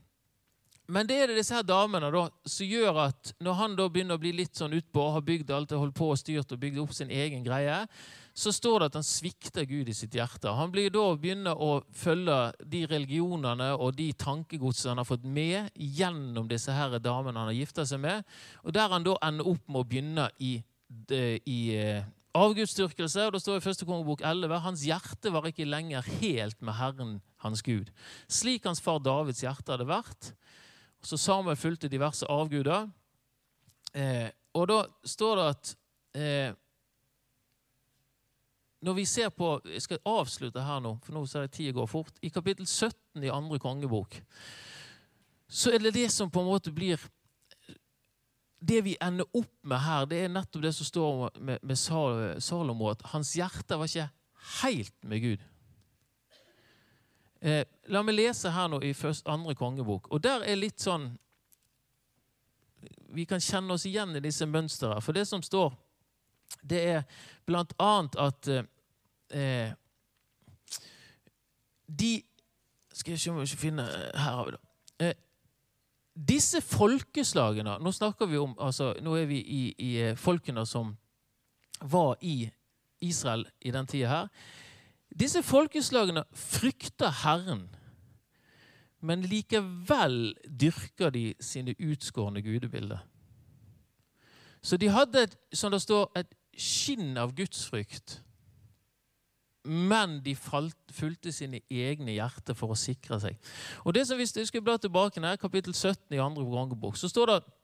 men 0.88 1.08
det 1.08 1.16
er 1.20 1.28
det 1.28 1.36
disse 1.36 1.52
her 1.52 1.64
damene 1.68 2.08
da, 2.12 2.22
som 2.48 2.68
gjør 2.68 2.98
at 3.02 3.32
når 3.44 3.56
han 3.58 3.74
da 3.76 3.86
begynner 3.92 4.16
å 4.16 4.22
bli 4.22 4.30
litt 4.36 4.56
sånn 4.56 4.76
utpå, 4.76 5.02
har 5.12 5.24
bygd 5.24 5.50
alt, 5.52 5.74
holdt 5.76 5.96
på 5.96 6.08
og 6.14 6.20
styrt 6.20 6.52
og 6.52 6.60
bygd 6.62 6.80
opp 6.80 6.94
sin 6.96 7.12
egen 7.12 7.44
greie, 7.44 7.82
så 8.32 8.52
står 8.54 8.80
det 8.80 8.88
at 8.88 8.96
han 9.00 9.04
svikter 9.04 9.66
Gud 9.68 9.88
i 9.92 9.96
sitt 9.96 10.16
hjerte. 10.16 10.52
Han 10.56 10.72
blir 10.72 10.92
da 10.94 11.04
begynner 11.20 11.60
å 11.60 11.82
følge 11.92 12.38
de 12.64 12.84
religionene 12.88 13.74
og 13.76 13.98
de 13.98 14.12
tankegodsene 14.16 14.94
han 14.94 15.02
har 15.02 15.08
fått 15.08 15.26
med 15.28 15.68
gjennom 15.74 16.48
disse 16.48 16.72
her 16.72 16.96
damene 17.04 17.36
han 17.36 17.50
har 17.50 17.58
gifta 17.58 17.84
seg 17.88 18.00
med, 18.04 18.24
og 18.64 18.76
der 18.76 18.88
han 18.92 19.04
da 19.04 19.18
ender 19.28 19.48
opp 19.52 19.64
med 19.68 19.82
å 19.82 19.88
begynne 19.88 20.28
i 20.40 20.58
i 20.88 21.58
eh, 21.76 22.04
avgudsdyrkelse. 22.34 23.26
og 23.26 23.32
Det 23.32 23.40
står 23.42 23.56
i 23.56 23.64
første 23.64 23.86
kongebok 23.88 24.22
11 24.24 24.60
hans 24.64 24.84
hjerte 24.86 25.32
var 25.32 25.48
ikke 25.48 25.68
lenger 25.68 26.06
helt 26.20 26.62
med 26.62 26.78
Herren 26.78 27.18
hans 27.44 27.62
Gud. 27.62 27.90
Slik 28.28 28.64
hans 28.64 28.80
far 28.80 28.98
Davids 28.98 29.42
hjerte 29.44 29.74
hadde 29.74 29.88
vært. 29.88 30.32
Så 31.02 31.16
Samuel 31.16 31.56
fulgte 31.56 31.90
diverse 31.90 32.26
avguder. 32.26 32.88
Eh, 33.94 34.30
og 34.54 34.68
da 34.68 34.80
står 35.04 35.36
det 35.36 35.44
at 35.48 35.76
eh, 36.14 36.50
Når 38.84 38.94
vi 38.94 39.04
ser 39.04 39.28
på 39.28 39.60
Jeg 39.64 39.82
skal 39.82 39.98
avslutte 40.04 40.62
her 40.62 40.80
nå, 40.80 40.98
for 41.02 41.16
nå 41.16 41.24
ser 41.26 41.46
jeg 41.46 41.50
tida 41.50 41.72
går 41.72 41.86
fort. 41.86 42.14
I 42.22 42.28
kapittel 42.28 42.66
17 42.66 43.24
i 43.24 43.32
andre 43.32 43.58
kongebok 43.58 44.20
så 45.48 45.72
er 45.72 45.80
det 45.80 45.94
det 45.96 46.10
som 46.12 46.28
på 46.30 46.42
en 46.42 46.50
måte 46.50 46.72
blir 46.76 47.00
Det 48.58 48.80
vi 48.84 48.96
ender 49.00 49.28
opp 49.38 49.54
med 49.62 49.78
her, 49.78 50.06
det 50.10 50.24
er 50.24 50.32
nettopp 50.32 50.64
det 50.64 50.72
som 50.74 50.86
står 50.86 51.38
med, 51.38 51.62
med 51.62 51.78
Salomo, 52.42 52.90
at 52.90 53.04
hans 53.12 53.36
hjerte 53.38 53.78
var 53.78 53.86
ikke 53.86 54.08
helt 54.62 54.94
med 55.06 55.22
Gud. 55.22 55.44
Eh, 57.40 57.64
la 57.86 58.02
meg 58.02 58.16
lese 58.16 58.50
her 58.50 58.70
nå 58.70 58.80
i 58.82 58.94
først, 58.98 59.28
andre 59.30 59.54
kongebok. 59.54 60.08
Og 60.10 60.22
der 60.22 60.42
er 60.46 60.58
litt 60.58 60.82
sånn 60.82 61.12
Vi 63.08 63.24
kan 63.24 63.40
kjenne 63.40 63.72
oss 63.72 63.86
igjen 63.88 64.16
i 64.18 64.22
disse 64.22 64.46
mønstrene. 64.46 65.00
For 65.02 65.16
det 65.16 65.24
som 65.26 65.42
står, 65.42 65.72
det 66.62 66.80
er 66.90 67.22
blant 67.46 67.72
annet 67.78 68.18
at 68.20 68.48
eh, 69.30 69.70
De 71.86 72.12
Skal 72.92 73.14
jeg 73.14 73.22
se 73.22 73.30
om 73.30 73.40
jeg 73.40 73.58
finner 73.58 73.88
Her 74.14 74.36
har 74.36 74.44
vi 74.44 74.56
det. 74.56 74.62
Eh, 74.98 75.14
disse 76.18 76.60
folkeslagene 76.64 77.76
Nå 77.82 77.92
snakker 77.94 78.26
vi 78.26 78.38
om, 78.40 78.54
altså, 78.58 78.94
nå 79.02 79.14
er 79.16 79.26
vi 79.30 79.38
i, 79.38 79.62
i 79.78 79.90
eh, 80.02 80.16
folkene 80.18 80.64
som 80.66 80.96
var 81.82 82.16
i 82.20 82.48
Israel 83.00 83.46
i 83.62 83.70
den 83.70 83.86
tida 83.86 84.08
her. 84.08 84.30
Disse 85.14 85.42
folkeslagene 85.46 86.24
frykter 86.34 87.12
Herren, 87.22 87.68
men 89.00 89.22
likevel 89.22 90.34
dyrker 90.44 91.14
de 91.14 91.34
sine 91.40 91.76
utskårne 91.78 92.42
gudebilder. 92.42 92.98
Så 94.62 94.76
de 94.76 94.88
hadde, 94.90 95.28
som 95.54 95.70
det 95.72 95.80
står, 95.82 96.10
et 96.18 96.34
skinn 96.58 97.14
av 97.16 97.36
gudsfrykt, 97.38 98.18
men 99.68 100.18
de 100.24 100.34
fulgte 100.34 101.32
sine 101.32 101.60
egne 101.70 102.14
hjerter 102.16 102.56
for 102.58 102.74
å 102.74 102.78
sikre 102.78 103.20
seg. 103.22 103.36
Og 103.84 103.94
det 103.94 104.06
som 104.06 104.18
Hvis 104.18 104.32
du 104.32 104.44
skulle 104.46 104.64
bla 104.64 104.76
tilbake 104.76 105.20
her, 105.20 105.36
kapittel 105.36 105.74
17 105.74 106.16
i 106.16 106.22
andre 106.22 106.44
kongebok, 106.44 106.96
så 106.96 107.08
står 107.08 107.26
det 107.26 107.34
at 107.42 107.54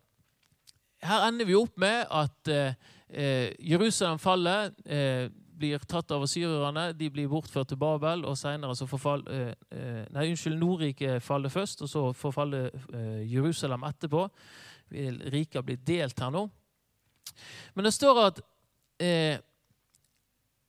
Her 1.05 1.28
ender 1.28 1.44
vi 1.44 1.55
opp 1.55 1.76
med 1.76 2.07
at 2.11 2.48
eh, 2.48 2.74
eh 3.11 3.52
Jerusalem 3.61 4.18
faller. 4.18 4.70
Eh, 4.86 5.28
blir 5.59 5.78
tatt 5.86 6.11
av 6.14 6.24
asyrerne, 6.24 6.92
de 6.96 7.09
blir 7.12 7.30
bortført 7.30 7.68
til 7.70 7.78
Babel, 7.80 8.24
og 8.26 8.36
senere 8.38 8.74
så 8.76 8.86
forfall, 8.90 9.22
eh, 9.30 9.52
eh, 9.70 10.05
Nei, 10.11 10.30
unnskyld, 10.30 10.59
Nordriket 10.59 11.22
faller 11.22 11.48
først, 11.48 11.82
og 11.82 11.88
så 11.88 12.12
forfaller 12.12 12.70
eh, 12.92 13.22
Jerusalem 13.32 13.84
etterpå. 13.84 14.28
Riket 14.90 15.55
har 15.55 15.62
blitt 15.62 15.86
delt 15.86 16.20
her 16.20 16.30
nå. 16.30 16.48
Men 17.74 17.84
det 17.84 17.94
står 17.94 18.20
at 18.26 18.40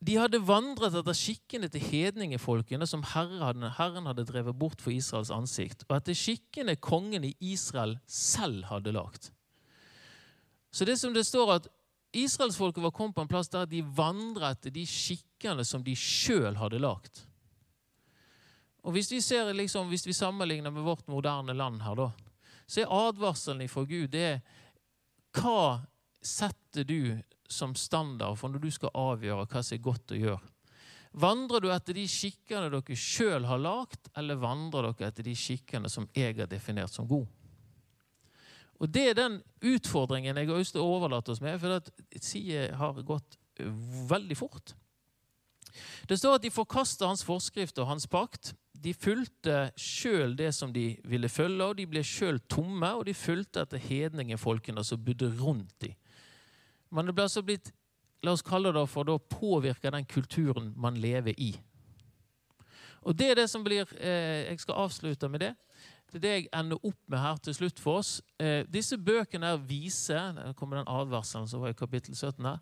de 0.04 0.18
hadde 0.20 0.42
vandret 0.44 0.96
etter 1.00 1.16
skikkene 1.16 1.70
til 1.72 1.84
hedningefolkene 1.84 2.88
som 2.90 3.04
Herren, 3.14 3.70
hadde 4.06 4.26
drevet 4.28 4.58
bort 4.60 4.84
for 4.84 4.94
Israels 4.94 5.32
ansikt, 5.34 5.86
og 5.88 5.98
etter 5.98 6.18
skikkene 6.18 6.76
kongen 6.76 7.26
i 7.26 7.36
Israel 7.40 7.98
selv 8.06 8.68
hadde 8.70 8.94
lagt. 8.96 9.32
Så 10.76 10.86
det 10.86 10.98
som 11.00 11.14
det 11.16 11.24
står 11.26 11.54
at 11.56 11.72
Israelsfolket 12.16 12.84
var 12.84 12.92
kommet 12.96 13.16
på 13.16 13.24
en 13.24 13.32
plass 13.32 13.50
der 13.52 13.68
de 13.68 13.82
vandret 13.96 14.60
etter 14.60 14.76
de 14.76 14.86
skikkene 14.88 15.64
som 15.68 15.84
de 15.84 15.96
sjøl 16.00 16.56
hadde 16.60 16.80
lagt. 16.84 17.26
Og 18.86 18.94
hvis 18.96 19.10
vi, 19.12 19.22
ser, 19.24 19.50
liksom, 19.54 19.90
hvis 19.90 20.06
vi 20.08 20.14
sammenligner 20.14 20.72
med 20.72 20.86
vårt 20.86 21.08
moderne 21.10 21.56
land 21.58 21.82
her, 21.82 21.96
da, 21.98 22.12
så 22.68 22.84
er 22.84 22.94
advarselen 22.94 23.70
fra 23.70 23.84
Gud 23.88 24.12
det 24.14 24.26
er 24.30 24.40
Hva 25.36 25.82
setter 26.24 26.86
du 26.88 27.18
som 27.48 27.76
standard 27.78 28.38
for 28.40 28.52
når 28.52 28.64
du 28.64 28.70
skal 28.74 28.94
avgjøre 28.96 29.46
hva 29.46 29.64
som 29.64 29.78
er 29.78 29.84
godt 29.86 30.14
å 30.16 30.20
gjøre? 30.20 30.52
Vandrer 31.16 31.64
du 31.64 31.70
etter 31.72 31.96
de 31.96 32.04
skikkene 32.12 32.68
dere 32.74 32.98
sjøl 33.00 33.46
har 33.48 33.62
lagt, 33.62 34.10
eller 34.20 34.40
vandrer 34.42 34.90
dere 34.90 35.12
etter 35.12 35.24
de 35.24 35.36
skikkene 35.38 35.90
som 35.92 36.10
jeg 36.16 36.36
har 36.42 36.50
definert 36.52 36.92
som 36.92 37.08
gode? 37.08 37.32
Og 38.84 38.90
Det 38.92 39.06
er 39.10 39.16
den 39.16 39.38
utfordringen 39.64 40.36
jeg 40.36 40.50
har 40.50 40.60
lyst 40.60 40.76
til 40.76 40.84
å 40.84 40.98
overlate 40.98 41.32
oss 41.32 41.40
med, 41.40 41.56
for 41.62 41.78
at 41.78 41.88
har 42.76 43.06
gått 43.08 43.38
veldig 44.10 44.36
fort. 44.36 44.76
Det 46.08 46.18
står 46.20 46.36
at 46.38 46.44
de 46.44 46.52
forkasta 46.52 47.08
hans 47.08 47.24
forskrift 47.24 47.80
og 47.80 47.88
hans 47.88 48.08
pakt. 48.08 48.54
De 48.76 48.94
fulgte 48.94 49.72
sjøl 49.80 50.36
det 50.38 50.52
som 50.56 50.74
de 50.74 50.98
ville 51.08 51.30
følge, 51.32 51.64
og 51.64 51.78
de 51.80 51.88
ble 51.88 52.04
sjøl 52.04 52.42
tomme, 52.52 52.92
og 52.92 53.06
de 53.08 53.16
fulgte 53.16 53.64
etter 53.64 53.82
hedningefolkene 53.82 54.84
som 54.84 55.04
bodde 55.04 55.32
rundt 55.40 55.74
dem. 55.80 55.96
Men 56.96 57.10
det 57.10 57.16
ble 57.16 57.28
altså 57.28 57.44
blitt 57.46 57.74
la 58.26 58.34
oss 58.34 58.46
kalle 58.46 58.72
det 58.74 58.86
for 58.90 59.10
å 59.12 59.20
påvirke 59.20 59.92
den 59.94 60.08
kulturen 60.10 60.72
man 60.80 60.98
lever 61.02 61.36
i. 61.38 61.52
Og 63.06 63.14
det 63.14 63.30
er 63.32 63.36
det 63.36 63.50
som 63.52 63.64
blir, 63.64 63.86
eh, 64.00 64.50
Jeg 64.50 64.60
skal 64.60 64.76
avslutte 64.76 65.30
med 65.30 65.40
det. 65.40 65.56
Det 66.12 66.16
er 66.16 66.20
det 66.20 66.30
jeg 66.30 66.50
ender 66.54 66.86
opp 66.86 67.00
med 67.08 67.20
her 67.20 67.38
til 67.38 67.54
slutt 67.54 67.80
for 67.80 68.00
oss. 68.00 68.22
Eh, 68.40 68.64
disse 68.64 68.98
bøkene 68.98 69.46
her 69.46 69.58
viser 69.58 70.34
Der 70.34 70.54
kommer 70.54 70.78
den 70.78 70.88
advarselen 70.88 71.48
som 71.48 71.62
var 71.62 71.70
i 71.70 71.74
kapittel 71.74 72.16
17 72.16 72.46
her. 72.46 72.60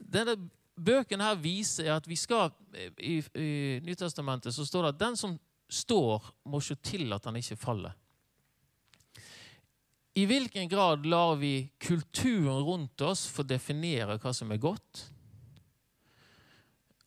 Denne 0.00 0.50
bøkene 0.76 1.22
her 1.22 1.36
viser 1.36 1.92
at 1.94 2.08
vi 2.08 2.16
skal 2.16 2.50
I, 2.98 3.22
i 3.34 3.80
Nytestamentet 3.84 4.54
så 4.54 4.66
står 4.66 4.82
det 4.82 4.88
at 4.94 5.00
den 5.00 5.16
som 5.16 5.38
står, 5.70 6.24
må 6.48 6.60
se 6.60 6.74
til 6.74 7.12
at 7.12 7.24
han 7.24 7.36
ikke 7.36 7.56
faller. 7.56 7.92
I 10.18 10.24
hvilken 10.26 10.68
grad 10.68 11.06
lar 11.06 11.36
vi 11.36 11.68
kulturen 11.78 12.64
rundt 12.66 13.00
oss 13.06 13.26
få 13.30 13.44
definere 13.46 14.16
hva 14.18 14.32
som 14.34 14.50
er 14.50 14.58
godt? 14.58 15.04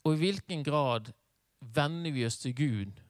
Og 0.06 0.16
i 0.16 0.20
hvilken 0.22 0.64
grad 0.64 1.10
vender 1.76 2.14
vi 2.16 2.24
oss 2.26 2.40
til 2.40 2.56
Gud 2.56 3.02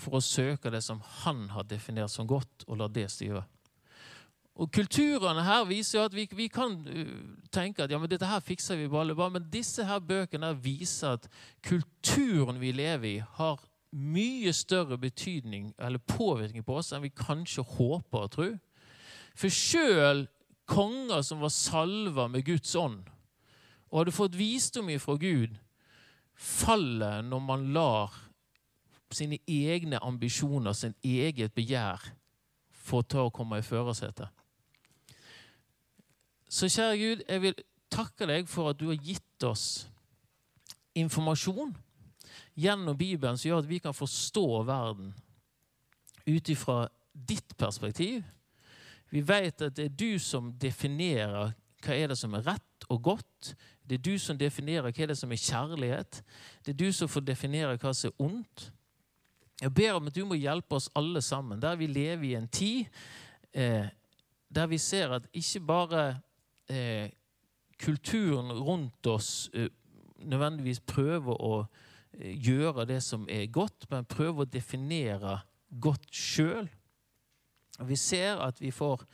for 0.00 0.18
å 0.18 0.24
søke 0.24 0.72
det 0.74 0.80
som 0.82 0.98
han 1.22 1.44
har 1.52 1.68
definert 1.70 2.10
som 2.10 2.26
godt, 2.26 2.64
og 2.66 2.80
lar 2.80 2.90
det 2.90 3.06
styre. 3.12 3.44
Og 4.58 4.72
Kulturene 4.74 5.44
her 5.46 5.68
viser 5.70 6.00
jo 6.00 6.08
at 6.08 6.16
vi, 6.16 6.26
vi, 6.36 6.48
kan 6.52 6.74
uh, 6.82 7.14
tenke 7.54 7.84
at 7.84 7.94
ja, 7.94 8.00
men 8.02 8.10
dette 8.10 8.28
her 8.28 8.42
fikser 8.42 8.80
vi 8.80 8.90
bare, 8.90 9.14
bare. 9.14 9.36
Men 9.38 9.46
disse 9.52 9.86
her 9.86 10.02
bøkene 10.02 10.50
her 10.50 10.58
viser 10.64 11.14
at 11.20 11.30
kulturen 11.64 12.58
vi 12.60 12.74
lever 12.74 13.08
i, 13.12 13.16
har 13.38 13.62
mye 13.92 14.52
større 14.56 14.98
betydning 14.98 15.70
eller 15.78 16.02
påvirkning 16.10 16.66
på 16.66 16.80
oss 16.80 16.90
enn 16.92 17.04
vi 17.04 17.14
kanskje 17.14 17.64
håper 17.76 18.26
og 18.26 18.34
tror. 18.34 18.54
For 19.34 19.52
sjøl 19.52 20.26
konger 20.68 21.22
som 21.26 21.42
var 21.42 21.52
salva 21.54 22.28
med 22.30 22.44
Guds 22.46 22.74
ånd, 22.78 23.02
og 23.90 24.02
hadde 24.02 24.16
fått 24.16 24.38
visdom 24.38 24.88
ifra 24.92 25.18
Gud, 25.20 25.56
faller 26.34 27.22
når 27.26 27.42
man 27.44 27.66
lar 27.74 28.14
sine 29.12 29.38
egne 29.46 30.00
ambisjoner, 30.00 30.72
sin 30.72 30.94
eget 31.04 31.52
begjær, 31.54 32.00
få 32.72 33.02
ta 33.04 33.26
å 33.26 33.34
komme 33.34 33.60
i 33.60 33.66
førersetet. 33.66 34.28
Så 36.52 36.68
kjære 36.72 36.96
Gud, 37.00 37.22
jeg 37.28 37.42
vil 37.42 37.60
takke 37.92 38.28
deg 38.28 38.48
for 38.50 38.72
at 38.72 38.80
du 38.80 38.88
har 38.90 39.00
gitt 39.00 39.44
oss 39.46 39.86
informasjon 40.98 41.72
gjennom 42.60 42.96
Bibelen 42.96 43.38
som 43.38 43.48
gjør 43.48 43.62
at 43.62 43.70
vi 43.70 43.80
kan 43.80 43.96
forstå 43.96 44.46
verden 44.68 45.12
ut 46.26 46.48
ifra 46.52 46.84
ditt 47.12 47.56
perspektiv. 47.56 48.20
Vi 49.12 49.22
vet 49.28 49.62
at 49.62 49.76
det 49.76 49.90
er 49.90 49.96
du 49.96 50.18
som 50.22 50.52
definerer 50.60 51.52
hva 51.82 51.96
er 51.98 52.12
det 52.12 52.18
som 52.18 52.34
er 52.38 52.44
rett 52.46 52.86
og 52.88 53.02
godt. 53.02 53.54
Det 53.84 53.98
er 53.98 54.04
du 54.06 54.14
som 54.22 54.38
definerer 54.38 54.88
hva 54.88 55.04
er 55.04 55.12
det 55.12 55.18
som 55.18 55.32
er 55.34 55.40
kjærlighet. 55.40 56.22
Det 56.64 56.72
er 56.72 56.78
du 56.80 56.92
som 56.94 57.10
får 57.10 57.26
definere 57.26 57.76
hva 57.76 57.92
som 57.96 58.12
er 58.12 58.24
ondt. 58.24 58.68
Jeg 59.62 59.74
ber 59.74 59.98
om 59.98 60.08
at 60.08 60.16
du 60.16 60.24
må 60.26 60.38
hjelpe 60.38 60.78
oss 60.78 60.88
alle 60.98 61.20
sammen, 61.22 61.60
der 61.62 61.76
vi 61.78 61.86
lever 61.86 62.24
i 62.30 62.36
en 62.38 62.48
tid 62.50 62.86
eh, 63.52 63.90
der 64.54 64.66
vi 64.66 64.78
ser 64.78 65.14
at 65.16 65.28
ikke 65.32 65.60
bare 65.60 66.02
eh, 66.68 67.10
kulturen 67.78 68.52
rundt 68.52 69.06
oss 69.06 69.50
eh, 69.54 69.70
nødvendigvis 70.18 70.80
prøver 70.80 71.40
å 71.40 71.54
eh, 71.62 72.36
gjøre 72.36 72.86
det 72.88 73.00
som 73.02 73.26
er 73.30 73.48
godt, 73.52 73.88
men 73.90 74.08
prøver 74.08 74.44
å 74.44 74.52
definere 74.52 75.38
godt 75.80 76.10
sjøl. 76.12 76.68
Vi 77.80 77.96
ser 77.96 78.40
at 78.44 78.60
vi 78.60 78.70
får 78.70 79.04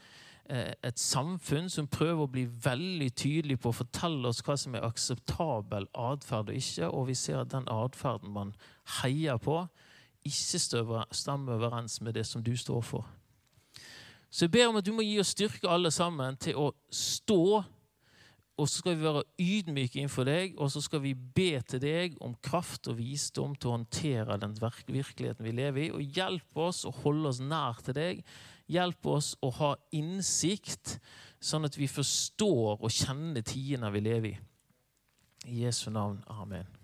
eh, 0.50 0.72
et 0.82 0.98
samfunn 0.98 1.70
som 1.70 1.86
prøver 1.86 2.24
å 2.24 2.32
bli 2.32 2.46
veldig 2.64 3.10
tydelig 3.14 3.58
på 3.60 3.70
å 3.70 3.78
fortelle 3.80 4.28
oss 4.28 4.42
hva 4.46 4.56
som 4.58 4.74
er 4.74 4.86
akseptabel 4.88 5.86
atferd 5.94 6.50
og 6.50 6.58
ikke, 6.58 6.88
og 6.90 7.06
vi 7.10 7.14
ser 7.14 7.42
at 7.42 7.52
den 7.54 7.68
atferden 7.70 8.34
man 8.34 8.54
heier 9.02 9.38
på, 9.38 9.62
ikke 10.26 10.58
stemmer 11.14 11.54
overens 11.54 12.00
med 12.00 12.18
det 12.18 12.26
som 12.26 12.42
du 12.44 12.56
står 12.56 12.82
for. 12.84 13.06
Så 14.30 14.44
jeg 14.44 14.52
ber 14.52 14.68
om 14.68 14.76
at 14.76 14.84
du 14.84 14.92
må 14.92 15.04
gi 15.06 15.16
oss 15.20 15.32
styrke 15.32 15.70
alle 15.70 15.90
sammen 15.94 16.36
til 16.36 16.58
å 16.60 16.72
stå. 16.92 17.62
Og 18.58 18.66
så 18.66 18.80
skal 18.80 18.96
vi 18.96 19.06
være 19.06 19.22
ydmyke 19.38 20.00
innenfor 20.00 20.26
deg, 20.26 20.56
og 20.58 20.70
så 20.74 20.82
skal 20.82 21.02
vi 21.04 21.12
be 21.14 21.60
til 21.62 21.82
deg 21.82 22.16
om 22.24 22.34
kraft 22.42 22.88
og 22.90 22.98
visdom 22.98 23.54
til 23.54 23.70
å 23.70 23.76
håndtere 23.76 24.38
den 24.42 24.56
virkeligheten 24.58 25.46
vi 25.46 25.54
lever 25.54 25.84
i. 25.84 25.92
Og 25.94 26.18
hjelp 26.18 26.58
oss 26.58 26.82
å 26.88 26.94
holde 27.04 27.30
oss 27.30 27.38
nær 27.38 27.78
til 27.86 27.94
deg. 27.98 28.24
Hjelp 28.68 29.06
oss 29.14 29.30
å 29.46 29.52
ha 29.60 29.70
innsikt, 29.94 30.98
sånn 31.38 31.68
at 31.70 31.78
vi 31.78 31.86
forstår 31.86 32.82
og 32.82 32.90
kjenner 32.90 33.46
tidene 33.46 33.92
vi 33.94 34.04
lever 34.04 34.34
i. 34.34 34.36
I 35.46 35.62
Jesu 35.62 35.86
navn. 35.94 36.18
Amen. 36.26 36.77